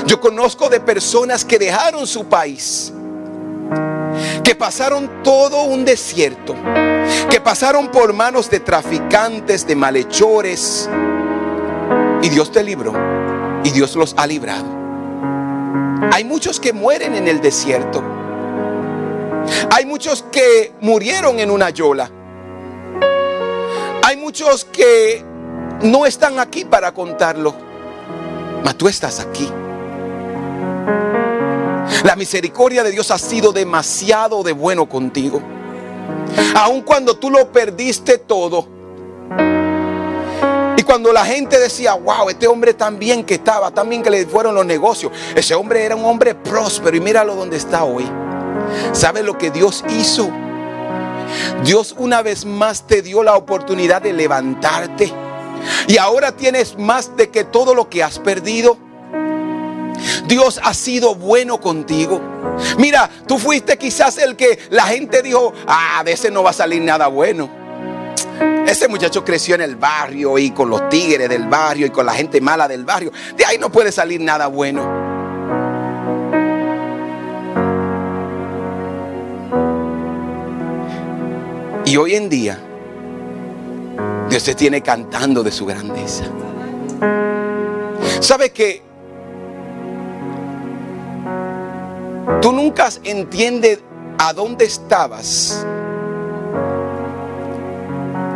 Yo 0.07 0.21
conozco 0.21 0.69
de 0.69 0.81
personas 0.81 1.45
que 1.45 1.59
dejaron 1.59 2.07
su 2.07 2.27
país, 2.27 2.93
que 4.43 4.55
pasaron 4.55 5.23
todo 5.23 5.65
un 5.65 5.85
desierto, 5.85 6.55
que 7.31 7.41
pasaron 7.41 7.89
por 7.89 8.13
manos 8.13 8.51
de 8.51 8.61
traficantes, 8.61 9.67
de 9.67 9.77
malhechores, 9.77 10.89
y 12.23 12.29
Dios 12.29 12.51
te 12.51 12.63
libró, 12.63 12.95
y 13.63 13.71
Dios 13.71 13.95
los 13.97 14.15
ha 14.17 14.27
librado. 14.27 14.67
Hay 16.13 16.25
muchos 16.25 16.59
que 16.59 16.73
mueren 16.73 17.15
en 17.15 17.29
el 17.29 17.41
desierto. 17.41 18.03
Hay 19.71 19.87
muchos 19.87 20.25
que 20.33 20.73
murieron 20.81 21.39
en 21.39 21.51
una 21.51 21.71
yola. 21.71 22.11
Hay 24.03 24.17
muchos 24.17 24.65
que 24.65 25.25
no 25.83 26.07
están 26.07 26.39
aquí 26.39 26.65
para 26.65 26.93
contarlo, 26.93 27.55
mas 28.65 28.77
tú 28.77 28.89
estás 28.89 29.21
aquí. 29.21 29.51
La 32.05 32.17
misericordia 32.17 32.83
de 32.83 32.91
Dios 32.91 33.11
ha 33.11 33.19
sido 33.19 33.53
demasiado 33.53 34.43
de 34.43 34.53
bueno 34.53 34.89
contigo. 34.89 35.41
Aun 36.55 36.83
cuando 36.83 37.17
tú 37.17 37.31
lo 37.31 37.51
perdiste 37.53 38.19
todo. 38.19 38.67
Y 40.77 40.83
cuando 40.83 41.13
la 41.13 41.25
gente 41.25 41.59
decía, 41.59 41.95
wow, 41.95 42.29
este 42.29 42.47
hombre 42.47 42.75
tan 42.75 42.99
bien 42.99 43.25
que 43.25 43.35
estaba, 43.35 43.71
tan 43.71 43.89
bien 43.89 44.03
que 44.03 44.11
le 44.11 44.27
fueron 44.27 44.55
los 44.55 44.67
negocios. 44.67 45.13
Ese 45.35 45.55
hombre 45.55 45.85
era 45.85 45.97
un 45.97 46.05
hombre 46.05 46.35
próspero 46.35 46.97
y 46.97 47.01
míralo 47.01 47.35
donde 47.35 47.57
está 47.57 47.85
hoy. 47.85 48.09
¿Sabe 48.93 49.23
lo 49.23 49.39
que 49.39 49.51
Dios 49.51 49.85
hizo? 49.89 50.31
Dios 51.65 51.95
una 51.99 52.23
vez 52.23 52.45
más 52.45 52.87
te 52.87 53.03
dio 53.03 53.23
la 53.23 53.37
oportunidad 53.37 54.03
de 54.03 54.13
levantarte 54.13 55.13
y 55.89 55.99
ahora 55.99 56.37
tienes 56.37 56.79
más 56.79 57.17
de 57.17 57.31
que 57.31 57.45
todo 57.45 57.75
lo 57.75 57.89
que 57.89 58.03
has 58.03 58.19
perdido. 58.19 58.79
Dios 60.27 60.61
ha 60.63 60.75
sido 60.75 61.15
bueno 61.15 61.61
contigo. 61.61 62.21
Mira, 62.79 63.09
tú 63.27 63.39
fuiste 63.39 63.79
quizás 63.79 64.19
el 64.19 64.37
que 64.37 64.59
la 64.71 64.85
gente 64.85 65.23
dijo, 65.23 65.53
ah, 65.67 66.03
de 66.05 66.13
ese 66.13 66.31
no 66.31 66.43
va 66.43 66.51
a 66.51 66.55
salir 66.55 66.83
nada 66.83 67.07
bueno. 67.07 67.49
Ese 68.67 68.89
muchacho 68.89 69.25
creció 69.25 69.55
en 69.55 69.63
el 69.63 69.77
barrio 69.77 70.39
y 70.39 70.51
con 70.51 70.69
los 70.69 70.89
tigres 70.89 71.29
del 71.29 71.47
barrio 71.47 71.87
y 71.87 71.91
con 71.91 72.05
la 72.05 72.13
gente 72.13 72.41
mala 72.41 72.67
del 72.67 72.85
barrio. 72.85 73.13
De 73.37 73.45
ahí 73.45 73.59
no 73.59 73.71
puede 73.71 73.93
salir 73.93 74.21
nada 74.21 74.49
bueno. 74.49 75.07
Y 81.85 81.97
hoy 81.97 82.17
en 82.17 82.29
día 82.29 82.66
Dios 84.29 84.45
te 84.45 84.55
tiene 84.55 84.83
cantando 84.83 85.43
de 85.43 85.53
su 85.53 85.67
grandeza. 85.67 86.25
¿Sabe 88.21 88.51
que 88.51 88.83
tú 92.41 92.53
nunca 92.53 92.89
entiendes 93.05 93.81
a 94.19 94.33
dónde 94.33 94.65
estabas 94.65 95.65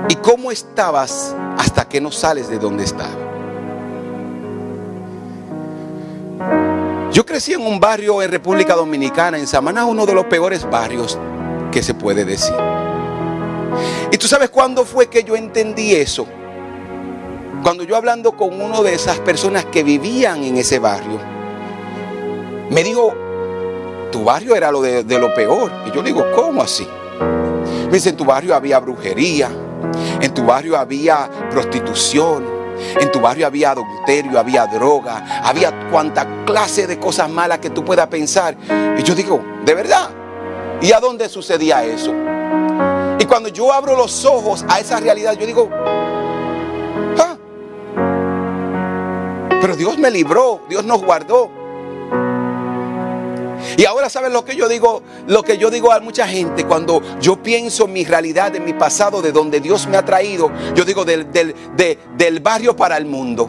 y 0.09 0.15
cómo 0.17 0.53
estabas 0.53 1.35
hasta 1.59 1.89
que 1.89 2.01
no 2.01 2.13
sales 2.13 2.49
de 2.49 2.59
donde 2.59 2.85
estabas? 2.85 3.31
Yo 7.13 7.27
crecí 7.27 7.53
en 7.53 7.67
un 7.67 7.81
barrio 7.81 8.23
en 8.23 8.31
República 8.31 8.77
Dominicana, 8.77 9.39
en 9.39 9.47
Samaná, 9.47 9.85
uno 9.85 10.07
de 10.07 10.15
los 10.15 10.27
peores 10.27 10.69
barrios 10.71 11.19
que 11.73 11.83
se 11.83 11.95
puede 11.95 12.25
decir. 12.25 12.55
Y 14.11 14.17
tú 14.19 14.27
sabes 14.27 14.51
cuándo 14.51 14.85
fue 14.85 15.09
que 15.09 15.25
yo 15.25 15.37
entendí 15.37 15.95
eso. 15.95 16.27
Cuando 17.63 17.85
yo 17.85 17.97
hablando 17.97 18.33
con 18.33 18.61
uno 18.61 18.83
de 18.83 18.95
esas 18.95 19.19
personas 19.19 19.67
que 19.67 19.83
vivían 19.83 20.43
en 20.43 20.57
ese 20.57 20.79
barrio, 20.79 21.21
me 22.71 22.83
dijo, 22.83 23.15
tu 24.11 24.25
barrio 24.25 24.57
era 24.57 24.71
lo 24.71 24.81
de, 24.81 25.03
lo 25.19 25.35
peor. 25.35 25.71
Y 25.87 25.95
yo 25.95 26.03
digo, 26.03 26.25
¿cómo 26.35 26.63
así? 26.63 26.87
Me 27.87 27.93
dice, 27.93 28.11
en 28.11 28.17
tu 28.17 28.25
barrio 28.25 28.55
había 28.55 28.79
brujería, 28.79 29.51
en 30.21 30.33
tu 30.33 30.45
barrio 30.45 30.79
había 30.79 31.29
prostitución, 31.51 32.45
en 32.99 33.11
tu 33.13 33.21
barrio 33.21 33.47
había 33.47 33.73
adulterio, 33.73 34.39
había 34.39 34.67
droga, 34.67 35.43
había 35.45 35.91
cuanta 35.91 36.45
clase 36.47 36.87
de 36.87 36.99
cosas 36.99 37.29
malas 37.29 37.59
que 37.59 37.71
tú 37.71 37.85
puedas 37.85 38.07
pensar. 38.07 38.57
Y 38.97 39.03
yo 39.03 39.15
digo, 39.15 39.43
¿de 39.65 39.75
verdad? 39.75 40.11
¿Y 40.81 40.93
a 40.93 41.01
dónde 41.01 41.29
sucedía 41.29 41.85
eso? 41.85 42.15
Cuando 43.31 43.49
yo 43.49 43.73
abro 43.73 43.97
los 43.97 44.25
ojos 44.25 44.65
a 44.69 44.81
esa 44.81 44.99
realidad, 44.99 45.35
yo 45.39 45.47
digo, 45.47 45.71
ah, 47.17 47.37
pero 49.61 49.77
Dios 49.77 49.97
me 49.99 50.11
libró, 50.11 50.63
Dios 50.69 50.85
nos 50.85 51.01
guardó. 51.01 51.49
Y 53.77 53.85
ahora 53.85 54.11
sabes 54.11 54.33
lo 54.33 54.45
que 54.45 54.57
yo 54.57 54.69
digo, 54.69 55.05
lo 55.29 55.45
que 55.45 55.59
yo 55.59 55.71
digo 55.71 55.93
a 55.93 56.01
mucha 56.01 56.27
gente 56.27 56.65
cuando 56.65 57.03
yo 57.21 57.41
pienso 57.41 57.85
en 57.85 57.93
mi 57.93 58.05
realidad, 58.05 58.57
en 58.57 58.65
mi 58.65 58.73
pasado, 58.73 59.23
de 59.23 59.31
donde 59.31 59.61
Dios 59.61 59.87
me 59.87 59.97
ha 59.97 60.05
traído, 60.05 60.51
yo 60.75 60.85
digo 60.85 61.05
del, 61.05 61.31
del, 61.31 61.55
del 62.17 62.41
barrio 62.41 62.75
para 62.75 62.97
el 62.97 63.07
mundo. 63.07 63.49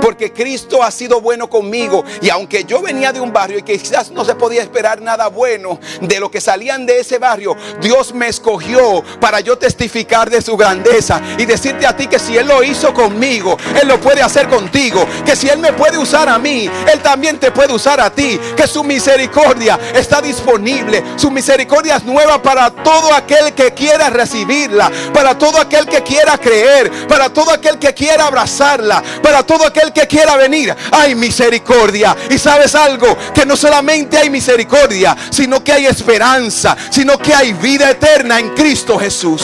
Porque 0.00 0.32
Cristo 0.32 0.82
ha 0.82 0.90
sido 0.90 1.20
bueno 1.20 1.48
conmigo. 1.48 2.04
Y 2.20 2.30
aunque 2.30 2.64
yo 2.64 2.82
venía 2.82 3.12
de 3.12 3.20
un 3.20 3.32
barrio 3.32 3.58
y 3.58 3.62
quizás 3.62 4.10
no 4.10 4.24
se 4.24 4.34
podía 4.34 4.62
esperar 4.62 5.00
nada 5.00 5.28
bueno 5.28 5.78
de 6.00 6.20
lo 6.20 6.30
que 6.30 6.40
salían 6.40 6.86
de 6.86 7.00
ese 7.00 7.18
barrio, 7.18 7.56
Dios 7.80 8.12
me 8.14 8.28
escogió 8.28 9.02
para 9.20 9.40
yo 9.40 9.56
testificar 9.58 10.30
de 10.30 10.42
su 10.42 10.56
grandeza 10.56 11.20
y 11.38 11.44
decirte 11.44 11.86
a 11.86 11.96
ti 11.96 12.06
que 12.06 12.18
si 12.18 12.36
Él 12.36 12.46
lo 12.46 12.62
hizo 12.62 12.92
conmigo, 12.92 13.56
Él 13.80 13.88
lo 13.88 14.00
puede 14.00 14.22
hacer 14.22 14.48
contigo. 14.48 15.04
Que 15.24 15.36
si 15.36 15.48
Él 15.48 15.58
me 15.58 15.72
puede 15.72 15.98
usar 15.98 16.28
a 16.28 16.38
mí, 16.38 16.68
Él 16.92 17.00
también 17.00 17.38
te 17.38 17.50
puede 17.50 17.72
usar 17.72 18.00
a 18.00 18.10
ti. 18.10 18.38
Que 18.56 18.66
su 18.66 18.84
misericordia 18.84 19.78
está 19.94 20.20
disponible. 20.20 21.02
Su 21.16 21.30
misericordia 21.30 21.96
es 21.96 22.04
nueva 22.04 22.42
para 22.42 22.70
todo 22.70 23.12
aquel 23.14 23.52
que 23.54 23.72
quiera 23.72 24.10
recibirla. 24.10 24.90
Para 25.12 25.36
todo 25.36 25.58
aquel 25.58 25.86
que 25.86 26.02
quiera 26.02 26.38
creer. 26.38 26.90
Para 27.08 27.30
todo 27.30 27.52
aquel 27.52 27.78
que 27.78 27.94
quiera 27.94 28.26
abrazarla. 28.26 29.02
Para 29.22 29.42
todo 29.42 29.61
aquel 29.64 29.92
que 29.92 30.06
quiera 30.06 30.36
venir, 30.36 30.74
hay 30.90 31.14
misericordia. 31.14 32.16
Y 32.30 32.38
sabes 32.38 32.74
algo, 32.74 33.16
que 33.34 33.46
no 33.46 33.56
solamente 33.56 34.18
hay 34.18 34.30
misericordia, 34.30 35.16
sino 35.30 35.62
que 35.62 35.72
hay 35.72 35.86
esperanza, 35.86 36.76
sino 36.90 37.18
que 37.18 37.34
hay 37.34 37.52
vida 37.54 37.90
eterna 37.90 38.38
en 38.38 38.50
Cristo 38.50 38.98
Jesús. 38.98 39.42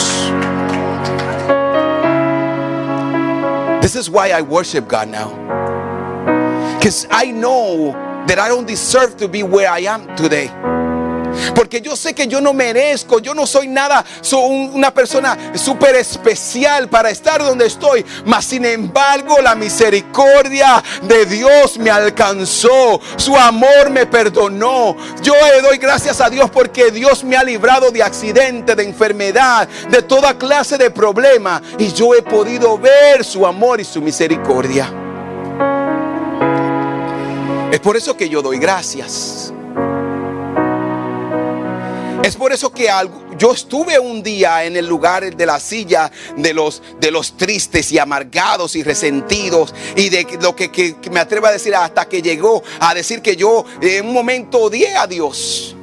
This 3.81 3.95
is 3.95 4.09
why 4.09 4.31
I 4.31 4.41
worship 4.41 4.87
God 4.87 5.07
now. 5.07 5.29
Because 6.77 7.07
I 7.09 7.31
know 7.31 7.93
that 8.27 8.37
I 8.39 8.47
don't 8.47 8.67
deserve 8.67 9.17
to 9.17 9.27
be 9.27 9.41
where 9.43 9.69
I 9.69 9.79
am 9.79 10.15
today. 10.15 10.49
Porque 11.55 11.81
yo 11.81 11.95
sé 11.95 12.13
que 12.13 12.27
yo 12.27 12.41
no 12.41 12.53
merezco, 12.53 13.19
yo 13.19 13.33
no 13.33 13.45
soy 13.45 13.67
nada, 13.67 14.05
soy 14.21 14.69
una 14.73 14.93
persona 14.93 15.37
súper 15.55 15.95
especial 15.95 16.89
para 16.89 17.09
estar 17.09 17.43
donde 17.43 17.65
estoy. 17.65 18.05
Mas 18.25 18.45
sin 18.45 18.65
embargo 18.65 19.37
la 19.41 19.55
misericordia 19.55 20.83
de 21.03 21.25
Dios 21.25 21.77
me 21.77 21.89
alcanzó, 21.89 22.99
su 23.15 23.35
amor 23.35 23.89
me 23.89 24.05
perdonó. 24.05 24.95
Yo 25.21 25.33
le 25.53 25.61
doy 25.61 25.77
gracias 25.77 26.21
a 26.21 26.29
Dios 26.29 26.49
porque 26.49 26.91
Dios 26.91 27.23
me 27.23 27.35
ha 27.35 27.43
librado 27.43 27.91
de 27.91 28.03
accidente, 28.03 28.75
de 28.75 28.83
enfermedad, 28.83 29.67
de 29.89 30.01
toda 30.01 30.37
clase 30.37 30.77
de 30.77 30.91
problema. 30.91 31.61
Y 31.77 31.91
yo 31.93 32.13
he 32.15 32.21
podido 32.21 32.77
ver 32.77 33.23
su 33.23 33.45
amor 33.45 33.79
y 33.79 33.85
su 33.85 34.01
misericordia. 34.01 34.91
Es 37.71 37.79
por 37.79 37.95
eso 37.95 38.17
que 38.17 38.27
yo 38.27 38.41
doy 38.41 38.57
gracias. 38.57 39.53
Es 42.23 42.35
por 42.35 42.51
eso 42.51 42.71
que 42.71 42.89
yo 43.37 43.53
estuve 43.53 43.97
un 43.97 44.21
día 44.21 44.65
en 44.65 44.75
el 44.75 44.85
lugar 44.85 45.35
de 45.35 45.45
la 45.45 45.59
silla 45.59 46.11
de 46.35 46.53
los, 46.53 46.81
tristes 47.37 47.91
y 47.91 47.97
amargados 47.97 48.75
y 48.75 48.83
resentidos 48.83 49.73
y 49.95 50.09
de 50.09 50.27
lo 50.41 50.55
que, 50.55 50.95
me 51.11 51.19
atrevo 51.19 51.47
a 51.47 51.51
decir 51.51 51.73
hasta 51.75 52.07
que 52.07 52.21
llegó 52.21 52.61
a 52.81 52.93
decir 52.93 53.21
que 53.21 53.35
yo 53.35 53.65
en 53.81 54.07
un 54.07 54.13
momento 54.13 54.59
odié 54.59 54.95
a 54.97 55.07
Dios. 55.07 55.75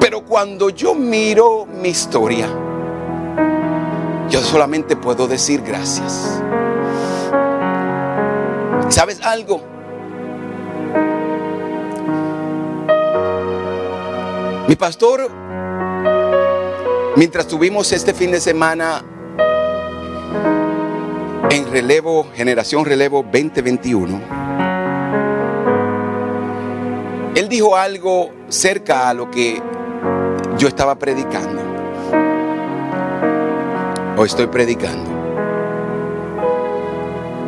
Pero 0.00 0.24
cuando 0.24 0.70
yo 0.70 0.94
miro 0.94 1.66
mi 1.66 1.88
historia, 1.88 2.48
yo 4.30 4.40
solamente 4.42 4.94
puedo 4.94 5.26
decir 5.26 5.62
gracias. 5.62 6.40
¿Sabes 8.88 9.20
algo? 9.22 9.75
Mi 14.68 14.74
pastor, 14.74 15.30
mientras 17.14 17.46
tuvimos 17.46 17.92
este 17.92 18.12
fin 18.12 18.32
de 18.32 18.40
semana 18.40 19.04
en 21.50 21.70
relevo, 21.70 22.26
generación 22.34 22.84
relevo 22.84 23.22
2021, 23.22 24.20
él 27.36 27.48
dijo 27.48 27.76
algo 27.76 28.32
cerca 28.48 29.08
a 29.08 29.14
lo 29.14 29.30
que 29.30 29.62
yo 30.58 30.66
estaba 30.66 30.98
predicando. 30.98 31.62
O 34.16 34.24
estoy 34.24 34.48
predicando. 34.48 35.10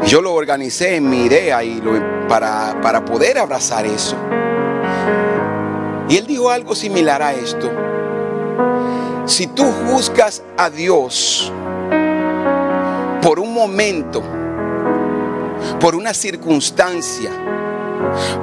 Yo 0.06 0.22
lo 0.22 0.34
organicé 0.34 0.94
en 0.94 1.10
mi 1.10 1.24
idea 1.24 1.64
y 1.64 1.82
para, 2.28 2.80
para 2.80 3.04
poder 3.04 3.38
abrazar 3.38 3.86
eso. 3.86 4.16
Y 6.08 6.16
él 6.16 6.26
dijo 6.26 6.50
algo 6.50 6.74
similar 6.74 7.22
a 7.22 7.34
esto. 7.34 7.70
Si 9.26 9.46
tú 9.46 9.64
juzgas 9.64 10.42
a 10.56 10.70
Dios 10.70 11.52
por 13.20 13.38
un 13.38 13.52
momento, 13.52 14.22
por 15.80 15.94
una 15.94 16.14
circunstancia, 16.14 17.30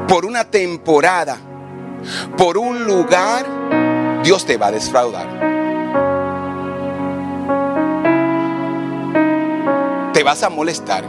por 0.08 0.26
una 0.26 0.44
temporada, 0.44 1.38
por 2.38 2.58
un 2.58 2.86
lugar, 2.86 3.46
Dios 4.24 4.46
te 4.46 4.58
va 4.58 4.68
a 4.68 4.72
defraudar. 4.72 5.28
Te 10.14 10.24
vas 10.24 10.44
a 10.44 10.50
molestar. 10.50 11.04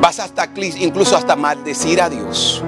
Vas 0.00 0.18
hasta 0.18 0.48
incluso 0.56 1.16
hasta 1.16 1.36
maldecir 1.36 2.02
a 2.02 2.10
Dios. 2.10 2.64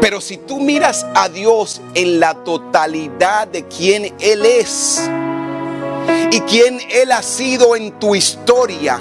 Pero 0.00 0.20
si 0.20 0.36
tú 0.36 0.60
miras 0.60 1.06
a 1.14 1.28
Dios 1.28 1.80
en 1.94 2.20
la 2.20 2.34
totalidad 2.44 3.48
de 3.48 3.66
quien 3.66 4.14
Él 4.20 4.44
es 4.44 5.10
y 6.30 6.40
quien 6.40 6.80
Él 6.90 7.12
ha 7.12 7.22
sido 7.22 7.76
en 7.76 7.98
tu 7.98 8.14
historia, 8.14 9.00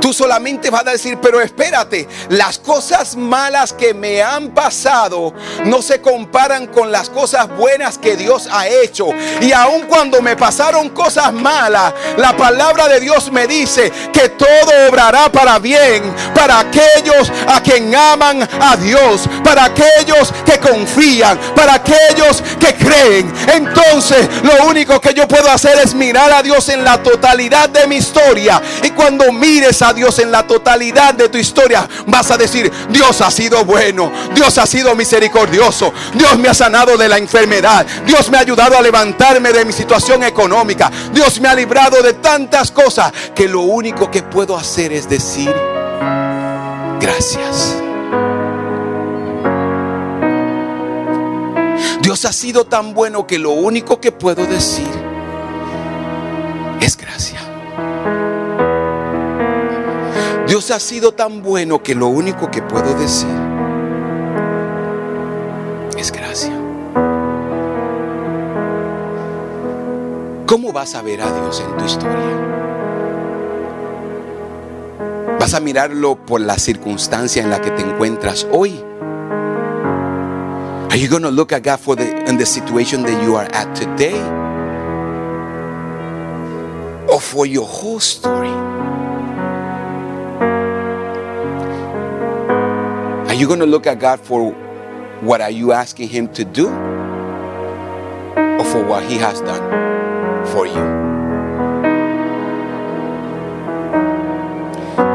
Tú 0.00 0.12
solamente 0.12 0.70
vas 0.70 0.86
a 0.86 0.92
decir, 0.92 1.18
pero 1.20 1.40
espérate, 1.40 2.08
las 2.30 2.58
cosas 2.58 3.16
malas 3.16 3.72
que 3.72 3.94
me 3.94 4.22
han 4.22 4.50
pasado 4.50 5.32
no 5.64 5.82
se 5.82 6.00
comparan 6.00 6.66
con 6.66 6.90
las 6.90 7.08
cosas 7.08 7.48
buenas 7.56 7.98
que 7.98 8.16
Dios 8.16 8.48
ha 8.50 8.68
hecho. 8.68 9.08
Y 9.40 9.52
aun 9.52 9.82
cuando 9.82 10.20
me 10.22 10.36
pasaron 10.36 10.90
cosas 10.90 11.32
malas, 11.32 11.92
la 12.16 12.36
palabra 12.36 12.88
de 12.88 13.00
Dios 13.00 13.30
me 13.30 13.46
dice 13.46 13.92
que 14.12 14.30
todo 14.30 14.88
obrará 14.88 15.30
para 15.30 15.58
bien 15.58 16.12
para 16.34 16.60
aquellos 16.60 17.30
a 17.46 17.62
quien 17.62 17.94
aman 17.94 18.48
a 18.60 18.76
Dios, 18.76 19.28
para 19.44 19.64
aquellos 19.64 20.32
que 20.44 20.58
confían, 20.58 21.38
para 21.54 21.74
aquellos 21.74 22.42
que 22.58 22.74
creen. 22.74 23.32
Entonces, 23.52 24.28
lo 24.42 24.66
único 24.66 25.00
que 25.00 25.14
yo 25.14 25.26
puedo 25.28 25.50
hacer 25.50 25.78
es 25.78 25.94
mirar 25.94 26.32
a 26.32 26.42
Dios 26.42 26.68
en 26.68 26.84
la 26.84 27.02
totalidad 27.02 27.68
de 27.68 27.86
mi 27.86 27.96
historia. 27.96 28.60
Y 28.82 28.90
cuando 28.90 29.32
mires 29.62 29.80
a 29.82 29.92
Dios 29.92 30.18
en 30.18 30.32
la 30.32 30.44
totalidad 30.44 31.14
de 31.14 31.28
tu 31.28 31.38
historia, 31.38 31.88
vas 32.06 32.32
a 32.32 32.36
decir, 32.36 32.70
Dios 32.90 33.20
ha 33.20 33.30
sido 33.30 33.64
bueno, 33.64 34.10
Dios 34.34 34.58
ha 34.58 34.66
sido 34.66 34.94
misericordioso, 34.96 35.92
Dios 36.14 36.36
me 36.36 36.48
ha 36.48 36.54
sanado 36.54 36.96
de 36.96 37.08
la 37.08 37.16
enfermedad, 37.16 37.86
Dios 38.04 38.28
me 38.28 38.38
ha 38.38 38.40
ayudado 38.40 38.76
a 38.76 38.82
levantarme 38.82 39.52
de 39.52 39.64
mi 39.64 39.72
situación 39.72 40.24
económica, 40.24 40.90
Dios 41.12 41.40
me 41.40 41.48
ha 41.48 41.54
librado 41.54 42.02
de 42.02 42.14
tantas 42.14 42.72
cosas 42.72 43.12
que 43.36 43.46
lo 43.46 43.60
único 43.60 44.10
que 44.10 44.22
puedo 44.22 44.56
hacer 44.56 44.92
es 44.92 45.08
decir, 45.08 45.54
gracias. 47.00 47.76
Dios 52.00 52.24
ha 52.24 52.32
sido 52.32 52.64
tan 52.64 52.94
bueno 52.94 53.28
que 53.28 53.38
lo 53.38 53.50
único 53.50 54.00
que 54.00 54.10
puedo 54.10 54.44
decir 54.44 54.88
es 56.80 56.96
gracias. 56.96 57.41
Dios 60.52 60.70
ha 60.70 60.78
sido 60.78 61.12
tan 61.12 61.42
bueno 61.42 61.82
que 61.82 61.94
lo 61.94 62.08
único 62.08 62.50
que 62.50 62.60
puedo 62.60 62.92
decir 62.92 63.34
es 65.96 66.12
gracia. 66.12 66.52
¿Cómo 70.44 70.74
vas 70.74 70.94
a 70.94 71.00
ver 71.00 71.22
a 71.22 71.32
Dios 71.32 71.64
en 71.66 71.74
tu 71.78 71.84
historia? 71.86 72.36
¿Vas 75.40 75.54
a 75.54 75.60
mirarlo 75.60 76.16
por 76.16 76.42
la 76.42 76.58
circunstancia 76.58 77.42
en 77.42 77.48
la 77.48 77.62
que 77.62 77.70
te 77.70 77.80
encuentras 77.80 78.46
hoy? 78.52 78.78
Are 80.90 81.00
you 81.00 81.08
going 81.08 81.22
to 81.22 81.30
look 81.30 81.54
at 81.54 81.62
God 81.64 81.78
for 81.78 81.96
the 81.96 82.28
in 82.28 82.36
the 82.36 82.44
situation 82.44 83.04
that 83.04 83.24
you 83.24 83.38
are 83.38 83.48
at 83.54 83.74
today? 83.74 84.20
Or 87.08 87.22
for 87.22 87.46
your 87.46 87.66
whole 87.66 88.00
story? 88.00 88.71
Are 93.42 93.44
you 93.44 93.48
going 93.48 93.58
to 93.58 93.66
look 93.66 93.88
at 93.88 93.98
God 93.98 94.20
for 94.20 94.52
what 95.20 95.40
are 95.40 95.50
you 95.50 95.72
asking 95.72 96.10
him 96.10 96.28
to 96.28 96.44
do? 96.44 96.68
Or 96.68 98.64
for 98.64 98.84
what 98.84 99.02
he 99.02 99.16
has 99.16 99.40
done 99.40 100.46
for 100.46 100.64
you? 100.64 100.84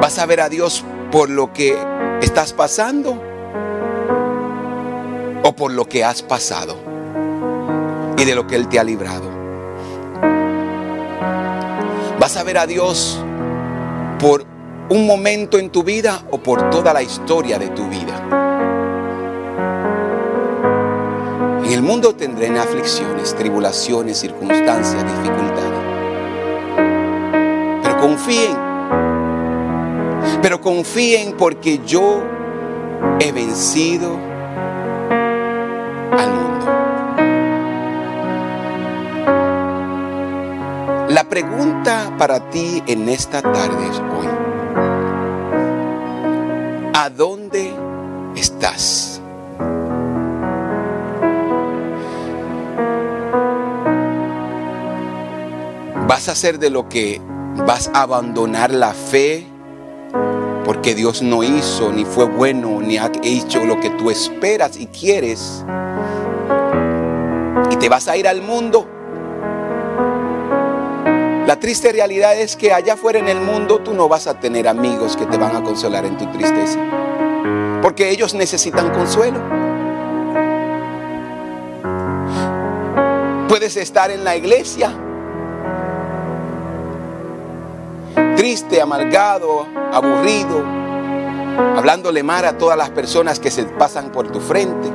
¿Vas 0.02 0.18
a 0.20 0.26
ver 0.26 0.42
a 0.42 0.50
Dios 0.50 0.84
por 1.10 1.30
lo 1.30 1.54
que 1.54 1.78
estás 2.22 2.52
pasando? 2.52 3.18
o 5.48 5.56
por 5.56 5.72
lo 5.72 5.88
que 5.88 6.04
has 6.04 6.22
pasado 6.22 6.76
y 8.18 8.26
de 8.26 8.36
lo 8.36 8.46
que 8.48 8.58
Él 8.58 8.68
te 8.68 8.80
ha 8.80 8.84
librado. 8.84 9.30
¿Vas 12.20 12.36
a 12.36 12.44
ver 12.44 12.58
a 12.58 12.68
Dios 12.68 13.18
por 14.20 14.44
un 14.90 15.06
momento 15.06 15.58
en 15.60 15.70
tu 15.70 15.84
vida 15.84 16.24
o 16.32 16.38
por 16.38 16.70
toda 16.70 16.94
la 16.94 17.02
historia 17.02 17.60
de 17.60 17.70
tu 17.70 17.88
vida? 17.88 18.38
En 21.66 21.74
el 21.74 21.82
mundo 21.82 22.16
tendrán 22.16 22.56
aflicciones, 22.58 23.36
tribulaciones, 23.36 24.18
circunstancias, 24.18 25.04
dificultades. 25.04 25.74
Pero 27.84 27.98
confíen. 28.00 28.58
Pero 30.42 30.62
confíen 30.62 31.34
porque 31.38 31.82
yo 31.86 32.24
he 33.20 33.34
vencido 33.34 34.18
al 36.18 36.34
mundo. 36.34 36.66
La 41.10 41.26
pregunta 41.28 42.14
para 42.18 42.50
ti 42.50 42.82
en 42.88 43.10
esta 43.10 43.42
tarde 43.42 43.88
es 43.92 44.00
hoy. 44.00 44.37
¿A 47.00 47.12
dónde 47.12 47.72
estás? 48.36 49.22
¿Vas 56.08 56.28
a 56.28 56.32
hacer 56.32 56.58
de 56.58 56.72
lo 56.72 56.90
que 56.90 57.22
vas 57.68 57.92
a 57.94 58.02
abandonar 58.02 58.72
la 58.72 58.94
fe? 58.94 59.46
porque 60.66 60.96
Dios 60.96 61.22
no 61.22 61.44
hizo, 61.44 61.94
ni 61.94 62.04
fue 62.04 62.26
bueno, 62.26 62.82
ni 62.82 62.98
ha 62.98 63.10
hecho 63.24 63.64
lo 63.64 63.80
que 63.80 63.90
tú 63.92 64.10
esperas 64.10 64.76
y 64.76 64.88
quieres. 64.88 65.64
Y 67.72 67.76
te 67.78 67.88
vas 67.88 68.10
a 68.10 68.18
ir 68.18 68.28
al 68.28 68.42
mundo. 68.42 68.97
La 71.48 71.58
triste 71.58 71.94
realidad 71.94 72.38
es 72.38 72.58
que 72.58 72.74
allá 72.74 72.96
afuera 72.96 73.20
en 73.20 73.30
el 73.30 73.40
mundo 73.40 73.80
tú 73.80 73.94
no 73.94 74.10
vas 74.10 74.28
a 74.28 74.38
tener 74.38 74.68
amigos 74.68 75.16
que 75.16 75.26
te 75.26 75.38
van 75.38 75.56
a 75.56 75.64
consolar 75.64 76.04
en 76.04 76.18
tu 76.18 76.30
tristeza. 76.30 76.78
Porque 77.82 78.10
ellos 78.10 78.34
necesitan 78.34 78.92
consuelo. 78.92 79.40
Puedes 83.48 83.78
estar 83.78 84.12
en 84.12 84.26
la 84.26 84.36
iglesia 84.36 84.94
triste, 88.36 88.82
amargado, 88.82 89.66
aburrido, 89.94 90.62
hablándole 91.78 92.24
mal 92.24 92.44
a 92.44 92.58
todas 92.58 92.78
las 92.78 92.90
personas 92.90 93.40
que 93.40 93.52
se 93.52 93.64
pasan 93.64 94.12
por 94.12 94.30
tu 94.34 94.42
frente, 94.42 94.90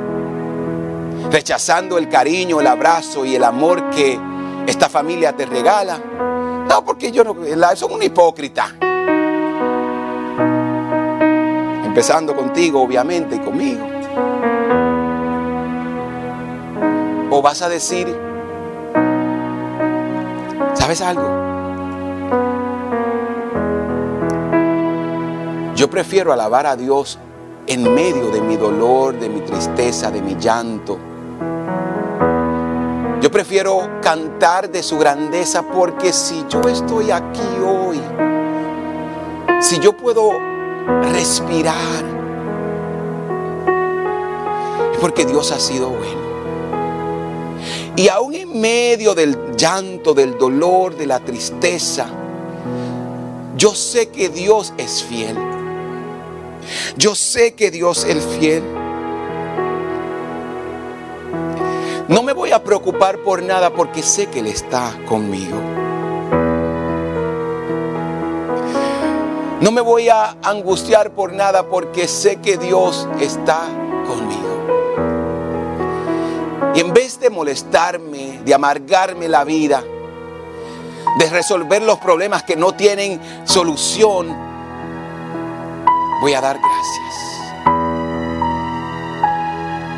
rechazando 1.31 1.97
el 1.97 2.11
cariño, 2.11 2.61
el 2.61 2.67
abrazo 2.67 3.25
y 3.25 3.37
el 3.37 3.45
amor 3.45 3.89
que 3.89 4.21
esta 4.67 4.91
familia 4.91 5.35
te 5.35 5.47
regala. 5.47 6.32
No, 6.73 6.83
porque 6.83 7.13
yo 7.13 7.23
no, 7.23 7.37
son 7.77 7.93
un 7.93 8.03
hipócrita. 8.03 8.75
Empezando 11.85 12.35
contigo, 12.35 12.81
obviamente, 12.81 13.37
y 13.37 13.41
conmigo. 13.41 13.87
O 17.31 17.43
vas 17.43 17.61
a 17.61 17.69
decir, 17.69 18.17
¿sabes 20.73 21.03
algo? 21.03 21.29
Yo 25.77 25.91
prefiero 25.91 26.33
alabar 26.33 26.67
a 26.67 26.75
Dios 26.75 27.19
en 27.67 27.95
medio 27.95 28.31
de 28.31 28.41
mi 28.41 28.57
dolor, 28.57 29.21
de 29.21 29.29
mi 29.29 29.43
tristeza, 29.43 30.11
de 30.11 30.23
mi 30.23 30.37
llanto. 30.37 31.12
Prefiero 33.33 33.89
cantar 34.03 34.71
de 34.71 34.83
su 34.83 34.99
grandeza 34.99 35.63
porque 35.63 36.13
si 36.13 36.45
yo 36.51 36.69
estoy 36.69 37.11
aquí 37.11 37.41
hoy, 37.65 37.99
si 39.59 39.79
yo 39.79 39.97
puedo 39.97 40.33
respirar, 41.15 42.05
es 44.93 44.99
porque 45.01 45.25
Dios 45.25 45.51
ha 45.51 45.59
sido 45.59 45.89
bueno. 45.89 46.21
Y 47.97 48.09
aún 48.09 48.35
en 48.35 48.61
medio 48.61 49.15
del 49.15 49.57
llanto, 49.57 50.13
del 50.13 50.37
dolor, 50.37 50.95
de 50.95 51.07
la 51.07 51.19
tristeza, 51.19 52.07
yo 53.57 53.75
sé 53.75 54.11
que 54.11 54.29
Dios 54.29 54.75
es 54.77 55.03
fiel. 55.03 55.39
Yo 56.99 57.15
sé 57.15 57.55
que 57.55 57.71
Dios 57.71 58.05
es 58.05 58.23
fiel. 58.39 58.82
No 62.13 62.23
me 62.23 62.35
voy 62.35 62.53
a 62.53 62.63
preocupar 62.63 63.21
por 63.21 63.43
nada 63.43 63.71
porque 63.71 64.03
sé 64.03 64.27
que 64.27 64.41
Él 64.41 64.47
está 64.47 64.93
conmigo. 65.09 65.59
No 69.63 69.71
me 69.71 69.81
voy 69.81 70.11
a 70.11 70.37
angustiar 70.43 71.13
por 71.13 71.33
nada 71.33 71.63
porque 71.71 72.07
sé 72.07 72.37
que 72.37 72.59
Dios 72.59 73.09
está 73.19 73.63
conmigo. 74.07 74.43
Y 76.75 76.81
en 76.81 76.93
vez 76.93 77.19
de 77.19 77.31
molestarme, 77.31 78.41
de 78.45 78.53
amargarme 78.53 79.27
la 79.27 79.45
vida, 79.45 79.83
de 81.19 81.31
resolver 81.31 81.81
los 81.81 81.99
problemas 81.99 82.43
que 82.43 82.57
no 82.57 82.73
tienen 82.73 83.23
solución, 83.45 84.37
voy 86.21 86.35
a 86.35 86.43
dar 86.43 86.59
gracias. 86.59 87.15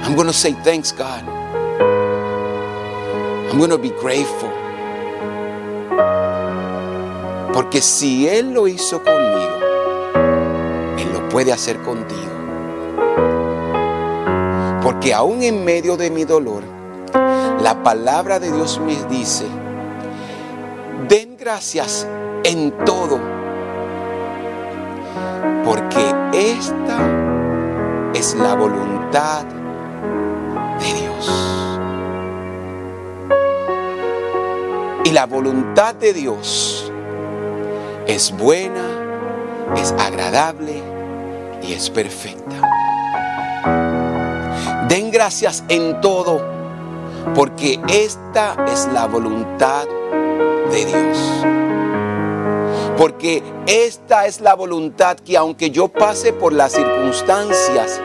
I'm 0.07 0.15
going 0.15 0.29
to 0.29 0.33
say 0.33 0.53
thanks, 0.62 0.93
God. 0.93 1.34
I'm 3.55 3.61
going 3.61 3.70
to 3.70 3.78
be 3.78 3.90
grateful. 3.90 4.50
Porque 7.52 7.80
si 7.80 8.26
Él 8.26 8.52
lo 8.52 8.66
hizo 8.66 9.00
conmigo, 9.00 9.61
Él 10.98 11.12
lo 11.12 11.28
puede 11.28 11.52
hacer 11.52 11.80
contigo. 11.82 12.32
Porque 14.82 15.14
aún 15.14 15.44
en 15.44 15.64
medio 15.64 15.96
de 15.96 16.11
mi 16.11 16.24
dolor, 16.24 16.64
la 17.62 17.80
palabra 17.84 18.40
de 18.40 18.50
Dios 18.50 18.80
me 18.84 18.96
dice, 19.05 19.44
den 21.09 21.36
gracias 21.36 22.09
en 22.42 22.72
todo 22.84 23.20
porque 25.64 26.12
esta 26.32 26.98
es 28.14 28.34
la 28.34 28.57
voluntad 28.57 29.44
de 30.80 31.00
Dios. 31.00 31.53
La 35.15 35.27
voluntad 35.27 35.95
de 35.95 36.12
Dios 36.12 36.91
es 38.09 38.37
buena, 38.37 38.83
es 39.77 39.93
agradable 39.93 40.83
y 41.62 41.73
es 41.73 41.89
perfecta. 41.89 42.57
Den 44.89 45.12
gracias 45.12 45.62
en 45.69 46.01
todo, 46.01 46.45
porque 47.33 47.81
esta 47.87 48.57
es 48.67 48.89
la 48.93 49.07
voluntad 49.07 49.87
de 50.73 50.85
Dios. 50.85 51.19
Porque 52.99 53.41
esta 53.69 54.27
es 54.27 54.41
la 54.41 54.55
voluntad 54.55 55.17
que 55.17 55.37
aunque 55.37 55.71
yo 55.71 55.87
pase 55.87 56.33
por 56.33 56.53
las 56.53 56.73
circunstancias, 56.73 58.01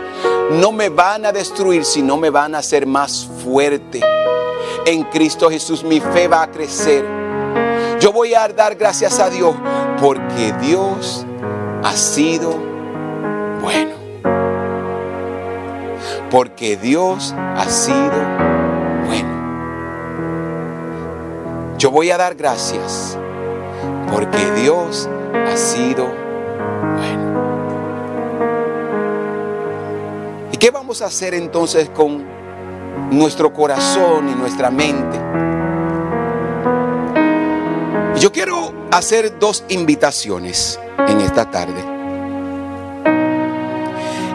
no 0.51 0.71
me 0.71 0.89
van 0.89 1.25
a 1.25 1.31
destruir, 1.31 1.85
sino 1.85 2.17
me 2.17 2.29
van 2.29 2.53
a 2.53 2.59
hacer 2.59 2.85
más 2.85 3.27
fuerte. 3.43 3.99
En 4.85 5.03
Cristo 5.03 5.49
Jesús 5.49 5.83
mi 5.83 5.99
fe 5.99 6.27
va 6.27 6.43
a 6.43 6.51
crecer. 6.51 7.05
Yo 7.99 8.11
voy 8.11 8.33
a 8.33 8.47
dar 8.47 8.75
gracias 8.75 9.19
a 9.19 9.29
Dios 9.29 9.55
porque 9.99 10.53
Dios 10.61 11.25
ha 11.83 11.93
sido 11.93 12.55
bueno. 13.61 13.91
Porque 16.31 16.77
Dios 16.77 17.33
ha 17.37 17.65
sido 17.65 18.11
bueno. 19.05 19.39
Yo 21.77 21.91
voy 21.91 22.11
a 22.11 22.17
dar 22.17 22.35
gracias 22.35 23.17
porque 24.11 24.51
Dios 24.61 25.09
ha 25.33 25.57
sido 25.57 26.05
bueno. 26.05 27.29
¿Y 30.51 30.57
qué 30.57 30.71
vamos 30.71 31.01
a 31.01 31.05
hacer 31.07 31.33
entonces 31.33 31.89
con 31.89 32.38
nuestro 33.11 33.53
corazón 33.53 34.29
y 34.29 34.35
nuestra 34.35 34.69
mente? 34.71 35.17
Yo 38.19 38.31
quiero 38.31 38.73
hacer 38.91 39.39
dos 39.39 39.63
invitaciones 39.69 40.79
en 41.07 41.21
esta 41.21 41.49
tarde. 41.49 41.81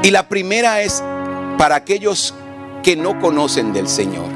Y 0.03 0.11
la 0.11 0.29
primera 0.29 0.81
es 0.81 1.03
para 1.59 1.77
aquellos 1.77 2.35
que 2.83 2.97
no 2.97 3.19
conocen 3.21 3.73
del 3.73 3.89
Señor, 3.89 4.29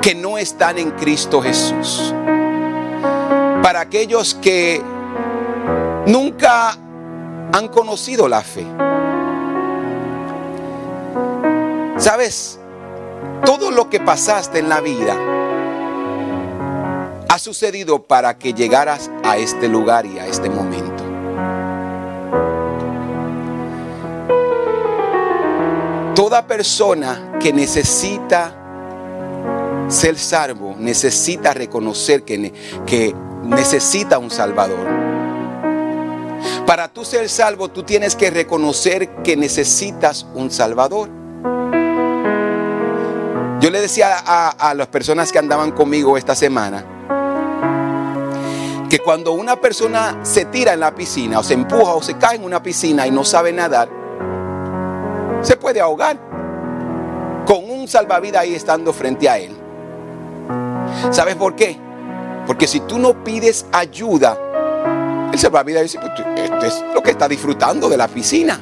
que 0.00 0.14
no 0.14 0.38
están 0.38 0.78
en 0.78 0.90
Cristo 0.92 1.42
Jesús, 1.42 2.14
para 3.62 3.80
aquellos 3.80 4.34
que 4.34 4.82
nunca 6.06 6.76
han 7.52 7.68
conocido 7.68 8.28
la 8.28 8.42
fe. 8.42 8.66
Sabes, 11.98 12.58
todo 13.44 13.70
lo 13.70 13.90
que 13.90 14.00
pasaste 14.00 14.58
en 14.58 14.68
la 14.68 14.80
vida 14.80 15.16
ha 17.28 17.38
sucedido 17.38 18.02
para 18.02 18.38
que 18.38 18.54
llegaras 18.54 19.10
a 19.22 19.36
este 19.36 19.68
lugar 19.68 20.06
y 20.06 20.18
a 20.18 20.26
este 20.26 20.48
momento. 20.48 21.04
Toda 26.14 26.46
persona 26.46 27.36
que 27.40 27.52
necesita 27.52 28.54
ser 29.88 30.18
salvo, 30.18 30.74
necesita 30.78 31.52
reconocer 31.52 32.22
que, 32.22 32.52
que 32.86 33.14
necesita 33.42 34.18
un 34.18 34.30
Salvador. 34.30 34.86
Para 36.66 36.88
tú 36.88 37.04
ser 37.04 37.28
salvo, 37.28 37.68
tú 37.68 37.82
tienes 37.82 38.16
que 38.16 38.30
reconocer 38.30 39.22
que 39.22 39.36
necesitas 39.36 40.26
un 40.34 40.50
Salvador. 40.50 41.10
Yo 43.58 43.70
le 43.70 43.80
decía 43.80 44.16
a, 44.26 44.74
las 44.74 44.86
personas 44.88 45.32
que 45.32 45.38
andaban 45.38 45.72
conmigo 45.72 46.18
esta 46.18 46.34
semana 46.34 46.84
que 48.90 48.98
cuando 48.98 49.32
una 49.32 49.56
persona 49.56 50.18
se 50.22 50.44
tira 50.44 50.74
en 50.74 50.80
la 50.80 50.94
piscina 50.94 51.38
o 51.38 51.42
se 51.42 51.54
empuja 51.54 51.94
o 51.94 52.02
se 52.02 52.14
cae 52.18 52.36
en 52.36 52.44
una 52.44 52.62
piscina 52.62 53.06
y 53.06 53.10
no 53.10 53.24
sabe 53.24 53.52
nadar, 53.52 53.88
se 55.40 55.56
puede 55.56 55.80
ahogar 55.80 56.18
con 57.46 57.68
un 57.68 57.88
salvavidas 57.88 58.42
ahí 58.42 58.54
estando 58.54 58.92
frente 58.92 59.28
a 59.28 59.38
él. 59.38 59.56
¿Sabes 61.10 61.34
por 61.36 61.56
qué? 61.56 61.78
Porque 62.46 62.66
si 62.66 62.80
tú 62.80 62.98
no 62.98 63.24
pides 63.24 63.66
ayuda, 63.72 64.38
el 65.32 65.38
salvavidas 65.38 65.82
dice, 65.82 65.98
pues, 65.98 66.12
esto 66.36 66.66
es 66.66 66.84
lo 66.94 67.02
que 67.02 67.10
está 67.10 67.26
disfrutando 67.26 67.88
de 67.88 67.96
la 67.96 68.06
piscina. 68.06 68.60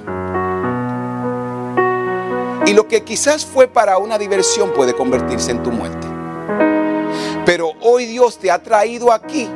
Y 2.67 2.73
lo 2.73 2.89
que 2.89 3.03
quizás 3.03 3.45
fue 3.45 3.69
para 3.69 3.99
una 3.99 4.17
diversión 4.19 4.73
puede 4.73 4.95
convertirse 4.95 5.51
en 5.51 5.63
tu 5.63 5.71
muerte. 5.71 6.07
Pero 7.45 7.73
hoy 7.83 8.07
Dios 8.07 8.39
te 8.39 8.51
ha 8.51 8.63
traído 8.63 9.13
aquí 9.13 9.49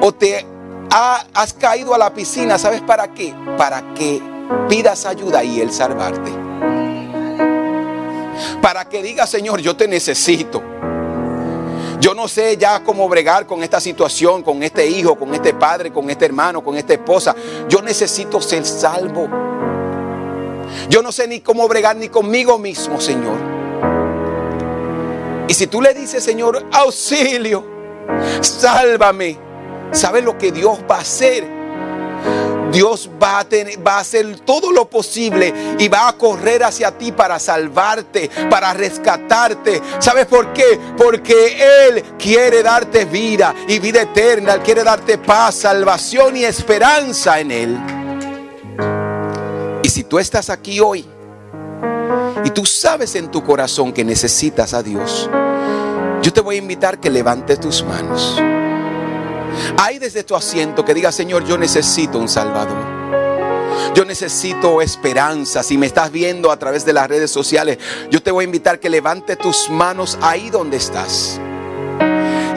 o 0.00 0.12
te 0.12 0.44
has 0.90 1.52
caído 1.52 1.94
a 1.94 1.98
la 1.98 2.12
piscina, 2.12 2.58
¿sabes 2.58 2.80
para 2.80 3.14
qué? 3.14 3.34
Para 3.56 3.94
que 3.94 4.20
pidas 4.68 5.06
ayuda 5.06 5.44
y 5.44 5.60
Él 5.60 5.70
salvarte. 5.70 6.32
Para 8.60 8.88
que 8.88 9.02
digas, 9.02 9.30
Señor, 9.30 9.60
yo 9.60 9.76
te 9.76 9.86
necesito. 9.86 10.62
Yo 12.00 12.14
no 12.14 12.28
sé 12.28 12.56
ya 12.56 12.82
cómo 12.84 13.08
bregar 13.08 13.46
con 13.46 13.62
esta 13.62 13.80
situación, 13.80 14.42
con 14.42 14.62
este 14.62 14.86
hijo, 14.88 15.16
con 15.16 15.34
este 15.34 15.54
padre, 15.54 15.92
con 15.92 16.08
este 16.10 16.26
hermano, 16.26 16.62
con 16.62 16.76
esta 16.76 16.94
esposa. 16.94 17.34
Yo 17.68 17.82
necesito 17.82 18.40
ser 18.40 18.64
salvo. 18.64 19.28
Yo 20.88 21.02
no 21.02 21.12
sé 21.12 21.28
ni 21.28 21.40
cómo 21.40 21.68
bregar 21.68 21.96
ni 21.96 22.08
conmigo 22.08 22.58
mismo, 22.58 23.00
Señor. 23.00 23.38
Y 25.48 25.54
si 25.54 25.66
tú 25.66 25.80
le 25.80 25.94
dices, 25.94 26.22
Señor, 26.22 26.66
auxilio, 26.72 27.64
sálvame, 28.40 29.38
¿sabes 29.92 30.24
lo 30.24 30.36
que 30.36 30.52
Dios 30.52 30.78
va 30.90 30.96
a 30.96 31.00
hacer? 31.00 31.58
Dios 32.70 33.08
va 33.22 33.40
a, 33.40 33.98
hacer 33.98 34.40
todo 34.40 34.70
lo 34.72 34.88
posible 34.88 35.52
y 35.78 35.88
va 35.88 36.08
a 36.08 36.12
correr 36.18 36.64
hacia 36.64 36.90
ti 36.96 37.12
para 37.12 37.38
salvarte, 37.38 38.30
para 38.50 38.74
rescatarte. 38.74 39.80
¿Sabes 39.98 40.26
por 40.26 40.52
qué? 40.52 40.78
Porque 40.96 41.88
Él 41.88 42.04
quiere 42.18 42.62
darte 42.62 43.04
vida 43.06 43.54
y 43.66 43.78
vida 43.78 44.02
eterna. 44.02 44.54
Él 44.54 44.60
quiere 44.60 44.84
darte 44.84 45.18
paz, 45.18 45.56
salvación 45.56 46.36
y 46.36 46.44
esperanza 46.44 47.40
en 47.40 47.50
Él. 47.50 47.97
Si 49.98 50.04
tú 50.04 50.20
estás 50.20 50.48
aquí 50.48 50.78
hoy 50.78 51.04
y 52.44 52.50
tú 52.50 52.64
sabes 52.64 53.16
en 53.16 53.32
tu 53.32 53.42
corazón 53.42 53.92
que 53.92 54.04
necesitas 54.04 54.72
a 54.72 54.80
Dios, 54.80 55.28
yo 56.22 56.32
te 56.32 56.40
voy 56.40 56.54
a 56.54 56.58
invitar 56.58 57.00
que 57.00 57.10
levantes 57.10 57.58
tus 57.58 57.82
manos. 57.82 58.40
Hay 59.76 59.98
desde 59.98 60.22
tu 60.22 60.36
asiento 60.36 60.84
que 60.84 60.94
diga, 60.94 61.10
Señor, 61.10 61.44
yo 61.44 61.58
necesito 61.58 62.20
un 62.20 62.28
Salvador. 62.28 62.78
Yo 63.96 64.04
necesito 64.04 64.80
esperanza. 64.82 65.64
Si 65.64 65.76
me 65.76 65.86
estás 65.86 66.12
viendo 66.12 66.52
a 66.52 66.60
través 66.60 66.84
de 66.84 66.92
las 66.92 67.08
redes 67.08 67.32
sociales, 67.32 67.78
yo 68.08 68.22
te 68.22 68.30
voy 68.30 68.44
a 68.44 68.46
invitar 68.46 68.78
que 68.78 68.90
levante 68.90 69.34
tus 69.34 69.68
manos 69.68 70.16
ahí 70.22 70.48
donde 70.48 70.76
estás. 70.76 71.40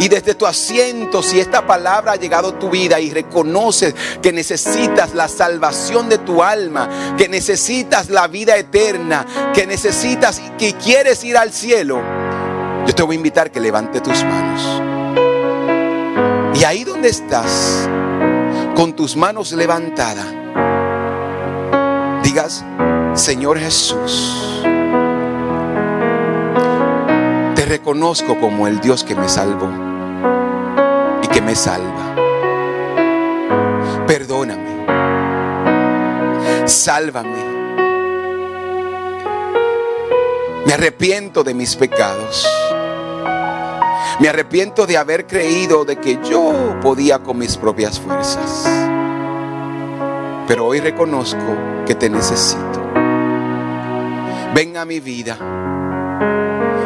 Y 0.01 0.09
desde 0.09 0.33
tu 0.33 0.47
asiento, 0.47 1.21
si 1.21 1.39
esta 1.39 1.67
palabra 1.67 2.13
ha 2.13 2.15
llegado 2.15 2.49
a 2.49 2.57
tu 2.59 2.71
vida 2.71 2.99
y 2.99 3.11
reconoces 3.11 3.93
que 4.19 4.31
necesitas 4.31 5.13
la 5.13 5.27
salvación 5.27 6.09
de 6.09 6.17
tu 6.17 6.41
alma, 6.41 6.89
que 7.19 7.29
necesitas 7.29 8.09
la 8.09 8.27
vida 8.27 8.57
eterna, 8.57 9.51
que 9.53 9.67
necesitas, 9.67 10.41
que 10.57 10.73
quieres 10.73 11.23
ir 11.23 11.37
al 11.37 11.53
cielo, 11.53 12.01
yo 12.87 12.95
te 12.95 13.03
voy 13.03 13.15
a 13.15 13.17
invitar 13.17 13.51
que 13.51 13.59
levante 13.59 14.01
tus 14.01 14.23
manos. 14.23 14.81
Y 16.59 16.63
ahí 16.63 16.83
donde 16.83 17.09
estás, 17.09 17.87
con 18.75 18.95
tus 18.95 19.15
manos 19.15 19.51
levantadas, 19.51 20.25
digas, 22.23 22.65
Señor 23.13 23.59
Jesús, 23.59 24.63
te 27.53 27.65
reconozco 27.67 28.39
como 28.39 28.65
el 28.65 28.81
Dios 28.81 29.03
que 29.03 29.13
me 29.13 29.29
salvó 29.29 29.90
y 29.90 29.90
salva. 31.55 32.15
Perdóname, 34.07 34.85
sálvame. 36.65 37.51
Me 40.65 40.73
arrepiento 40.73 41.43
de 41.43 41.53
mis 41.53 41.75
pecados. 41.75 42.47
Me 44.19 44.29
arrepiento 44.29 44.85
de 44.85 44.97
haber 44.97 45.25
creído 45.25 45.83
de 45.83 45.97
que 45.97 46.19
yo 46.23 46.79
podía 46.81 47.19
con 47.19 47.37
mis 47.39 47.57
propias 47.57 47.99
fuerzas. 47.99 48.65
Pero 50.47 50.67
hoy 50.67 50.79
reconozco 50.79 51.57
que 51.85 51.95
te 51.95 52.09
necesito. 52.09 52.81
Ven 54.53 54.77
a 54.77 54.85
mi 54.85 54.99
vida. 54.99 55.37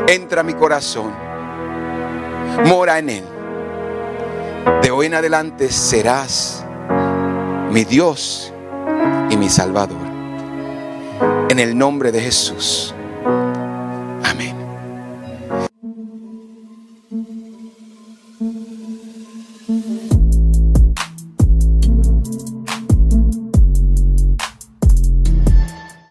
Entra 0.08 0.42
a 0.42 0.44
mi 0.44 0.54
corazón. 0.54 1.12
Mora 2.64 3.00
en 3.00 3.10
él 3.10 3.35
de 4.82 4.92
hoy 4.92 5.06
en 5.08 5.14
adelante 5.14 5.72
serás 5.72 6.66
mi 7.72 7.84
Dios 7.84 8.54
y 9.30 9.38
mi 9.38 9.50
Salvador. 9.50 9.98
En 11.50 11.60
el 11.60 11.78
nombre 11.78 12.12
de 12.12 12.22
Jesús. 12.22 12.94
Amén. 14.24 14.65